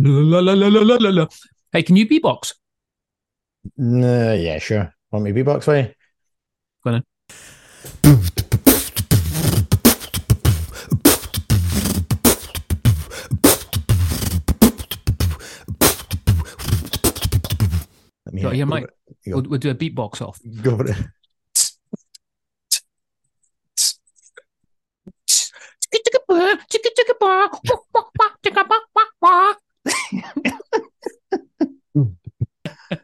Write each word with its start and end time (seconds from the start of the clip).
La, 0.00 0.40
la, 0.40 0.54
la, 0.54 0.68
la, 0.68 0.96
la, 0.96 1.10
la. 1.10 1.26
Hey, 1.72 1.82
can 1.82 1.96
you 1.96 2.06
beatbox? 2.06 2.54
Nah, 3.76 4.32
yeah, 4.34 4.58
sure. 4.60 4.94
Want 5.10 5.24
me 5.24 5.32
beatbox 5.32 5.64
for 5.64 5.76
you? 5.76 5.92
Go 6.84 6.90
on 6.90 6.92
then. 6.92 7.02
Let 18.26 18.34
me 18.34 18.42
Got 18.42 18.52
hear 18.52 18.66
your 18.66 18.76
it. 18.76 18.80
mic. 18.82 18.90
We'll, 19.26 19.42
we'll 19.42 19.58
do 19.58 19.70
a 19.70 19.74
beatbox 19.74 20.22
off. 20.22 20.38
go 20.62 20.76
for 20.76 20.86
it. 20.88 20.96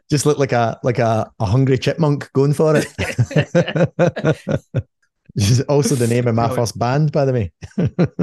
Just 0.09 0.25
look 0.25 0.39
like 0.39 0.51
a 0.51 0.79
like 0.83 0.99
a, 0.99 1.31
a 1.39 1.45
hungry 1.45 1.77
chipmunk 1.77 2.29
going 2.33 2.53
for 2.53 2.75
it. 2.75 2.87
Is 5.35 5.61
also 5.61 5.95
the 5.95 6.07
name 6.07 6.27
of 6.27 6.35
my 6.35 6.53
first 6.55 6.77
band, 6.79 7.11
by 7.11 7.25
the 7.25 7.33
way. 7.33 7.51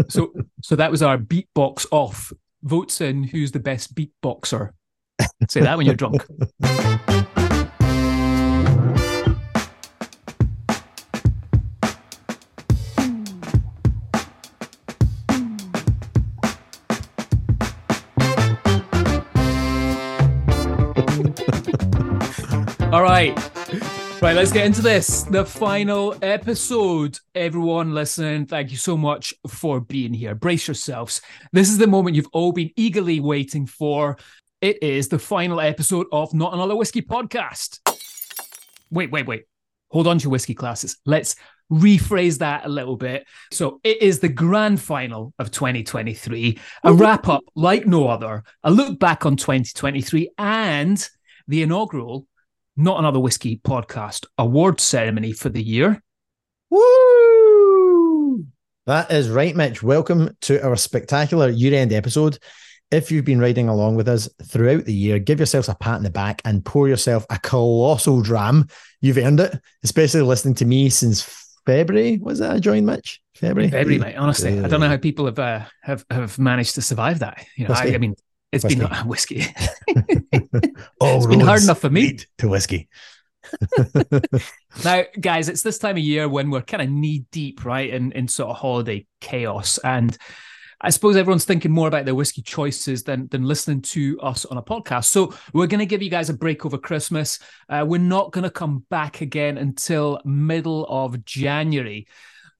So, 0.08 0.32
so 0.62 0.76
that 0.76 0.90
was 0.90 1.02
our 1.02 1.18
beatbox 1.18 1.84
off. 1.90 2.32
Votes 2.62 3.02
in 3.02 3.24
who's 3.24 3.52
the 3.52 3.60
best 3.60 3.94
beatboxer. 3.94 4.70
Say 5.48 5.60
that 5.60 5.76
when 5.76 5.84
you're 5.84 5.94
drunk. 5.94 6.24
All 22.92 23.02
right. 23.02 23.34
Right, 24.20 24.36
let's 24.36 24.52
get 24.52 24.66
into 24.66 24.82
this. 24.82 25.22
The 25.22 25.46
final 25.46 26.14
episode. 26.20 27.18
Everyone 27.34 27.94
listening, 27.94 28.44
thank 28.44 28.70
you 28.70 28.76
so 28.76 28.98
much 28.98 29.32
for 29.48 29.80
being 29.80 30.12
here. 30.12 30.34
Brace 30.34 30.68
yourselves. 30.68 31.22
This 31.54 31.70
is 31.70 31.78
the 31.78 31.86
moment 31.86 32.16
you've 32.16 32.28
all 32.34 32.52
been 32.52 32.70
eagerly 32.76 33.18
waiting 33.18 33.64
for. 33.64 34.18
It 34.60 34.82
is 34.82 35.08
the 35.08 35.18
final 35.18 35.58
episode 35.58 36.06
of 36.12 36.34
Not 36.34 36.52
Another 36.52 36.76
Whisky 36.76 37.00
podcast. 37.00 37.78
Wait, 38.90 39.10
wait, 39.10 39.26
wait. 39.26 39.44
Hold 39.90 40.06
on 40.06 40.18
to 40.18 40.24
your 40.24 40.32
whiskey 40.32 40.54
classes. 40.54 40.98
Let's 41.06 41.34
rephrase 41.72 42.40
that 42.40 42.66
a 42.66 42.68
little 42.68 42.98
bit. 42.98 43.26
So 43.52 43.80
it 43.82 44.02
is 44.02 44.18
the 44.18 44.28
grand 44.28 44.82
final 44.82 45.32
of 45.38 45.50
2023, 45.50 46.58
a 46.84 46.92
wrap 46.92 47.26
up 47.26 47.42
like 47.56 47.86
no 47.86 48.08
other, 48.08 48.44
a 48.62 48.70
look 48.70 48.98
back 48.98 49.24
on 49.24 49.36
2023, 49.36 50.32
and 50.36 51.08
the 51.48 51.62
inaugural 51.62 52.26
Not 52.76 52.98
Another 52.98 53.20
Whisky 53.20 53.60
podcast 53.62 54.24
award 54.38 54.80
ceremony 54.80 55.32
for 55.32 55.50
the 55.50 55.62
year. 55.62 56.02
Woo! 56.70 58.46
That 58.86 59.10
is 59.12 59.28
right, 59.28 59.54
Mitch. 59.54 59.82
Welcome 59.82 60.34
to 60.42 60.64
our 60.66 60.76
spectacular 60.76 61.50
year 61.50 61.78
end 61.78 61.92
episode. 61.92 62.38
If 62.90 63.12
you've 63.12 63.26
been 63.26 63.40
riding 63.40 63.68
along 63.68 63.96
with 63.96 64.08
us 64.08 64.26
throughout 64.42 64.86
the 64.86 64.94
year, 64.94 65.18
give 65.18 65.38
yourselves 65.38 65.68
a 65.68 65.74
pat 65.74 65.98
in 65.98 66.02
the 66.02 66.08
back 66.08 66.40
and 66.46 66.64
pour 66.64 66.88
yourself 66.88 67.26
a 67.28 67.38
colossal 67.38 68.22
dram. 68.22 68.68
You've 69.02 69.18
earned 69.18 69.40
it, 69.40 69.54
especially 69.84 70.22
listening 70.22 70.54
to 70.54 70.64
me 70.64 70.88
since 70.88 71.22
February. 71.66 72.20
Was 72.22 72.38
that 72.38 72.52
I 72.52 72.58
joined, 72.58 72.86
Mitch? 72.86 73.20
February? 73.34 73.70
February, 73.70 73.98
mate. 73.98 74.16
Honestly, 74.16 74.58
I 74.58 74.68
don't 74.68 74.80
know 74.80 74.88
how 74.88 74.96
people 74.96 75.26
have 75.26 75.38
uh, 75.38 75.60
have 75.82 76.06
have 76.10 76.38
managed 76.38 76.76
to 76.76 76.82
survive 76.82 77.18
that. 77.18 77.44
You 77.54 77.68
know, 77.68 77.74
I, 77.74 77.94
I 77.94 77.98
mean, 77.98 78.14
it's 78.52 78.64
been 78.64 78.80
Whiskey. 79.06 79.40
whiskey. 79.88 80.62
Oh, 81.00 81.16
It's 81.16 81.26
been 81.26 81.40
hard 81.40 81.62
enough 81.62 81.80
for 81.80 81.90
me. 81.90 82.18
to 82.38 82.48
whiskey. 82.48 82.88
Now, 84.84 85.02
guys, 85.20 85.48
it's 85.48 85.62
this 85.62 85.78
time 85.78 85.96
of 85.96 86.02
year 86.02 86.28
when 86.28 86.50
we're 86.50 86.62
kind 86.62 86.82
of 86.82 86.88
knee 86.88 87.24
deep, 87.30 87.64
right, 87.64 87.90
in, 87.90 88.12
in 88.12 88.26
sort 88.28 88.50
of 88.50 88.56
holiday 88.56 89.06
chaos. 89.20 89.78
And 89.78 90.16
I 90.80 90.90
suppose 90.90 91.16
everyone's 91.16 91.44
thinking 91.44 91.70
more 91.70 91.88
about 91.88 92.06
their 92.06 92.14
whiskey 92.14 92.40
choices 92.42 93.02
than, 93.04 93.28
than 93.28 93.44
listening 93.44 93.82
to 93.82 94.18
us 94.20 94.44
on 94.46 94.56
a 94.56 94.62
podcast. 94.62 95.04
So 95.06 95.34
we're 95.52 95.66
going 95.66 95.80
to 95.80 95.86
give 95.86 96.02
you 96.02 96.10
guys 96.10 96.30
a 96.30 96.34
break 96.34 96.64
over 96.64 96.78
Christmas. 96.78 97.38
Uh, 97.68 97.84
we're 97.86 97.98
not 97.98 98.32
going 98.32 98.44
to 98.44 98.50
come 98.50 98.84
back 98.90 99.20
again 99.20 99.58
until 99.58 100.20
middle 100.24 100.86
of 100.88 101.24
January. 101.24 102.06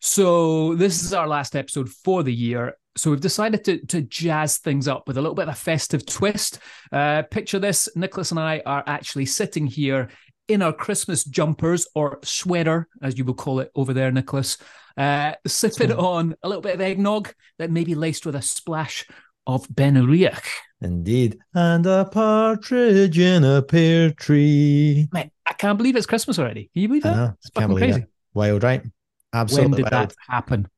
So 0.01 0.75
this 0.75 1.03
is 1.03 1.15
our 1.15 1.27
last 1.29 1.57
episode 1.57 1.89
for 1.89 2.23
the 2.23 2.35
year. 2.35 2.77
So 2.97 3.11
we've 3.11 3.21
decided 3.21 3.65
to 3.65 3.79
to 3.87 4.03
jazz 4.03 4.59
things 4.59 4.87
up 4.89 5.09
with 5.09 5.17
a 5.17 5.23
little 5.23 5.35
bit 5.35 5.49
of 5.49 5.55
a 5.55 5.57
festive 5.57 6.05
twist. 6.07 6.59
Uh, 6.91 7.23
picture 7.23 7.59
this: 7.59 7.89
Nicholas 7.97 8.31
and 8.31 8.41
I 8.41 8.63
are 8.67 8.83
actually 8.87 9.27
sitting 9.27 9.67
here 9.67 10.09
in 10.49 10.61
our 10.61 10.73
Christmas 10.73 11.25
jumpers 11.25 11.87
or 11.95 12.19
sweater, 12.23 12.89
as 13.01 13.17
you 13.17 13.25
will 13.25 13.35
call 13.35 13.61
it 13.61 13.71
over 13.75 13.95
there, 13.95 14.11
Nicholas, 14.11 14.59
uh, 14.97 15.33
sipping 15.47 15.89
Sure. 15.89 15.99
on 16.01 16.35
a 16.43 16.49
little 16.49 16.61
bit 16.63 16.75
of 16.75 16.81
eggnog 16.81 17.33
that 17.59 17.71
may 17.71 17.85
be 17.85 17.95
laced 17.95 18.27
with 18.27 18.35
a 18.35 18.43
splash 18.43 19.07
of 19.47 19.67
Benriach. 19.69 20.45
Indeed. 20.81 21.39
And 21.55 21.87
a 21.87 22.05
partridge 22.05 23.19
in 23.19 23.45
a 23.45 23.63
pear 23.63 24.11
tree. 24.11 25.09
Mate, 25.13 25.31
I 25.49 25.53
can't 25.55 25.79
believe 25.79 25.95
it's 25.97 26.07
Christmas 26.07 26.39
already. 26.41 26.71
Can 26.75 26.83
you 26.83 26.89
believe 26.89 27.07
I 27.07 27.11
that? 27.11 27.17
know. 27.17 27.35
It's 27.39 27.51
Can't 27.51 27.69
believe 27.69 27.85
crazy. 27.85 28.01
it. 28.03 28.09
Wild, 28.35 28.63
right? 28.65 28.83
Absolutely 29.33 29.71
when 29.71 29.85
did 29.85 29.93
wild. 29.93 30.11
that 30.11 30.17
happen? 30.29 30.69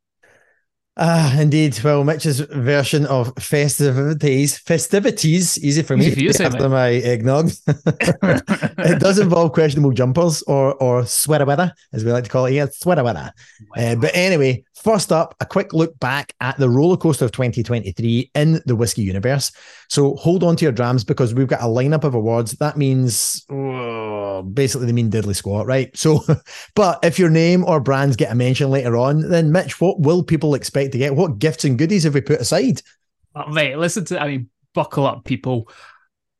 Ah, 0.96 1.40
indeed. 1.40 1.78
Well, 1.82 2.04
Mitch's 2.04 2.38
version 2.38 3.04
of 3.06 3.32
festivities, 3.36 4.58
festivities, 4.58 5.58
easy 5.58 5.82
for 5.82 5.96
me 5.96 6.06
Easy 6.06 6.32
for 6.32 6.44
after 6.44 6.68
my 6.68 6.90
eggnog. 6.90 7.50
it 7.66 9.00
does 9.00 9.18
involve 9.18 9.52
questionable 9.52 9.90
jumpers 9.90 10.42
or 10.42 10.74
or 10.74 11.04
sweater 11.04 11.46
weather, 11.46 11.72
as 11.92 12.04
we 12.04 12.12
like 12.12 12.24
to 12.24 12.30
call 12.30 12.46
it 12.46 12.52
here, 12.52 12.70
sweater 12.70 13.02
weather. 13.02 13.32
Uh, 13.76 13.96
but 13.96 14.12
anyway, 14.14 14.62
first 14.84 15.10
up, 15.10 15.34
a 15.40 15.46
quick 15.46 15.72
look 15.72 15.98
back 15.98 16.32
at 16.40 16.56
the 16.58 16.68
roller 16.68 16.96
coaster 16.96 17.24
of 17.24 17.32
2023 17.32 18.30
in 18.34 18.60
the 18.66 18.76
whiskey 18.76 19.02
universe. 19.02 19.50
So 19.88 20.14
hold 20.16 20.44
on 20.44 20.56
to 20.56 20.64
your 20.64 20.72
drams 20.72 21.04
because 21.04 21.34
we've 21.34 21.48
got 21.48 21.60
a 21.60 21.66
lineup 21.66 22.04
of 22.04 22.14
awards. 22.14 22.52
That 22.52 22.76
means 22.76 23.44
oh, 23.50 24.42
basically 24.42 24.86
they 24.86 24.92
mean 24.92 25.10
diddly 25.10 25.34
squat, 25.34 25.66
right? 25.66 25.96
So, 25.96 26.20
but 26.74 26.98
if 27.02 27.18
your 27.18 27.30
name 27.30 27.64
or 27.64 27.80
brands 27.80 28.16
get 28.16 28.30
a 28.30 28.34
mention 28.34 28.70
later 28.70 28.96
on, 28.96 29.28
then 29.28 29.50
Mitch, 29.50 29.80
what 29.80 30.00
will 30.00 30.22
people 30.22 30.54
expect 30.54 30.83
to 30.92 30.98
get? 30.98 31.14
What 31.14 31.38
gifts 31.38 31.64
and 31.64 31.78
goodies 31.78 32.04
have 32.04 32.14
we 32.14 32.20
put 32.20 32.40
aside? 32.40 32.80
Oh, 33.34 33.50
mate, 33.50 33.76
listen 33.76 34.04
to 34.06 34.20
I 34.20 34.28
mean, 34.28 34.50
buckle 34.74 35.06
up, 35.06 35.24
people, 35.24 35.68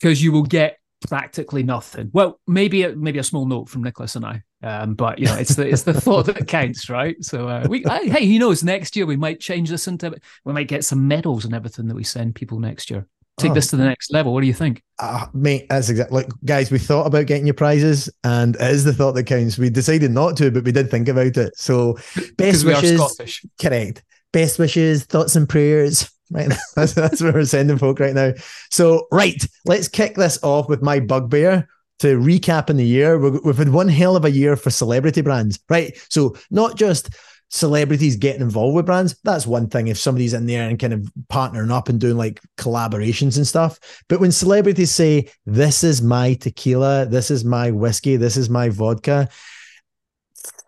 because 0.00 0.22
you 0.22 0.32
will 0.32 0.44
get 0.44 0.78
practically 1.08 1.62
nothing. 1.62 2.10
Well, 2.12 2.40
maybe 2.46 2.84
a, 2.84 2.94
maybe 2.96 3.18
a 3.18 3.24
small 3.24 3.46
note 3.46 3.68
from 3.68 3.82
Nicholas 3.82 4.16
and 4.16 4.24
I, 4.24 4.42
um, 4.62 4.94
but 4.94 5.18
you 5.18 5.26
know, 5.26 5.34
it's 5.36 5.54
the 5.54 5.68
it's 5.68 5.82
the 5.82 5.92
thought 6.00 6.26
that 6.26 6.48
counts, 6.48 6.88
right? 6.88 7.16
So, 7.22 7.48
uh, 7.48 7.66
we 7.68 7.84
I, 7.86 8.04
hey, 8.04 8.26
who 8.26 8.38
knows? 8.38 8.64
Next 8.64 8.96
year 8.96 9.06
we 9.06 9.16
might 9.16 9.40
change 9.40 9.68
this 9.70 9.86
into 9.88 10.14
we 10.44 10.52
might 10.52 10.68
get 10.68 10.84
some 10.84 11.06
medals 11.06 11.44
and 11.44 11.54
everything 11.54 11.88
that 11.88 11.94
we 11.94 12.04
send 12.04 12.34
people 12.34 12.58
next 12.60 12.90
year. 12.90 13.06
Take 13.36 13.50
Oh. 13.50 13.54
this 13.54 13.66
to 13.70 13.76
the 13.76 13.84
next 13.84 14.12
level. 14.12 14.32
What 14.32 14.42
do 14.42 14.46
you 14.46 14.54
think? 14.54 14.80
Uh, 15.00 15.26
mate, 15.34 15.66
that's 15.68 15.90
exactly 15.90 16.14
like 16.22 16.30
guys. 16.44 16.70
We 16.70 16.78
thought 16.78 17.06
about 17.08 17.26
getting 17.26 17.46
your 17.46 17.54
prizes, 17.54 18.08
and 18.22 18.54
it 18.54 18.62
is 18.70 18.84
the 18.84 18.92
thought 18.94 19.12
that 19.16 19.24
counts. 19.24 19.58
We 19.58 19.70
decided 19.70 20.12
not 20.12 20.36
to, 20.36 20.52
but 20.52 20.62
we 20.64 20.70
did 20.70 20.88
think 20.90 21.08
about 21.08 21.36
it. 21.36 21.52
So, 21.56 21.94
best 22.14 22.36
Because 22.36 22.64
we 22.64 22.72
are 22.72 22.80
wishes. 22.80 23.00
Scottish. 23.00 23.44
Correct. 23.60 24.04
Best 24.34 24.58
wishes, 24.58 25.04
thoughts 25.04 25.36
and 25.36 25.48
prayers. 25.48 26.10
Right. 26.30 26.52
That's, 26.74 26.94
that's 26.94 27.22
where 27.22 27.32
we're 27.32 27.44
sending 27.44 27.78
folk 27.78 28.00
right 28.00 28.14
now. 28.14 28.32
So, 28.70 29.06
right, 29.12 29.40
let's 29.66 29.88
kick 29.88 30.16
this 30.16 30.42
off 30.42 30.68
with 30.68 30.82
my 30.82 30.98
bugbear 30.98 31.68
to 32.00 32.18
recap 32.18 32.70
in 32.70 32.76
the 32.76 32.84
year. 32.84 33.18
We've, 33.18 33.56
had 33.56 33.68
one 33.68 33.88
hell 33.88 34.16
of 34.16 34.24
a 34.24 34.30
year 34.30 34.56
for 34.56 34.70
celebrity 34.70 35.20
brands, 35.20 35.60
right? 35.68 35.96
So, 36.08 36.34
not 36.50 36.76
just 36.76 37.10
celebrities 37.50 38.16
getting 38.16 38.42
involved 38.42 38.74
with 38.74 38.86
brands. 38.86 39.14
That's 39.22 39.46
one 39.46 39.68
thing 39.68 39.86
if 39.86 39.98
somebody's 39.98 40.34
in 40.34 40.46
there 40.46 40.68
and 40.68 40.78
kind 40.78 40.92
of 40.92 41.08
partnering 41.30 41.70
up 41.70 41.88
and 41.88 42.00
doing 42.00 42.16
like 42.16 42.40
collaborations 42.56 43.36
and 43.36 43.46
stuff. 43.46 43.78
But 44.08 44.18
when 44.18 44.32
celebrities 44.32 44.90
say, 44.90 45.30
This 45.46 45.84
is 45.84 46.02
my 46.02 46.34
tequila, 46.34 47.06
this 47.06 47.30
is 47.30 47.44
my 47.44 47.70
whiskey, 47.70 48.16
this 48.16 48.36
is 48.36 48.50
my 48.50 48.70
vodka, 48.70 49.28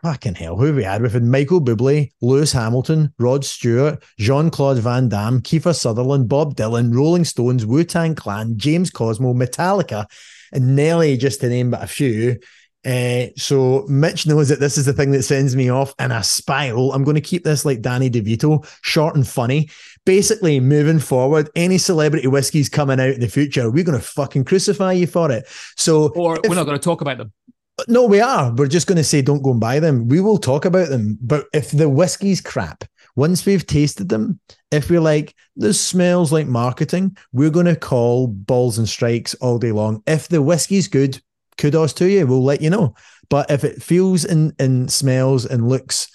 Fucking 0.06 0.36
hell, 0.36 0.56
who 0.56 0.66
have 0.66 0.76
we 0.76 0.84
had? 0.84 1.02
We've 1.02 1.12
had 1.12 1.24
Michael 1.24 1.60
Bublé, 1.60 2.12
Lewis 2.22 2.52
Hamilton, 2.52 3.12
Rod 3.18 3.44
Stewart, 3.44 4.04
Jean 4.20 4.50
Claude 4.50 4.78
Van 4.78 5.08
Damme, 5.08 5.40
Kiefer 5.40 5.74
Sutherland, 5.74 6.28
Bob 6.28 6.54
Dylan, 6.54 6.94
Rolling 6.94 7.24
Stones, 7.24 7.66
Wu 7.66 7.82
Tang 7.82 8.14
Clan, 8.14 8.56
James 8.56 8.88
Cosmo, 8.88 9.34
Metallica, 9.34 10.06
and 10.52 10.76
Nelly, 10.76 11.16
just 11.16 11.40
to 11.40 11.48
name 11.48 11.72
but 11.72 11.82
a 11.82 11.88
few. 11.88 12.38
Uh, 12.86 13.32
so 13.36 13.84
Mitch 13.88 14.28
knows 14.28 14.48
that 14.48 14.60
this 14.60 14.78
is 14.78 14.86
the 14.86 14.92
thing 14.92 15.10
that 15.10 15.24
sends 15.24 15.56
me 15.56 15.70
off 15.70 15.92
in 15.98 16.12
a 16.12 16.22
spiral. 16.22 16.92
I'm 16.92 17.02
going 17.02 17.16
to 17.16 17.20
keep 17.20 17.42
this 17.42 17.64
like 17.64 17.82
Danny 17.82 18.08
DeVito, 18.08 18.64
short 18.82 19.16
and 19.16 19.26
funny. 19.26 19.70
Basically, 20.04 20.60
moving 20.60 21.00
forward, 21.00 21.50
any 21.56 21.78
celebrity 21.78 22.28
whiskeys 22.28 22.68
coming 22.68 23.00
out 23.00 23.10
in 23.10 23.18
the 23.18 23.26
future, 23.26 23.72
we're 23.72 23.82
going 23.82 23.98
to 23.98 24.06
fucking 24.06 24.44
crucify 24.44 24.92
you 24.92 25.08
for 25.08 25.32
it. 25.32 25.48
So 25.74 26.10
Or 26.10 26.36
if- 26.36 26.48
we're 26.48 26.54
not 26.54 26.66
going 26.66 26.78
to 26.78 26.84
talk 26.84 27.00
about 27.00 27.18
them. 27.18 27.32
No, 27.88 28.06
we 28.06 28.20
are. 28.20 28.52
We're 28.54 28.68
just 28.68 28.86
going 28.86 28.96
to 28.96 29.04
say 29.04 29.22
don't 29.22 29.42
go 29.42 29.50
and 29.50 29.60
buy 29.60 29.80
them. 29.80 30.08
We 30.08 30.20
will 30.20 30.38
talk 30.38 30.64
about 30.64 30.88
them. 30.88 31.18
But 31.20 31.46
if 31.52 31.70
the 31.70 31.88
whiskey's 31.88 32.40
crap, 32.40 32.84
Once 33.16 33.46
we've 33.46 33.66
tasted 33.66 34.10
them, 34.10 34.38
if 34.70 34.90
we're 34.90 35.00
like, 35.00 35.34
this 35.56 35.80
smells 35.80 36.30
like 36.30 36.46
marketing, 36.46 37.16
we're 37.32 37.50
going 37.50 37.66
to 37.66 37.74
call 37.74 38.26
balls 38.26 38.76
and 38.76 38.86
strikes 38.86 39.34
all 39.36 39.58
day 39.58 39.72
long. 39.72 40.02
If 40.06 40.28
the 40.28 40.42
whiskey's 40.42 40.86
good, 40.86 41.18
kudos 41.56 41.94
to 41.94 42.06
you. 42.06 42.26
We'll 42.26 42.44
let 42.44 42.60
you 42.60 42.68
know. 42.68 42.94
But 43.30 43.50
if 43.50 43.64
it 43.64 43.82
feels 43.82 44.24
and, 44.26 44.52
and 44.58 44.92
smells 44.92 45.46
and 45.46 45.68
looks 45.68 46.08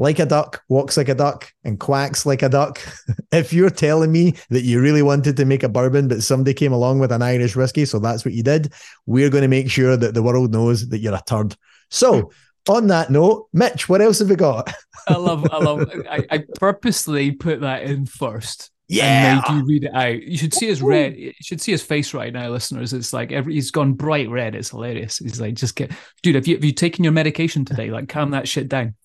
like 0.00 0.18
a 0.18 0.24
duck, 0.24 0.62
walks 0.70 0.96
like 0.96 1.10
a 1.10 1.14
duck, 1.14 1.52
and 1.62 1.78
quacks 1.78 2.24
like 2.24 2.42
a 2.42 2.48
duck. 2.48 2.80
if 3.32 3.52
you're 3.52 3.68
telling 3.68 4.10
me 4.10 4.34
that 4.48 4.62
you 4.62 4.80
really 4.80 5.02
wanted 5.02 5.36
to 5.36 5.44
make 5.44 5.62
a 5.62 5.68
bourbon, 5.68 6.08
but 6.08 6.22
somebody 6.22 6.54
came 6.54 6.72
along 6.72 6.98
with 7.00 7.12
an 7.12 7.20
Irish 7.20 7.54
whiskey, 7.54 7.84
so 7.84 7.98
that's 7.98 8.24
what 8.24 8.32
you 8.32 8.42
did, 8.42 8.72
we're 9.04 9.28
going 9.28 9.42
to 9.42 9.48
make 9.48 9.70
sure 9.70 9.98
that 9.98 10.14
the 10.14 10.22
world 10.22 10.52
knows 10.52 10.88
that 10.88 10.98
you're 10.98 11.14
a 11.14 11.22
turd. 11.26 11.54
So, 11.90 12.32
on 12.68 12.86
that 12.86 13.10
note, 13.10 13.48
Mitch, 13.52 13.90
what 13.90 14.00
else 14.00 14.20
have 14.20 14.30
we 14.30 14.36
got? 14.36 14.72
I 15.06 15.18
love, 15.18 15.46
I 15.52 15.58
love, 15.58 15.92
I, 16.10 16.24
I 16.30 16.44
purposely 16.56 17.32
put 17.32 17.60
that 17.60 17.82
in 17.82 18.06
first. 18.06 18.70
Yeah, 18.88 19.42
and 19.46 19.54
made 19.54 19.60
you 19.60 19.66
read 19.66 19.84
it 19.84 19.94
out. 19.94 20.22
You 20.22 20.38
should 20.38 20.54
see 20.54 20.66
his 20.66 20.82
red. 20.82 21.14
You 21.14 21.32
should 21.42 21.60
see 21.60 21.70
his 21.70 21.82
face 21.82 22.12
right 22.12 22.32
now, 22.32 22.48
listeners. 22.48 22.92
It's 22.92 23.12
like 23.12 23.30
every 23.30 23.54
he's 23.54 23.70
gone 23.70 23.92
bright 23.92 24.28
red. 24.28 24.56
It's 24.56 24.70
hilarious. 24.70 25.18
He's 25.18 25.40
like, 25.40 25.54
just 25.54 25.76
get, 25.76 25.92
dude. 26.24 26.34
Have 26.34 26.48
you 26.48 26.56
have 26.56 26.64
you 26.64 26.72
taken 26.72 27.04
your 27.04 27.12
medication 27.12 27.64
today? 27.64 27.92
Like, 27.92 28.08
calm 28.08 28.32
that 28.32 28.48
shit 28.48 28.68
down 28.68 28.96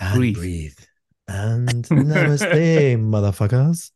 and 0.00 0.16
breathe. 0.16 0.36
breathe. 0.36 0.78
And 1.28 1.68
namaste, 1.84 2.96
motherfuckers. 2.98 3.90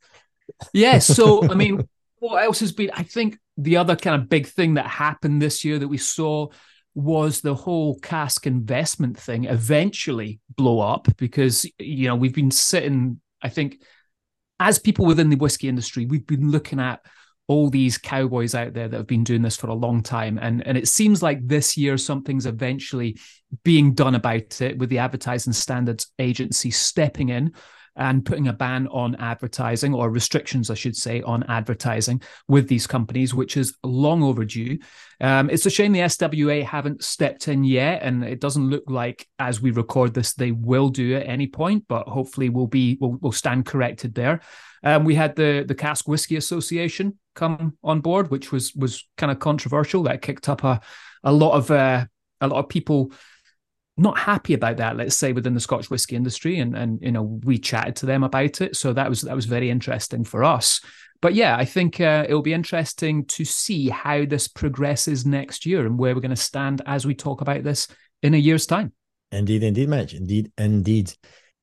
Yeah. 0.72 0.98
So, 0.98 1.48
I 1.50 1.54
mean, 1.56 1.88
what 2.18 2.44
else 2.44 2.60
has 2.60 2.72
been? 2.72 2.90
I 2.94 3.02
think 3.02 3.38
the 3.56 3.76
other 3.76 3.96
kind 3.96 4.20
of 4.20 4.28
big 4.28 4.46
thing 4.46 4.74
that 4.74 4.86
happened 4.86 5.40
this 5.40 5.64
year 5.64 5.78
that 5.78 5.88
we 5.88 5.98
saw 5.98 6.48
was 6.94 7.40
the 7.40 7.54
whole 7.54 7.98
cask 7.98 8.46
investment 8.46 9.18
thing 9.18 9.44
eventually 9.44 10.40
blow 10.56 10.80
up 10.80 11.08
because, 11.16 11.68
you 11.78 12.06
know, 12.06 12.14
we've 12.14 12.34
been 12.34 12.52
sitting, 12.52 13.20
I 13.42 13.48
think, 13.48 13.82
as 14.60 14.78
people 14.78 15.04
within 15.04 15.28
the 15.28 15.36
whiskey 15.36 15.68
industry, 15.68 16.06
we've 16.06 16.26
been 16.26 16.50
looking 16.50 16.78
at 16.78 17.00
all 17.46 17.68
these 17.68 17.98
cowboys 17.98 18.54
out 18.54 18.72
there 18.72 18.88
that 18.88 18.96
have 18.96 19.06
been 19.06 19.24
doing 19.24 19.42
this 19.42 19.56
for 19.56 19.66
a 19.66 19.74
long 19.74 20.02
time. 20.02 20.38
And, 20.40 20.66
and 20.66 20.78
it 20.78 20.88
seems 20.88 21.22
like 21.22 21.46
this 21.46 21.76
year 21.76 21.98
something's 21.98 22.46
eventually 22.46 23.18
being 23.62 23.94
done 23.94 24.14
about 24.14 24.60
it 24.60 24.78
with 24.78 24.88
the 24.90 24.98
Advertising 24.98 25.52
Standards 25.52 26.06
Agency 26.18 26.70
stepping 26.70 27.28
in 27.28 27.52
and 27.96 28.24
putting 28.24 28.48
a 28.48 28.52
ban 28.52 28.88
on 28.88 29.14
advertising 29.16 29.94
or 29.94 30.10
restrictions, 30.10 30.70
I 30.70 30.74
should 30.74 30.96
say, 30.96 31.22
on 31.22 31.44
advertising 31.44 32.22
with 32.48 32.68
these 32.68 32.86
companies, 32.86 33.34
which 33.34 33.56
is 33.56 33.76
long 33.84 34.22
overdue. 34.22 34.78
Um, 35.20 35.48
it's 35.48 35.66
a 35.66 35.70
shame 35.70 35.92
the 35.92 36.00
SWA 36.00 36.64
haven't 36.64 37.04
stepped 37.04 37.48
in 37.48 37.62
yet, 37.62 38.02
and 38.02 38.24
it 38.24 38.40
doesn't 38.40 38.68
look 38.68 38.84
like 38.88 39.28
as 39.38 39.60
we 39.60 39.70
record 39.70 40.12
this 40.12 40.34
they 40.34 40.50
will 40.50 40.88
do 40.88 41.14
at 41.14 41.28
any 41.28 41.46
point. 41.46 41.84
But 41.88 42.08
hopefully, 42.08 42.48
we'll 42.48 42.66
be 42.66 42.98
we'll, 43.00 43.16
we'll 43.20 43.32
stand 43.32 43.66
corrected 43.66 44.14
there. 44.14 44.40
Um, 44.82 45.04
we 45.04 45.14
had 45.14 45.36
the 45.36 45.64
the 45.66 45.74
Cask 45.74 46.08
Whisky 46.08 46.36
Association 46.36 47.18
come 47.34 47.76
on 47.84 48.00
board, 48.00 48.30
which 48.30 48.50
was 48.50 48.74
was 48.74 49.06
kind 49.16 49.30
of 49.30 49.38
controversial. 49.38 50.02
That 50.02 50.22
kicked 50.22 50.48
up 50.48 50.64
a 50.64 50.80
a 51.22 51.32
lot 51.32 51.52
of 51.52 51.70
uh, 51.70 52.06
a 52.40 52.48
lot 52.48 52.58
of 52.58 52.68
people 52.68 53.12
not 53.96 54.18
happy 54.18 54.54
about 54.54 54.78
that 54.78 54.96
let's 54.96 55.14
say 55.14 55.32
within 55.32 55.54
the 55.54 55.60
scotch 55.60 55.88
whisky 55.88 56.16
industry 56.16 56.58
and 56.58 56.76
and 56.76 57.00
you 57.00 57.12
know 57.12 57.22
we 57.44 57.58
chatted 57.58 57.96
to 57.96 58.06
them 58.06 58.22
about 58.22 58.60
it. 58.60 58.76
So 58.76 58.92
that 58.92 59.08
was 59.08 59.22
that 59.22 59.36
was 59.36 59.46
very 59.46 59.70
interesting 59.70 60.24
for 60.24 60.44
us. 60.44 60.80
But 61.20 61.34
yeah 61.34 61.56
i 61.56 61.64
think 61.64 62.00
uh, 62.00 62.26
it'll 62.28 62.42
be 62.42 62.52
interesting 62.52 63.24
to 63.26 63.44
see 63.44 63.88
how 63.88 64.24
this 64.24 64.46
progresses 64.48 65.24
next 65.24 65.64
year 65.64 65.86
and 65.86 65.98
where 65.98 66.14
we're 66.14 66.20
going 66.20 66.30
to 66.30 66.36
stand 66.36 66.82
as 66.86 67.06
we 67.06 67.14
talk 67.14 67.40
about 67.40 67.62
this 67.62 67.88
in 68.22 68.34
a 68.34 68.38
year's 68.38 68.66
time. 68.66 68.92
Indeed 69.32 69.62
indeed 69.62 69.88
mitch. 69.88 70.14
Indeed 70.14 70.52
indeed. 70.58 71.12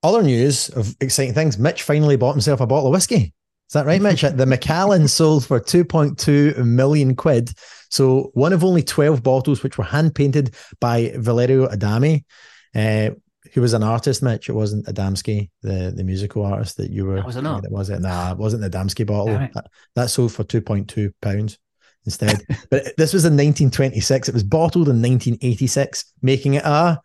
Other 0.04 0.24
news 0.24 0.70
of 0.70 0.96
exciting 1.00 1.36
things. 1.36 1.60
Mitch 1.60 1.84
finally 1.84 2.16
bought 2.16 2.32
himself 2.32 2.60
a 2.60 2.66
bottle 2.66 2.88
of 2.88 2.94
whiskey. 2.94 3.34
Is 3.72 3.74
that 3.74 3.86
right, 3.86 4.02
Mitch? 4.02 4.22
the 4.34 4.46
Macallan 4.46 5.08
sold 5.08 5.46
for 5.46 5.58
2.2 5.58 6.58
million 6.66 7.16
quid. 7.16 7.52
So 7.92 8.32
one 8.34 8.54
of 8.54 8.64
only 8.64 8.84
12 8.84 9.22
bottles, 9.22 9.64
which 9.64 9.78
were 9.78 9.84
hand 9.84 10.16
painted 10.16 10.56
by 10.80 11.14
Valerio 11.18 11.68
Adami, 11.68 12.26
uh, 12.74 13.12
who 13.54 13.62
was 13.62 13.74
an 13.74 13.84
artist, 13.84 14.24
Mitch. 14.24 14.50
It 14.50 14.54
wasn't 14.54 14.86
Adamski, 14.86 15.50
the, 15.62 15.92
the 15.96 16.04
musical 16.04 16.46
artist 16.46 16.78
that 16.78 16.90
you 16.90 17.06
were. 17.06 17.16
That 17.16 17.26
was 17.26 17.36
it 17.36 17.42
not? 17.42 17.70
Was 17.70 17.90
it? 17.90 18.00
Nah, 18.00 18.32
it 18.32 18.38
wasn't 18.38 18.62
the 18.62 18.70
Adamski 18.70 19.06
bottle. 19.06 19.34
That, 19.54 19.68
that 19.96 20.10
sold 20.10 20.32
for 20.32 20.44
2.2 20.44 21.12
pounds 21.22 21.60
instead. 22.06 22.42
but 22.70 22.96
this 22.98 23.14
was 23.14 23.26
in 23.26 23.34
1926. 23.34 24.30
It 24.30 24.34
was 24.34 24.44
bottled 24.44 24.88
in 24.88 25.02
1986, 25.02 26.14
making 26.22 26.54
it 26.56 26.64
a, 26.64 27.00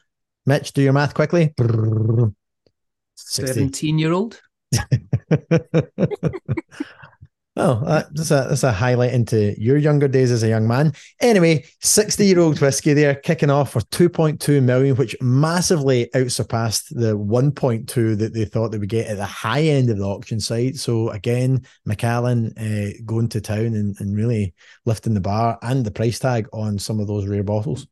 Mitch, 0.44 0.72
do 0.72 0.82
your 0.82 0.92
math 0.92 1.14
quickly. 1.14 1.52
17 3.16 3.98
year 3.98 4.12
old? 4.12 4.40
Oh, 7.58 7.82
that's 8.12 8.30
a 8.30 8.46
that's 8.50 8.64
a 8.64 8.70
highlight 8.72 9.14
into 9.14 9.58
your 9.58 9.78
younger 9.78 10.08
days 10.08 10.30
as 10.30 10.42
a 10.42 10.48
young 10.48 10.68
man. 10.68 10.92
Anyway, 11.20 11.64
sixty-year-old 11.80 12.60
whiskey 12.60 12.92
there, 12.92 13.14
kicking 13.14 13.48
off 13.48 13.72
for 13.72 13.80
two 13.80 14.10
point 14.10 14.42
two 14.42 14.60
million, 14.60 14.94
which 14.96 15.16
massively 15.22 16.10
outsurpassed 16.14 16.94
the 16.94 17.16
one 17.16 17.50
point 17.50 17.88
two 17.88 18.14
that 18.16 18.34
they 18.34 18.44
thought 18.44 18.72
they 18.72 18.78
would 18.78 18.90
get 18.90 19.06
at 19.06 19.16
the 19.16 19.24
high 19.24 19.62
end 19.62 19.88
of 19.88 19.96
the 19.96 20.04
auction 20.04 20.38
site. 20.38 20.76
So 20.76 21.08
again, 21.08 21.64
Macallan 21.86 22.52
uh, 22.58 23.02
going 23.06 23.30
to 23.30 23.40
town 23.40 23.72
and, 23.74 23.98
and 24.00 24.14
really 24.14 24.52
lifting 24.84 25.14
the 25.14 25.20
bar 25.20 25.58
and 25.62 25.82
the 25.82 25.90
price 25.90 26.18
tag 26.18 26.48
on 26.52 26.78
some 26.78 27.00
of 27.00 27.06
those 27.06 27.26
rare 27.26 27.42
bottles. 27.42 27.86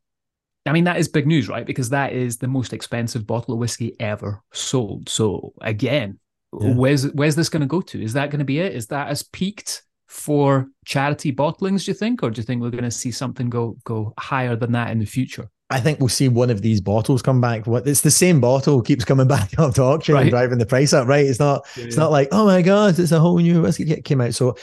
I 0.67 0.73
mean, 0.73 0.83
that 0.83 0.97
is 0.97 1.07
big 1.07 1.25
news, 1.25 1.49
right? 1.49 1.65
Because 1.65 1.89
that 1.89 2.13
is 2.13 2.37
the 2.37 2.47
most 2.47 2.71
expensive 2.71 3.25
bottle 3.25 3.55
of 3.55 3.59
whiskey 3.59 3.95
ever 3.99 4.43
sold. 4.53 5.09
So 5.09 5.53
again, 5.61 6.19
yeah. 6.61 6.73
where's 6.73 7.11
where's 7.13 7.35
this 7.35 7.49
going 7.49 7.61
to 7.61 7.67
go 7.67 7.81
to? 7.81 8.01
Is 8.01 8.13
that 8.13 8.29
going 8.29 8.39
to 8.39 8.45
be 8.45 8.59
it? 8.59 8.73
Is 8.73 8.87
that 8.87 9.07
as 9.07 9.23
peaked 9.23 9.83
for 10.07 10.67
charity 10.85 11.31
bottlings? 11.33 11.85
Do 11.85 11.91
you 11.91 11.95
think, 11.95 12.23
or 12.23 12.29
do 12.29 12.39
you 12.39 12.43
think 12.43 12.61
we're 12.61 12.69
going 12.69 12.83
to 12.83 12.91
see 12.91 13.11
something 13.11 13.49
go 13.49 13.77
go 13.83 14.13
higher 14.17 14.55
than 14.55 14.71
that 14.73 14.91
in 14.91 14.99
the 14.99 15.05
future? 15.05 15.49
I 15.69 15.79
think 15.79 15.99
we'll 15.99 16.09
see 16.09 16.29
one 16.29 16.51
of 16.51 16.61
these 16.61 16.79
bottles 16.79 17.23
come 17.23 17.41
back. 17.41 17.65
What 17.65 17.87
it's 17.87 18.01
the 18.01 18.11
same 18.11 18.39
bottle 18.39 18.81
keeps 18.81 19.05
coming 19.05 19.27
back 19.35 19.57
up 19.57 19.73
to 19.75 19.83
auction 19.83 20.15
right. 20.15 20.21
and 20.21 20.29
driving 20.29 20.59
the 20.59 20.65
price 20.65 20.93
up, 20.93 21.07
right? 21.07 21.25
It's 21.25 21.39
not 21.39 21.65
yeah, 21.75 21.85
it's 21.85 21.95
yeah. 21.95 22.03
not 22.03 22.11
like, 22.11 22.29
oh 22.31 22.45
my 22.45 22.61
god, 22.61 22.99
it's 22.99 23.11
a 23.11 23.19
whole 23.19 23.37
new 23.37 23.61
whiskey 23.61 23.85
that 23.85 24.05
came 24.05 24.21
out. 24.21 24.33
So 24.33 24.55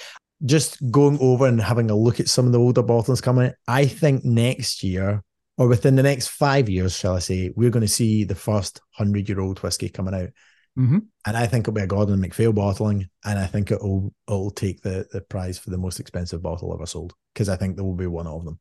just 0.44 0.78
going 0.90 1.18
over 1.20 1.46
and 1.46 1.60
having 1.60 1.90
a 1.90 1.94
look 1.94 2.20
at 2.20 2.28
some 2.28 2.46
of 2.46 2.52
the 2.52 2.58
older 2.58 2.82
bottles 2.82 3.20
coming, 3.20 3.52
I 3.68 3.86
think 3.86 4.24
next 4.24 4.82
year 4.82 5.22
or 5.58 5.68
within 5.68 5.96
the 5.96 6.02
next 6.02 6.28
five 6.28 6.68
years, 6.68 6.96
shall 6.96 7.16
I 7.16 7.20
say, 7.20 7.52
we're 7.54 7.70
going 7.70 7.86
to 7.86 7.88
see 7.88 8.24
the 8.24 8.34
first 8.34 8.80
hundred 8.90 9.28
year 9.28 9.40
old 9.40 9.58
whiskey 9.60 9.88
coming 9.88 10.14
out. 10.14 10.30
Mm-hmm. 10.78 10.98
And 11.26 11.36
I 11.36 11.46
think 11.46 11.64
it'll 11.64 11.74
be 11.74 11.82
a 11.82 11.86
Gordon 11.86 12.20
MacPhail 12.20 12.52
bottling, 12.52 13.08
and 13.24 13.38
I 13.38 13.46
think 13.46 13.70
it'll 13.70 14.12
it'll 14.26 14.50
take 14.50 14.80
the 14.82 15.06
the 15.12 15.20
prize 15.20 15.58
for 15.58 15.70
the 15.70 15.78
most 15.78 16.00
expensive 16.00 16.42
bottle 16.42 16.72
ever 16.72 16.86
sold 16.86 17.14
because 17.34 17.48
I 17.48 17.56
think 17.56 17.76
there 17.76 17.84
will 17.84 17.94
be 17.94 18.06
one 18.06 18.26
of 18.26 18.44
them. 18.44 18.58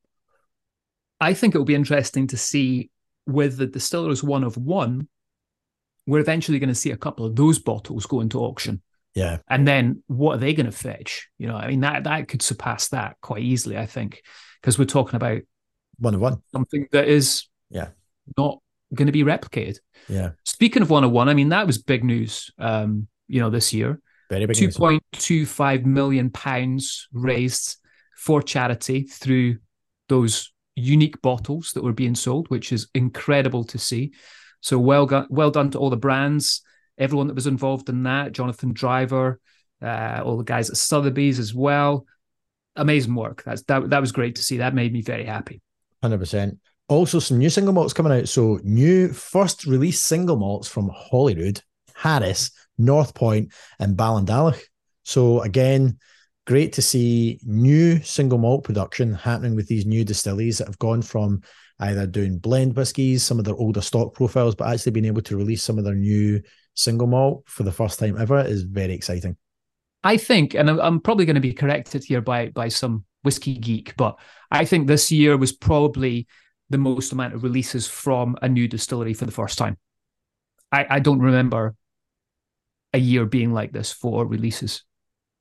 I 1.20 1.34
think 1.34 1.54
it'll 1.54 1.64
be 1.64 1.74
interesting 1.74 2.26
to 2.28 2.36
see 2.36 2.90
with 3.26 3.56
the 3.56 3.66
distillers 3.66 4.22
one 4.22 4.44
of 4.44 4.56
one. 4.56 5.08
We're 6.06 6.20
eventually 6.20 6.58
going 6.58 6.68
to 6.68 6.74
see 6.74 6.90
a 6.90 6.96
couple 6.96 7.24
of 7.24 7.36
those 7.36 7.60
bottles 7.60 8.06
go 8.06 8.20
into 8.20 8.40
auction. 8.40 8.82
Yeah, 9.14 9.38
and 9.48 9.66
then 9.66 10.02
what 10.06 10.34
are 10.34 10.38
they 10.38 10.52
going 10.52 10.66
to 10.66 10.72
fetch? 10.72 11.28
You 11.38 11.46
know, 11.46 11.56
I 11.56 11.68
mean 11.68 11.80
that 11.80 12.04
that 12.04 12.28
could 12.28 12.42
surpass 12.42 12.88
that 12.88 13.16
quite 13.22 13.42
easily. 13.42 13.78
I 13.78 13.86
think 13.86 14.22
because 14.60 14.78
we're 14.78 14.84
talking 14.84 15.16
about 15.16 15.40
one 15.98 16.14
of 16.14 16.20
one 16.20 16.42
something 16.52 16.88
that 16.92 17.08
is 17.08 17.46
yeah 17.70 17.88
not 18.36 18.58
going 18.94 19.06
to 19.06 19.12
be 19.12 19.24
replicated. 19.24 19.78
Yeah. 20.08 20.30
Speaking 20.44 20.82
of 20.82 20.90
101, 20.90 21.28
I 21.28 21.34
mean, 21.34 21.50
that 21.50 21.66
was 21.66 21.78
big 21.78 22.04
news, 22.04 22.50
um, 22.58 23.08
you 23.28 23.40
know, 23.40 23.50
this 23.50 23.72
year. 23.72 24.00
Very 24.30 24.46
big 24.46 24.56
2.25 24.56 25.84
million 25.84 26.30
pounds 26.30 27.08
raised 27.12 27.76
for 28.16 28.42
charity 28.42 29.02
through 29.02 29.58
those 30.08 30.52
unique 30.74 31.20
bottles 31.22 31.72
that 31.72 31.84
were 31.84 31.92
being 31.92 32.14
sold, 32.14 32.48
which 32.48 32.72
is 32.72 32.88
incredible 32.94 33.64
to 33.64 33.78
see. 33.78 34.12
So 34.60 34.78
well, 34.78 35.06
got, 35.06 35.30
well 35.30 35.50
done 35.50 35.70
to 35.72 35.78
all 35.78 35.90
the 35.90 35.96
brands, 35.96 36.62
everyone 36.98 37.26
that 37.26 37.34
was 37.34 37.46
involved 37.46 37.88
in 37.88 38.04
that, 38.04 38.32
Jonathan 38.32 38.72
Driver, 38.72 39.40
uh, 39.82 40.22
all 40.24 40.36
the 40.36 40.44
guys 40.44 40.70
at 40.70 40.76
Sotheby's 40.76 41.38
as 41.38 41.52
well. 41.52 42.06
Amazing 42.76 43.14
work. 43.14 43.42
That's 43.44 43.62
that. 43.64 43.90
That 43.90 44.00
was 44.00 44.12
great 44.12 44.36
to 44.36 44.42
see. 44.42 44.58
That 44.58 44.74
made 44.74 44.92
me 44.92 45.02
very 45.02 45.26
happy. 45.26 45.60
Hundred 46.02 46.18
percent. 46.18 46.58
Also, 46.92 47.18
some 47.18 47.38
new 47.38 47.50
single 47.50 47.72
malts 47.72 47.92
coming 47.92 48.12
out. 48.12 48.28
So, 48.28 48.60
new 48.62 49.08
first 49.08 49.66
release 49.66 50.00
single 50.00 50.36
malts 50.36 50.68
from 50.68 50.90
Holyrood, 50.92 51.62
Harris, 51.94 52.50
North 52.76 53.14
Point, 53.14 53.52
and 53.78 53.96
Ballindalloch. 53.96 54.60
So, 55.02 55.40
again, 55.40 55.98
great 56.46 56.74
to 56.74 56.82
see 56.82 57.40
new 57.44 58.02
single 58.02 58.38
malt 58.38 58.64
production 58.64 59.14
happening 59.14 59.56
with 59.56 59.68
these 59.68 59.86
new 59.86 60.04
distilleries 60.04 60.58
that 60.58 60.66
have 60.66 60.78
gone 60.78 61.02
from 61.02 61.40
either 61.80 62.06
doing 62.06 62.38
blend 62.38 62.76
whiskies, 62.76 63.22
some 63.22 63.38
of 63.38 63.44
their 63.44 63.56
older 63.56 63.80
stock 63.80 64.14
profiles, 64.14 64.54
but 64.54 64.68
actually 64.68 64.92
being 64.92 65.06
able 65.06 65.22
to 65.22 65.36
release 65.36 65.62
some 65.62 65.78
of 65.78 65.84
their 65.84 65.94
new 65.94 66.40
single 66.74 67.06
malt 67.06 67.42
for 67.46 67.62
the 67.62 67.72
first 67.72 67.98
time 67.98 68.20
ever 68.20 68.40
is 68.40 68.62
very 68.62 68.92
exciting. 68.92 69.36
I 70.04 70.16
think, 70.16 70.54
and 70.54 70.68
I'm 70.68 71.00
probably 71.00 71.24
going 71.24 71.36
to 71.36 71.40
be 71.40 71.54
corrected 71.54 72.04
here 72.04 72.20
by 72.20 72.48
by 72.48 72.68
some 72.68 73.04
whiskey 73.22 73.56
geek, 73.56 73.96
but 73.96 74.18
I 74.50 74.64
think 74.64 74.86
this 74.86 75.10
year 75.12 75.36
was 75.36 75.52
probably 75.52 76.26
the 76.72 76.78
most 76.78 77.12
amount 77.12 77.34
of 77.34 77.44
releases 77.44 77.86
from 77.86 78.36
a 78.42 78.48
new 78.48 78.66
distillery 78.66 79.14
for 79.14 79.26
the 79.26 79.32
first 79.32 79.58
time. 79.58 79.76
I, 80.72 80.86
I 80.88 80.98
don't 80.98 81.20
remember 81.20 81.74
a 82.92 82.98
year 82.98 83.26
being 83.26 83.52
like 83.52 83.72
this 83.72 83.92
for 83.92 84.26
releases. 84.26 84.82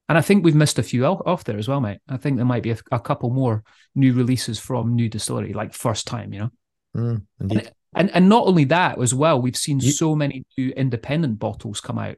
And 0.09 0.17
I 0.17 0.21
think 0.21 0.43
we've 0.43 0.55
missed 0.55 0.77
a 0.77 0.83
few 0.83 1.05
off 1.05 1.45
there 1.45 1.57
as 1.57 1.69
well, 1.69 1.79
mate. 1.79 1.99
I 2.09 2.17
think 2.17 2.35
there 2.35 2.45
might 2.45 2.63
be 2.63 2.71
a, 2.71 2.77
a 2.91 2.99
couple 2.99 3.29
more 3.29 3.63
new 3.95 4.13
releases 4.13 4.59
from 4.59 4.93
New 4.93 5.07
Distillery, 5.07 5.53
like 5.53 5.73
first 5.73 6.05
time, 6.05 6.33
you 6.33 6.39
know. 6.39 6.49
Mm, 6.93 7.21
and, 7.39 7.71
and, 7.95 8.11
and 8.13 8.27
not 8.27 8.45
only 8.45 8.65
that 8.65 9.01
as 9.01 9.13
well, 9.13 9.41
we've 9.41 9.55
seen 9.55 9.79
you, 9.79 9.91
so 9.91 10.13
many 10.13 10.43
new 10.57 10.71
independent 10.71 11.39
bottles 11.39 11.79
come 11.79 11.97
out. 11.97 12.17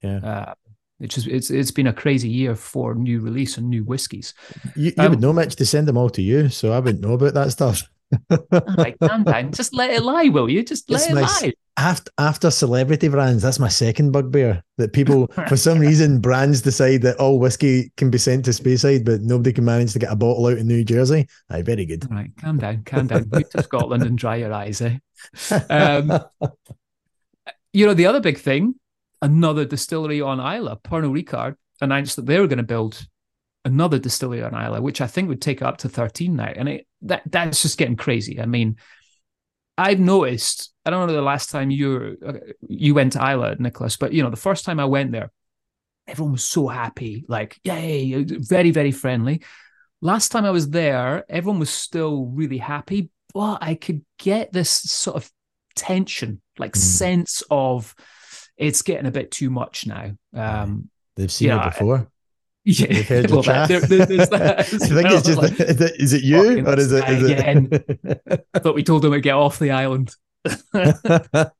Yeah. 0.00 0.18
Uh, 0.18 0.54
which 0.98 1.18
is 1.18 1.26
it's 1.26 1.50
it's 1.50 1.72
been 1.72 1.88
a 1.88 1.92
crazy 1.92 2.28
year 2.28 2.54
for 2.54 2.94
new 2.94 3.20
release 3.20 3.58
and 3.58 3.68
new 3.68 3.82
whiskies. 3.82 4.32
You, 4.76 4.92
you 4.96 5.02
um, 5.02 5.10
would 5.10 5.20
know, 5.20 5.32
Mitch, 5.32 5.56
to 5.56 5.66
send 5.66 5.88
them 5.88 5.96
all 5.96 6.10
to 6.10 6.22
you, 6.22 6.48
so 6.50 6.72
I 6.72 6.78
wouldn't 6.78 7.02
know 7.02 7.14
about 7.14 7.34
that 7.34 7.50
stuff. 7.50 7.82
Calm 9.00 9.24
down. 9.24 9.52
Just 9.52 9.74
let 9.74 9.90
it 9.90 10.02
lie, 10.02 10.28
will 10.28 10.48
you? 10.48 10.62
Just 10.62 10.90
let 10.90 11.02
it's 11.02 11.10
it 11.10 11.14
lie. 11.14 11.52
After 11.76 12.10
after 12.18 12.50
celebrity 12.50 13.08
brands, 13.08 13.42
that's 13.42 13.58
my 13.58 13.68
second 13.68 14.12
bugbear. 14.12 14.62
That 14.78 14.92
people, 14.92 15.26
for 15.48 15.56
some 15.56 15.78
reason, 15.78 16.20
brands 16.20 16.62
decide 16.62 17.02
that 17.02 17.16
all 17.16 17.38
whiskey 17.38 17.92
can 17.96 18.10
be 18.10 18.18
sent 18.18 18.44
to 18.44 18.52
Speyside, 18.52 19.04
but 19.04 19.22
nobody 19.22 19.52
can 19.52 19.64
manage 19.64 19.92
to 19.94 19.98
get 19.98 20.12
a 20.12 20.16
bottle 20.16 20.46
out 20.46 20.58
in 20.58 20.68
New 20.68 20.84
Jersey. 20.84 21.26
Aye, 21.50 21.62
very 21.62 21.84
good. 21.84 22.08
Right, 22.10 22.30
calm 22.40 22.58
down, 22.58 22.84
calm 22.84 23.06
down. 23.08 23.28
Move 23.30 23.50
to 23.50 23.62
Scotland 23.62 24.04
and 24.04 24.16
dry 24.16 24.36
your 24.36 24.52
eyes, 24.52 24.80
eh? 24.80 24.98
Um, 25.70 26.20
you 27.72 27.86
know, 27.86 27.94
the 27.94 28.06
other 28.06 28.20
big 28.20 28.38
thing, 28.38 28.76
another 29.20 29.64
distillery 29.64 30.20
on 30.20 30.38
Islay, 30.38 30.74
Pernod 30.84 31.24
Ricard, 31.24 31.56
announced 31.80 32.16
that 32.16 32.26
they 32.26 32.38
were 32.38 32.46
going 32.46 32.58
to 32.58 32.62
build 32.62 33.06
another 33.64 33.98
distillery 33.98 34.42
on 34.42 34.54
Islay, 34.54 34.80
which 34.80 35.00
I 35.00 35.06
think 35.06 35.28
would 35.28 35.42
take 35.42 35.60
up 35.62 35.78
to 35.78 35.88
13 35.88 36.36
now. 36.36 36.52
And 36.54 36.68
it, 36.68 36.86
that 37.04 37.22
that's 37.26 37.62
just 37.62 37.78
getting 37.78 37.96
crazy. 37.96 38.40
I 38.40 38.46
mean, 38.46 38.76
I've 39.76 40.00
noticed, 40.00 40.72
I 40.84 40.90
don't 40.90 41.06
know 41.06 41.14
the 41.14 41.22
last 41.22 41.50
time 41.50 41.70
you 41.70 42.16
you 42.68 42.94
went 42.94 43.12
to 43.12 43.22
Islay, 43.22 43.56
Nicholas, 43.58 43.96
but 43.96 44.12
you 44.12 44.22
know, 44.22 44.30
the 44.30 44.36
first 44.36 44.64
time 44.64 44.80
I 44.80 44.84
went 44.84 45.12
there, 45.12 45.30
everyone 46.06 46.32
was 46.32 46.44
so 46.44 46.68
happy, 46.68 47.24
like, 47.28 47.58
yay, 47.64 48.24
very, 48.24 48.70
very 48.70 48.92
friendly. 48.92 49.42
Last 50.00 50.30
time 50.30 50.44
I 50.44 50.50
was 50.50 50.68
there, 50.70 51.24
everyone 51.28 51.60
was 51.60 51.70
still 51.70 52.26
really 52.26 52.58
happy, 52.58 53.10
but 53.32 53.58
I 53.62 53.74
could 53.74 54.04
get 54.18 54.52
this 54.52 54.70
sort 54.70 55.16
of 55.16 55.30
tension, 55.74 56.40
like 56.58 56.72
mm. 56.72 56.76
sense 56.76 57.42
of 57.50 57.94
it's 58.56 58.82
getting 58.82 59.06
a 59.06 59.10
bit 59.10 59.30
too 59.30 59.50
much 59.50 59.86
now. 59.86 60.12
Um, 60.34 60.90
They've 61.16 61.32
seen 61.32 61.50
it 61.50 61.64
before. 61.64 62.08
Yeah, 62.64 62.86
well, 63.28 63.42
that, 63.42 63.68
there, 63.68 63.80
there's 63.80 64.28
that. 64.30 64.58
I 64.60 64.62
think 64.62 65.10
it's 65.10 65.26
just 65.26 65.38
like, 65.38 65.60
is, 65.60 65.80
it, 65.80 66.00
is 66.00 66.12
it 66.14 66.22
you 66.22 66.66
or 66.66 66.78
is 66.78 66.92
it? 66.92 67.08
Is 67.10 67.30
it... 67.30 68.46
I 68.54 68.58
thought 68.58 68.74
we 68.74 68.82
told 68.82 69.02
them 69.02 69.12
to 69.12 69.20
get 69.20 69.34
off 69.34 69.58
the 69.58 69.70
island. 69.70 70.14
but 70.42 71.50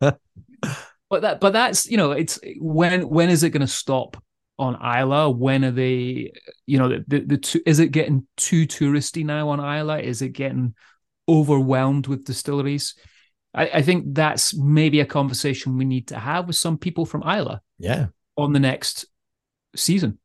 that, 1.10 1.40
but 1.40 1.52
that's 1.52 1.86
you 1.86 1.98
know, 1.98 2.12
it's 2.12 2.40
when 2.58 3.06
when 3.08 3.28
is 3.28 3.42
it 3.42 3.50
going 3.50 3.60
to 3.60 3.66
stop 3.66 4.16
on 4.58 4.76
Islay? 4.76 5.34
When 5.34 5.64
are 5.66 5.70
they? 5.70 6.32
You 6.64 6.78
know, 6.78 6.88
the 6.88 7.04
the, 7.06 7.20
the 7.20 7.62
is 7.66 7.80
it 7.80 7.92
getting 7.92 8.26
too 8.38 8.66
touristy 8.66 9.26
now 9.26 9.50
on 9.50 9.60
Islay? 9.60 10.06
Is 10.06 10.22
it 10.22 10.30
getting 10.30 10.74
overwhelmed 11.28 12.06
with 12.06 12.24
distilleries? 12.24 12.94
I, 13.52 13.68
I 13.74 13.82
think 13.82 14.14
that's 14.14 14.54
maybe 14.56 15.00
a 15.00 15.06
conversation 15.06 15.76
we 15.76 15.84
need 15.84 16.08
to 16.08 16.18
have 16.18 16.46
with 16.46 16.56
some 16.56 16.78
people 16.78 17.04
from 17.04 17.22
Islay. 17.24 17.58
Yeah, 17.78 18.06
on 18.38 18.54
the 18.54 18.60
next 18.60 19.04
season 19.76 20.18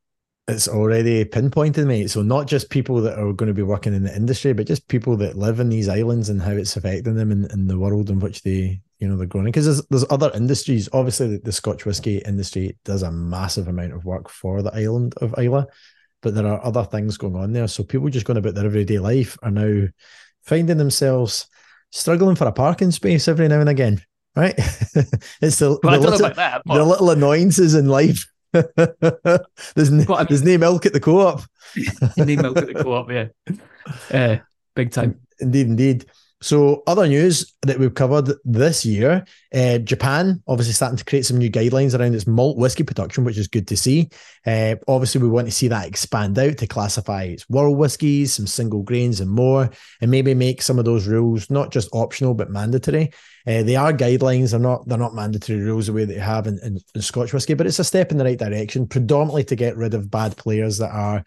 it's 0.50 0.68
already 0.68 1.26
pinpointed, 1.26 1.86
me. 1.88 2.08
So 2.08 2.22
not 2.22 2.48
just 2.48 2.70
people 2.70 3.02
that 3.02 3.18
are 3.18 3.34
going 3.34 3.48
to 3.48 3.54
be 3.54 3.64
working 3.64 3.94
in 3.94 4.04
the 4.04 4.16
industry, 4.16 4.54
but 4.54 4.68
just 4.68 4.88
people 4.88 5.16
that 5.18 5.38
live 5.38 5.60
in 5.60 5.70
these 5.70 5.90
islands 5.90 6.30
and 6.30 6.42
how 6.42 6.52
it's 6.52 6.76
affecting 6.76 7.16
them 7.16 7.32
in, 7.32 7.50
in 7.52 7.68
the 7.68 7.78
world 7.78 8.10
in 8.10 8.20
which 8.20 8.44
they, 8.44 8.82
you 9.00 9.08
know, 9.08 9.16
they're 9.16 9.28
growing. 9.28 9.46
Because 9.46 9.66
there's, 9.66 9.86
there's 9.88 10.12
other 10.12 10.32
industries. 10.34 10.90
Obviously, 10.94 11.28
the, 11.28 11.38
the 11.40 11.52
Scotch 11.52 11.86
whisky 11.86 12.18
industry 12.20 12.78
does 12.86 13.04
a 13.04 13.12
massive 13.12 13.68
amount 13.68 13.94
of 13.94 14.06
work 14.06 14.30
for 14.30 14.62
the 14.62 14.74
island 14.76 15.14
of 15.22 15.34
Islay, 15.38 15.66
but 16.22 16.36
there 16.36 16.48
are 16.48 16.64
other 16.66 16.84
things 16.84 17.18
going 17.18 17.36
on 17.36 17.54
there. 17.54 17.68
So 17.68 17.84
people 17.84 18.10
just 18.10 18.26
going 18.26 18.38
about 18.38 18.56
their 18.56 18.66
everyday 18.66 19.00
life 19.00 19.38
are 19.44 19.52
now 19.52 19.88
finding 20.44 20.78
themselves 20.78 21.48
struggling 21.92 22.36
for 22.36 22.48
a 22.48 22.52
parking 22.52 22.92
space 22.92 23.28
every 23.28 23.48
now 23.48 23.60
and 23.60 23.70
again. 23.70 24.02
Right? 24.36 24.54
it's 24.58 25.60
the, 25.60 25.80
well, 25.84 26.00
the, 26.00 26.10
little, 26.10 26.30
the 26.30 26.84
little 26.84 27.10
annoyances 27.12 27.76
in 27.76 27.88
life 27.88 28.26
there's, 28.54 29.92
n- 29.92 30.06
I 30.10 30.18
mean, 30.18 30.26
there's 30.28 30.44
no 30.44 30.58
milk 30.58 30.86
at 30.86 30.94
the 30.94 31.00
co-op. 31.00 31.42
no 32.18 32.26
milk 32.26 32.58
at 32.58 32.68
the 32.68 32.74
co-op, 32.84 33.12
yeah. 33.12 33.28
Uh, 34.12 34.38
big 34.76 34.92
time. 34.92 35.20
Indeed, 35.40 35.68
indeed. 35.68 36.06
So, 36.42 36.84
other 36.88 37.06
news 37.06 37.54
that 37.64 37.80
we've 37.80 37.94
covered 37.94 38.32
this 38.46 38.86
year 38.86 39.26
uh, 39.54 39.80
Japan 39.80 40.42
obviously 40.48 40.74
starting 40.74 40.98
to 40.98 41.04
create 41.04 41.26
some 41.26 41.38
new 41.38 41.50
guidelines 41.50 41.98
around 41.98 42.16
its 42.16 42.28
malt 42.28 42.58
whiskey 42.58 42.84
production, 42.84 43.26
which 43.26 43.38
is 43.38 43.48
good 43.48 43.68
to 43.68 43.76
see. 43.78 44.10
Uh, 44.46 44.76
obviously, 44.88 45.22
we 45.22 45.28
want 45.28 45.48
to 45.48 45.52
see 45.52 45.68
that 45.68 45.88
expand 45.88 46.40
out 46.40 46.58
to 46.58 46.68
classify 46.68 47.24
its 47.24 47.50
world 47.50 47.78
whiskies, 47.78 48.34
some 48.34 48.48
single 48.48 48.84
grains, 48.84 49.20
and 49.20 49.30
more, 49.30 49.70
and 50.02 50.12
maybe 50.12 50.34
make 50.34 50.62
some 50.62 50.80
of 50.80 50.86
those 50.86 51.08
rules 51.08 51.50
not 51.50 51.72
just 51.72 51.90
optional 51.92 52.34
but 52.34 52.50
mandatory. 52.50 53.12
Uh, 53.46 53.64
they 53.64 53.76
are 53.76 53.92
guidelines; 53.92 54.52
they're 54.52 54.60
not 54.60 54.88
they're 54.88 54.98
not 54.98 55.16
mandatory 55.16 55.60
rules 55.60 55.88
the 55.88 55.94
way 55.94 56.06
that 56.06 56.14
you 56.14 56.20
have 56.22 56.48
in, 56.48 56.58
in, 56.64 56.80
in 56.96 57.02
Scotch 57.02 57.34
whiskey, 57.34 57.54
but 57.54 57.68
it's 57.68 57.80
a 57.80 57.84
step 57.84 58.12
in 58.12 58.18
the 58.18 58.24
right 58.24 58.40
direction, 58.40 58.88
predominantly 58.88 59.44
to 59.44 59.56
get 59.56 59.76
rid 59.76 59.94
of 59.94 60.12
bad 60.12 60.38
players 60.38 60.78
that 60.78 60.92
are 60.92 61.24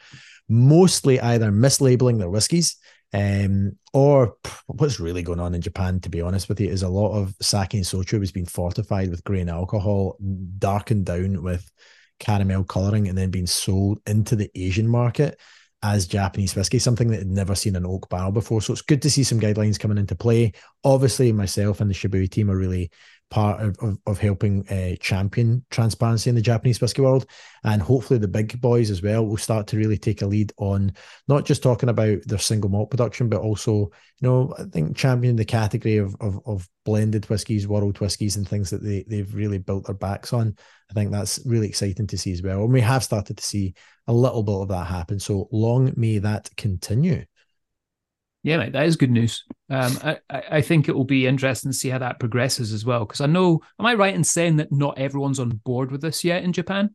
mostly 0.49 1.21
either 1.21 1.51
mislabeling 1.51 2.19
their 2.19 2.31
whiskies 2.31 2.77
um, 3.13 3.73
or 3.93 4.37
what's 4.67 5.01
really 5.01 5.23
going 5.23 5.41
on 5.41 5.55
in 5.55 5.61
Japan, 5.61 6.01
to 6.01 6.09
be 6.09 6.23
honest 6.23 6.49
with 6.49 6.61
you, 6.61 6.69
is 6.69 6.83
a 6.83 6.89
lot 6.89 7.13
of 7.13 7.35
sake 7.41 7.75
and 7.75 7.85
shochu 7.85 8.19
has 8.21 8.33
been 8.33 8.47
fortified 8.47 9.11
with 9.11 9.25
grain 9.25 9.49
alcohol, 9.49 10.17
darkened 10.59 11.05
down 11.05 11.43
with 11.43 11.71
caramel 12.19 12.65
coloring, 12.65 13.09
and 13.09 13.19
then 13.19 13.31
being 13.31 13.47
sold 13.47 13.99
into 14.07 14.37
the 14.37 14.51
Asian 14.55 14.89
market 14.89 15.39
as 15.83 16.07
Japanese 16.07 16.55
whiskey, 16.55 16.79
something 16.79 17.09
that 17.09 17.19
had 17.19 17.27
never 17.27 17.55
seen 17.55 17.77
an 17.77 17.85
oak 17.85 18.09
barrel 18.09 18.31
before. 18.31 18.63
So 18.63 18.73
it's 18.73 18.83
good 18.83 19.03
to 19.03 19.11
see 19.11 19.25
some 19.25 19.41
guidelines 19.41 19.79
coming 19.79 19.99
into 19.99 20.15
play. 20.15 20.53
Obviously, 20.85 21.33
myself 21.33 21.81
and 21.81 21.91
the 21.91 21.95
Shibui 21.95 22.31
team 22.31 22.51
are 22.51 22.57
really 22.57 22.91
part 23.33 23.63
of, 23.63 23.75
of, 23.81 23.99
of 24.07 24.19
helping 24.19 24.69
uh, 24.69 24.95
champion 25.01 25.65
transparency 25.71 26.29
in 26.29 26.37
the 26.37 26.43
Japanese 26.43 26.83
whiskey 26.83 27.01
world. 27.01 27.25
And 27.65 27.81
hopefully, 27.81 28.19
the 28.19 28.29
big 28.29 28.61
boys 28.61 28.91
as 28.91 29.03
well 29.03 29.25
will 29.25 29.39
start 29.39 29.67
to 29.69 29.79
really 29.79 29.97
take 29.97 30.21
a 30.21 30.27
lead 30.27 30.53
on 30.59 30.93
not 31.29 31.47
just 31.47 31.63
talking 31.63 31.89
about 31.89 32.19
their 32.27 32.39
single 32.39 32.69
malt 32.69 32.91
production, 32.91 33.31
but 33.31 33.41
also, 33.41 33.73
you 33.73 34.29
know, 34.29 34.55
I 34.59 34.65
think 34.65 34.99
championing 34.99 35.37
the 35.37 35.47
category 35.47 35.97
of, 35.97 36.15
of, 36.21 36.41
of 36.45 36.69
blended 36.85 37.25
whiskies, 37.31 37.67
world 37.67 37.99
whiskies, 38.01 38.37
and 38.37 38.47
things 38.47 38.69
that 38.69 38.83
they, 38.83 39.07
they've 39.09 39.35
really 39.35 39.59
built 39.59 39.87
their 39.87 39.95
backs 39.95 40.35
on. 40.35 40.55
I 40.91 40.93
think 40.93 41.11
that's 41.11 41.41
really 41.47 41.69
exciting 41.69 42.07
to 42.09 42.19
see 42.19 42.33
as 42.33 42.43
well. 42.43 42.65
And 42.65 42.73
we 42.73 42.83
have 42.83 43.03
started 43.03 43.39
to 43.39 43.45
see 43.45 43.75
a 44.07 44.13
little 44.13 44.43
bit 44.43 44.61
of 44.61 44.69
that 44.69 44.89
happen. 44.89 45.19
So 45.19 45.49
long 45.51 45.91
may 45.97 46.19
that 46.19 46.51
continue. 46.59 47.25
Yeah, 48.43 48.59
mate, 48.59 48.73
that 48.73 48.87
is 48.87 48.97
good 48.97 49.11
news. 49.11 49.45
Um, 49.71 49.97
I, 50.03 50.19
I 50.31 50.61
think 50.63 50.89
it 50.89 50.97
will 50.97 51.05
be 51.05 51.27
interesting 51.27 51.71
to 51.71 51.77
see 51.77 51.89
how 51.89 51.99
that 51.99 52.19
progresses 52.19 52.73
as 52.73 52.85
well. 52.85 53.05
Because 53.05 53.21
I 53.21 53.27
know, 53.27 53.61
am 53.79 53.87
I 53.87 53.95
right 53.95 54.15
in 54.15 54.25
saying 54.25 54.57
that 54.57 54.73
not 54.73 54.99
everyone's 54.99 55.39
on 55.39 55.61
board 55.65 55.93
with 55.93 56.01
this 56.01 56.25
yet 56.25 56.43
in 56.43 56.53
Japan? 56.53 56.95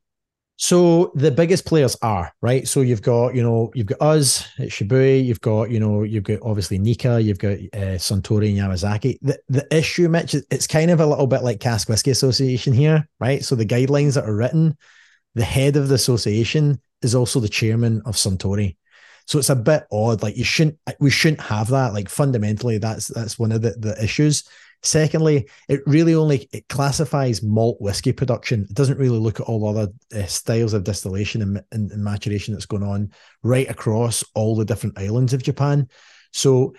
So 0.59 1.11
the 1.13 1.29
biggest 1.29 1.65
players 1.65 1.95
are 2.01 2.33
right. 2.41 2.67
So 2.67 2.81
you've 2.81 3.03
got 3.03 3.35
you 3.35 3.43
know 3.43 3.71
you've 3.75 3.85
got 3.85 4.01
us 4.01 4.47
at 4.57 4.69
Shibui. 4.69 5.23
You've 5.23 5.41
got 5.41 5.69
you 5.69 5.79
know 5.79 6.01
you've 6.01 6.23
got 6.23 6.39
obviously 6.41 6.79
Nikka. 6.79 7.21
You've 7.21 7.37
got 7.37 7.57
uh, 7.73 7.97
Suntory 7.97 8.49
and 8.49 8.57
Yamazaki. 8.57 9.19
The 9.21 9.39
the 9.49 9.67
issue, 9.75 10.09
Mitch, 10.09 10.33
it's 10.33 10.65
kind 10.65 10.89
of 10.89 10.99
a 10.99 11.05
little 11.05 11.27
bit 11.27 11.43
like 11.43 11.59
Cask 11.59 11.87
Whisky 11.87 12.09
Association 12.09 12.73
here, 12.73 13.07
right? 13.19 13.45
So 13.45 13.55
the 13.55 13.67
guidelines 13.67 14.15
that 14.15 14.25
are 14.25 14.35
written, 14.35 14.75
the 15.35 15.45
head 15.45 15.75
of 15.75 15.89
the 15.89 15.95
association 15.95 16.81
is 17.03 17.13
also 17.13 17.39
the 17.39 17.47
chairman 17.47 18.01
of 18.05 18.15
Suntory. 18.15 18.77
So 19.27 19.39
it's 19.39 19.49
a 19.49 19.55
bit 19.55 19.83
odd. 19.91 20.23
Like 20.23 20.37
you 20.37 20.43
shouldn't, 20.43 20.79
we 20.99 21.09
shouldn't 21.09 21.41
have 21.41 21.67
that. 21.69 21.93
Like 21.93 22.09
fundamentally, 22.09 22.77
that's 22.77 23.07
that's 23.07 23.37
one 23.37 23.51
of 23.51 23.61
the, 23.61 23.71
the 23.71 24.01
issues. 24.03 24.43
Secondly, 24.83 25.49
it 25.67 25.81
really 25.85 26.15
only 26.15 26.47
it 26.53 26.67
classifies 26.69 27.43
malt 27.43 27.77
whiskey 27.81 28.13
production. 28.13 28.61
It 28.69 28.73
doesn't 28.73 28.99
really 28.99 29.17
look 29.17 29.39
at 29.39 29.47
all 29.47 29.67
other 29.67 29.91
uh, 30.15 30.25
styles 30.25 30.73
of 30.73 30.83
distillation 30.83 31.41
and, 31.41 31.63
and, 31.71 31.91
and 31.91 32.03
maturation 32.03 32.53
that's 32.53 32.65
going 32.65 32.83
on 32.83 33.11
right 33.43 33.69
across 33.69 34.23
all 34.33 34.55
the 34.55 34.65
different 34.65 34.97
islands 34.97 35.33
of 35.33 35.43
Japan. 35.43 35.89
So 36.31 36.73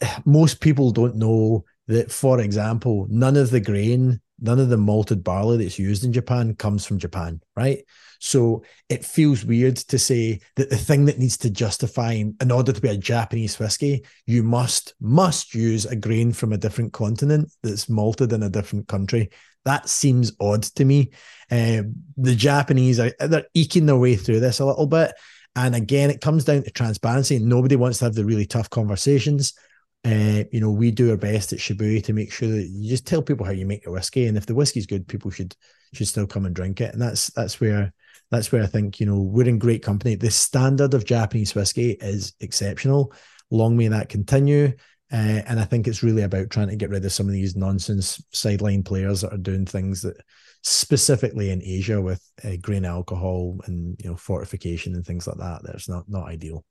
most 0.24 0.60
people 0.60 0.92
don't 0.92 1.16
know 1.16 1.64
that, 1.88 2.10
for 2.10 2.40
example, 2.40 3.06
none 3.10 3.36
of 3.36 3.50
the 3.50 3.60
grain, 3.60 4.20
none 4.42 4.58
of 4.58 4.68
the 4.68 4.76
malted 4.76 5.24
barley 5.24 5.56
that's 5.56 5.78
used 5.78 6.04
in 6.04 6.12
Japan 6.12 6.54
comes 6.54 6.84
from 6.84 6.98
Japan, 6.98 7.40
right? 7.56 7.84
So 8.18 8.62
it 8.88 9.04
feels 9.04 9.44
weird 9.44 9.76
to 9.76 9.98
say 9.98 10.40
that 10.56 10.70
the 10.70 10.76
thing 10.76 11.06
that 11.06 11.18
needs 11.18 11.36
to 11.38 11.50
justify 11.50 12.12
in 12.12 12.52
order 12.52 12.72
to 12.72 12.80
be 12.80 12.88
a 12.88 12.96
Japanese 12.96 13.58
whiskey, 13.58 14.04
you 14.26 14.42
must 14.42 14.94
must 15.00 15.54
use 15.54 15.86
a 15.86 15.96
grain 15.96 16.32
from 16.32 16.52
a 16.52 16.58
different 16.58 16.92
continent 16.92 17.50
that's 17.62 17.88
malted 17.88 18.32
in 18.32 18.42
a 18.42 18.50
different 18.50 18.86
country. 18.86 19.30
That 19.64 19.88
seems 19.88 20.32
odd 20.40 20.62
to 20.74 20.84
me. 20.84 21.10
Uh, 21.50 21.82
the 22.16 22.34
Japanese 22.36 23.00
are 23.00 23.12
they're 23.18 23.46
eking 23.54 23.86
their 23.86 23.96
way 23.96 24.16
through 24.16 24.40
this 24.40 24.60
a 24.60 24.66
little 24.66 24.86
bit. 24.86 25.12
And 25.54 25.74
again, 25.74 26.10
it 26.10 26.20
comes 26.20 26.44
down 26.44 26.62
to 26.62 26.70
transparency. 26.70 27.38
Nobody 27.38 27.76
wants 27.76 27.98
to 27.98 28.06
have 28.06 28.14
the 28.14 28.24
really 28.24 28.46
tough 28.46 28.70
conversations. 28.70 29.52
Uh, 30.04 30.44
you 30.50 30.60
know, 30.60 30.70
we 30.70 30.90
do 30.90 31.10
our 31.10 31.16
best 31.16 31.52
at 31.52 31.60
Shibui 31.60 32.02
to 32.04 32.12
make 32.12 32.32
sure 32.32 32.48
that 32.48 32.68
you 32.68 32.88
just 32.88 33.06
tell 33.06 33.22
people 33.22 33.46
how 33.46 33.52
you 33.52 33.66
make 33.66 33.84
your 33.84 33.94
whiskey, 33.94 34.26
and 34.26 34.36
if 34.36 34.46
the 34.46 34.54
whiskey's 34.54 34.86
good, 34.86 35.06
people 35.06 35.30
should 35.30 35.54
should 35.94 36.08
still 36.08 36.26
come 36.26 36.46
and 36.46 36.54
drink 36.54 36.80
it. 36.80 36.92
And 36.92 37.00
that's 37.00 37.30
that's 37.30 37.60
where 37.60 37.92
that's 38.30 38.50
where 38.50 38.62
I 38.62 38.66
think 38.66 38.98
you 38.98 39.06
know 39.06 39.20
we're 39.20 39.48
in 39.48 39.58
great 39.58 39.82
company. 39.82 40.16
The 40.16 40.30
standard 40.30 40.94
of 40.94 41.04
Japanese 41.04 41.54
whiskey 41.54 41.92
is 41.92 42.32
exceptional. 42.40 43.12
Long 43.50 43.76
may 43.76 43.88
that 43.88 44.08
continue. 44.08 44.72
Uh, 45.12 45.42
and 45.46 45.60
I 45.60 45.64
think 45.64 45.86
it's 45.86 46.02
really 46.02 46.22
about 46.22 46.48
trying 46.48 46.68
to 46.68 46.76
get 46.76 46.88
rid 46.88 47.04
of 47.04 47.12
some 47.12 47.26
of 47.26 47.32
these 47.34 47.54
nonsense 47.54 48.24
sideline 48.32 48.82
players 48.82 49.20
that 49.20 49.34
are 49.34 49.38
doing 49.38 49.66
things 49.66 50.00
that 50.02 50.16
specifically 50.62 51.50
in 51.50 51.62
Asia 51.62 52.00
with 52.00 52.22
uh, 52.44 52.52
grain 52.62 52.86
alcohol 52.86 53.60
and 53.66 53.94
you 54.02 54.08
know 54.08 54.16
fortification 54.16 54.94
and 54.94 55.04
things 55.04 55.26
like 55.26 55.36
that. 55.36 55.60
That's 55.64 55.88
not 55.88 56.08
not 56.08 56.28
ideal. 56.28 56.64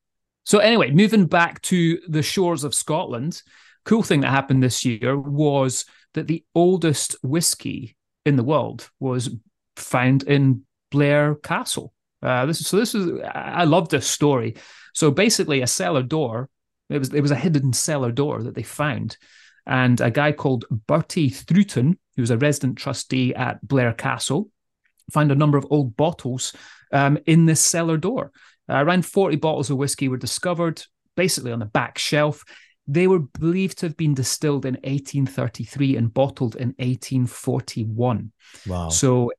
So 0.46 0.60
anyway, 0.60 0.92
moving 0.92 1.26
back 1.26 1.62
to 1.64 2.00
the 2.08 2.24
shores 2.24 2.64
of 2.64 2.74
Scotland, 2.74 3.42
cool 3.86 4.04
thing 4.04 4.22
that 4.22 4.32
happened 4.32 4.64
this 4.64 4.84
year 4.84 5.18
was 5.18 5.86
that 6.14 6.28
the 6.28 6.44
oldest 6.56 7.16
whiskey 7.24 7.96
in 8.26 8.36
the 8.36 8.44
world 8.44 8.90
was 9.00 9.30
found 9.76 10.24
in 10.24 10.64
Blair 10.92 11.36
Castle. 11.36 11.94
Uh, 12.22 12.46
this 12.46 12.62
is, 12.62 12.68
so 12.68 12.78
this 12.78 12.94
is 12.94 13.20
I 13.24 13.64
love 13.64 13.90
this 13.90 14.08
story. 14.08 14.56
So 14.94 15.10
basically, 15.10 15.62
a 15.62 15.68
cellar 15.68 16.04
door 16.04 16.50
it 16.92 17.00
was 17.00 17.14
it 17.14 17.22
was 17.22 17.32
a 17.32 17.36
hidden 17.36 17.74
cellar 17.74 18.12
door 18.12 18.44
that 18.44 18.54
they 18.54 18.64
found, 18.64 19.18
and 19.66 20.00
a 20.02 20.12
guy 20.12 20.34
called 20.34 20.66
Bertie 20.70 21.32
Troughton, 21.32 21.98
who 22.16 22.22
was 22.22 22.32
a 22.32 22.38
resident 22.38 22.78
trustee 22.78 23.34
at 23.34 23.66
Blair 23.66 23.94
Castle, 23.94 24.50
found 25.12 25.32
a 25.32 25.36
number 25.36 25.58
of 25.58 25.66
old 25.70 25.96
bottles 25.96 26.54
um, 26.92 27.18
in 27.26 27.46
this 27.46 27.62
cellar 27.62 27.98
door. 27.98 28.32
Uh, 28.70 28.84
around 28.84 29.06
forty 29.06 29.36
bottles 29.36 29.70
of 29.70 29.78
whiskey 29.78 30.08
were 30.08 30.18
discovered, 30.18 30.84
basically 31.16 31.52
on 31.52 31.60
the 31.60 31.66
back 31.66 31.98
shelf. 31.98 32.44
They 32.88 33.08
were 33.08 33.20
believed 33.20 33.78
to 33.80 33.86
have 33.86 33.96
been 33.96 34.16
distilled 34.16 34.66
in 34.66 34.74
1833 34.74 35.98
and 35.98 36.14
bottled 36.14 36.56
in 36.56 36.70
1841. 36.80 38.32
Wow. 38.68 38.90
So 38.90 39.32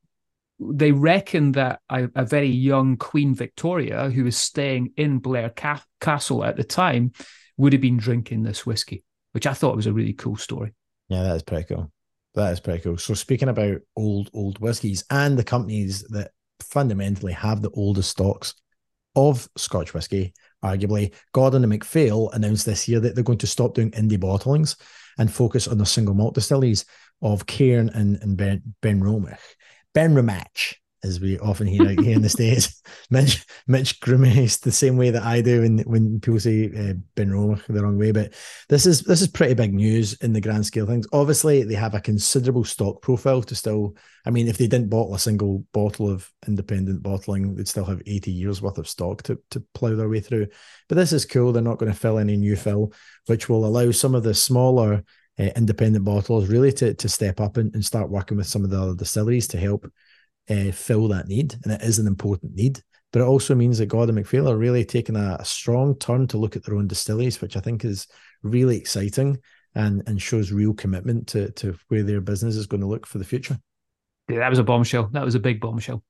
they 0.70 0.92
reckon 0.92 1.52
that 1.52 1.80
a, 1.90 2.08
a, 2.14 2.24
very 2.24 2.48
young 2.48 2.96
Queen 2.96 3.34
Victoria, 3.34 4.10
who 4.10 4.24
was 4.24 4.36
staying 4.36 4.92
in 4.96 5.18
Blair 5.18 5.50
Ca- 5.50 5.84
Castle 6.00 6.44
at 6.44 6.56
the 6.56 6.64
time, 6.64 7.12
would 7.56 7.72
have 7.72 7.82
been 7.82 7.96
drinking 7.96 8.42
this 8.42 8.64
whiskey, 8.64 9.04
which 9.32 9.46
I 9.46 9.54
thought 9.54 9.76
was 9.76 9.86
a 9.86 9.92
really 9.92 10.12
cool 10.12 10.36
story. 10.36 10.72
Yeah, 11.08 11.24
that 11.24 11.36
is 11.36 11.42
pretty 11.42 11.74
cool. 11.74 11.90
That 12.34 12.52
is 12.52 12.60
pretty 12.60 12.82
cool. 12.82 12.96
So 12.96 13.14
speaking 13.14 13.48
about 13.48 13.80
old 13.96 14.30
old 14.32 14.58
whiskies 14.58 15.04
and 15.10 15.38
the 15.38 15.44
companies 15.44 16.02
that 16.10 16.30
fundamentally 16.60 17.32
have 17.32 17.60
the 17.60 17.70
oldest 17.74 18.10
stocks 18.10 18.54
of 19.14 19.48
Scotch 19.56 19.94
whiskey, 19.94 20.32
arguably 20.64 21.14
Gordon 21.32 21.62
and 21.62 21.70
MacPhail 21.70 22.30
announced 22.30 22.66
this 22.66 22.88
year 22.88 23.00
that 23.00 23.14
they're 23.14 23.24
going 23.24 23.38
to 23.38 23.46
stop 23.46 23.74
doing 23.74 23.90
indie 23.92 24.18
bottlings 24.18 24.76
and 25.18 25.32
focus 25.32 25.68
on 25.68 25.78
the 25.78 25.86
single 25.86 26.14
malt 26.14 26.34
distilleries 26.34 26.84
of 27.20 27.46
Cairn 27.46 27.90
and, 27.90 28.20
and 28.22 28.36
Ben, 28.36 28.62
Benromach. 28.82 29.38
Benromach 29.94 30.74
as 31.04 31.20
we 31.20 31.38
often 31.40 31.66
hear 31.66 31.82
out 31.82 32.00
here 32.00 32.14
in 32.14 32.22
the 32.22 32.28
States. 32.28 32.82
Mitch, 33.10 33.44
Mitch 33.66 34.00
grimace 34.00 34.58
the 34.58 34.72
same 34.72 34.96
way 34.96 35.10
that 35.10 35.24
I 35.24 35.40
do 35.40 35.62
when, 35.62 35.78
when 35.80 36.20
people 36.20 36.40
say 36.40 36.66
uh, 36.66 36.94
Benromach 37.16 37.66
the 37.66 37.82
wrong 37.82 37.98
way. 37.98 38.12
But 38.12 38.34
this 38.68 38.86
is 38.86 39.02
this 39.02 39.20
is 39.20 39.28
pretty 39.28 39.54
big 39.54 39.74
news 39.74 40.14
in 40.14 40.32
the 40.32 40.40
grand 40.40 40.66
scale 40.66 40.86
things. 40.86 41.06
Obviously, 41.12 41.64
they 41.64 41.74
have 41.74 41.94
a 41.94 42.00
considerable 42.00 42.64
stock 42.64 43.02
profile 43.02 43.42
to 43.42 43.54
still. 43.54 43.96
I 44.24 44.30
mean, 44.30 44.46
if 44.46 44.56
they 44.56 44.68
didn't 44.68 44.90
bottle 44.90 45.14
a 45.14 45.18
single 45.18 45.64
bottle 45.72 46.08
of 46.08 46.30
independent 46.46 47.02
bottling, 47.02 47.56
they'd 47.56 47.66
still 47.66 47.84
have 47.84 48.02
80 48.06 48.30
years 48.30 48.62
worth 48.62 48.78
of 48.78 48.88
stock 48.88 49.22
to, 49.24 49.40
to 49.50 49.60
plow 49.74 49.96
their 49.96 50.08
way 50.08 50.20
through. 50.20 50.46
But 50.88 50.94
this 50.94 51.12
is 51.12 51.26
cool. 51.26 51.52
They're 51.52 51.62
not 51.62 51.78
going 51.78 51.92
to 51.92 51.98
fill 51.98 52.18
any 52.18 52.36
new 52.36 52.54
fill, 52.54 52.92
which 53.26 53.48
will 53.48 53.66
allow 53.66 53.90
some 53.90 54.14
of 54.14 54.22
the 54.22 54.34
smaller 54.34 55.02
uh, 55.38 55.50
independent 55.56 56.04
bottlers 56.04 56.48
really 56.48 56.72
to, 56.72 56.94
to 56.94 57.08
step 57.08 57.40
up 57.40 57.56
and, 57.56 57.74
and 57.74 57.84
start 57.84 58.10
working 58.10 58.36
with 58.36 58.46
some 58.46 58.64
of 58.64 58.70
the 58.70 58.80
other 58.80 58.94
distilleries 58.94 59.48
to 59.48 59.58
help 59.58 59.90
uh, 60.52 60.72
fill 60.72 61.08
that 61.08 61.28
need, 61.28 61.54
and 61.64 61.72
it 61.72 61.82
is 61.82 61.98
an 61.98 62.06
important 62.06 62.54
need. 62.54 62.82
But 63.12 63.20
it 63.20 63.26
also 63.26 63.54
means 63.54 63.78
that 63.78 63.86
Gordon 63.86 64.16
and 64.16 64.24
MacPhail 64.24 64.48
are 64.48 64.56
really 64.56 64.84
taking 64.84 65.16
a, 65.16 65.36
a 65.38 65.44
strong 65.44 65.98
turn 65.98 66.26
to 66.28 66.38
look 66.38 66.56
at 66.56 66.64
their 66.64 66.76
own 66.76 66.86
distilleries, 66.86 67.40
which 67.40 67.56
I 67.56 67.60
think 67.60 67.84
is 67.84 68.06
really 68.42 68.76
exciting 68.76 69.38
and 69.74 70.02
and 70.06 70.20
shows 70.20 70.52
real 70.52 70.74
commitment 70.74 71.28
to 71.28 71.50
to 71.52 71.76
where 71.88 72.02
their 72.02 72.20
business 72.20 72.56
is 72.56 72.66
going 72.66 72.80
to 72.80 72.86
look 72.86 73.06
for 73.06 73.18
the 73.18 73.24
future. 73.24 73.58
Yeah, 74.28 74.38
that 74.38 74.50
was 74.50 74.58
a 74.58 74.64
bombshell. 74.64 75.08
That 75.12 75.24
was 75.24 75.34
a 75.34 75.40
big 75.40 75.60
bombshell. 75.60 76.02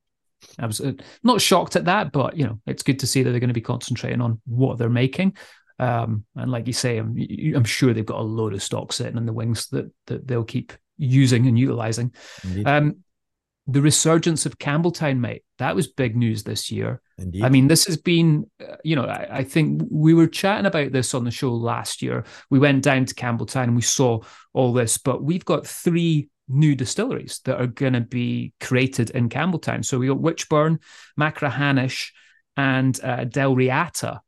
I 0.58 0.66
was 0.66 0.80
not 1.22 1.40
shocked 1.40 1.76
at 1.76 1.84
that, 1.84 2.12
but 2.12 2.36
you 2.36 2.44
know, 2.44 2.60
it's 2.66 2.82
good 2.82 2.98
to 3.00 3.06
see 3.06 3.22
that 3.22 3.30
they're 3.30 3.40
going 3.40 3.48
to 3.48 3.54
be 3.54 3.60
concentrating 3.60 4.20
on 4.20 4.40
what 4.44 4.78
they're 4.78 4.90
making. 4.90 5.36
Um, 5.78 6.24
and 6.36 6.50
like 6.50 6.66
you 6.66 6.72
say, 6.72 6.98
I'm, 6.98 7.16
I'm 7.56 7.64
sure 7.64 7.92
they've 7.92 8.04
got 8.04 8.20
a 8.20 8.22
load 8.22 8.54
of 8.54 8.62
stock 8.62 8.92
sitting 8.92 9.16
in 9.16 9.26
the 9.26 9.32
wings 9.32 9.68
that 9.68 9.90
that 10.06 10.26
they'll 10.26 10.44
keep 10.44 10.72
using 10.96 11.46
and 11.46 11.58
utilizing. 11.58 12.14
Um, 12.64 12.98
the 13.66 13.80
resurgence 13.80 14.44
of 14.44 14.58
Campbeltown, 14.58 15.18
mate. 15.18 15.44
That 15.58 15.76
was 15.76 15.86
big 15.86 16.16
news 16.16 16.42
this 16.42 16.70
year. 16.70 17.00
Indeed. 17.18 17.44
I 17.44 17.48
mean, 17.48 17.68
this 17.68 17.86
has 17.86 17.96
been, 17.96 18.50
uh, 18.60 18.76
you 18.82 18.96
know, 18.96 19.04
I, 19.04 19.28
I, 19.30 19.44
think 19.44 19.82
we 19.88 20.14
were 20.14 20.26
chatting 20.26 20.66
about 20.66 20.90
this 20.90 21.14
on 21.14 21.24
the 21.24 21.30
show 21.30 21.52
last 21.52 22.02
year. 22.02 22.24
We 22.50 22.58
went 22.58 22.82
down 22.82 23.04
to 23.04 23.14
Campbeltown 23.14 23.64
and 23.64 23.76
we 23.76 23.82
saw 23.82 24.20
all 24.52 24.72
this, 24.72 24.98
but 24.98 25.22
we've 25.22 25.44
got 25.44 25.66
three 25.66 26.28
new 26.48 26.74
distilleries 26.74 27.40
that 27.44 27.60
are 27.60 27.68
going 27.68 27.92
to 27.92 28.00
be 28.00 28.52
created 28.60 29.10
in 29.10 29.28
Campbeltown. 29.28 29.84
So 29.84 29.98
we 29.98 30.08
got 30.08 30.20
Witchburn, 30.20 30.80
Machrihanish, 31.18 32.10
and 32.56 32.98
uh, 33.02 33.24
Dalriata. 33.24 34.18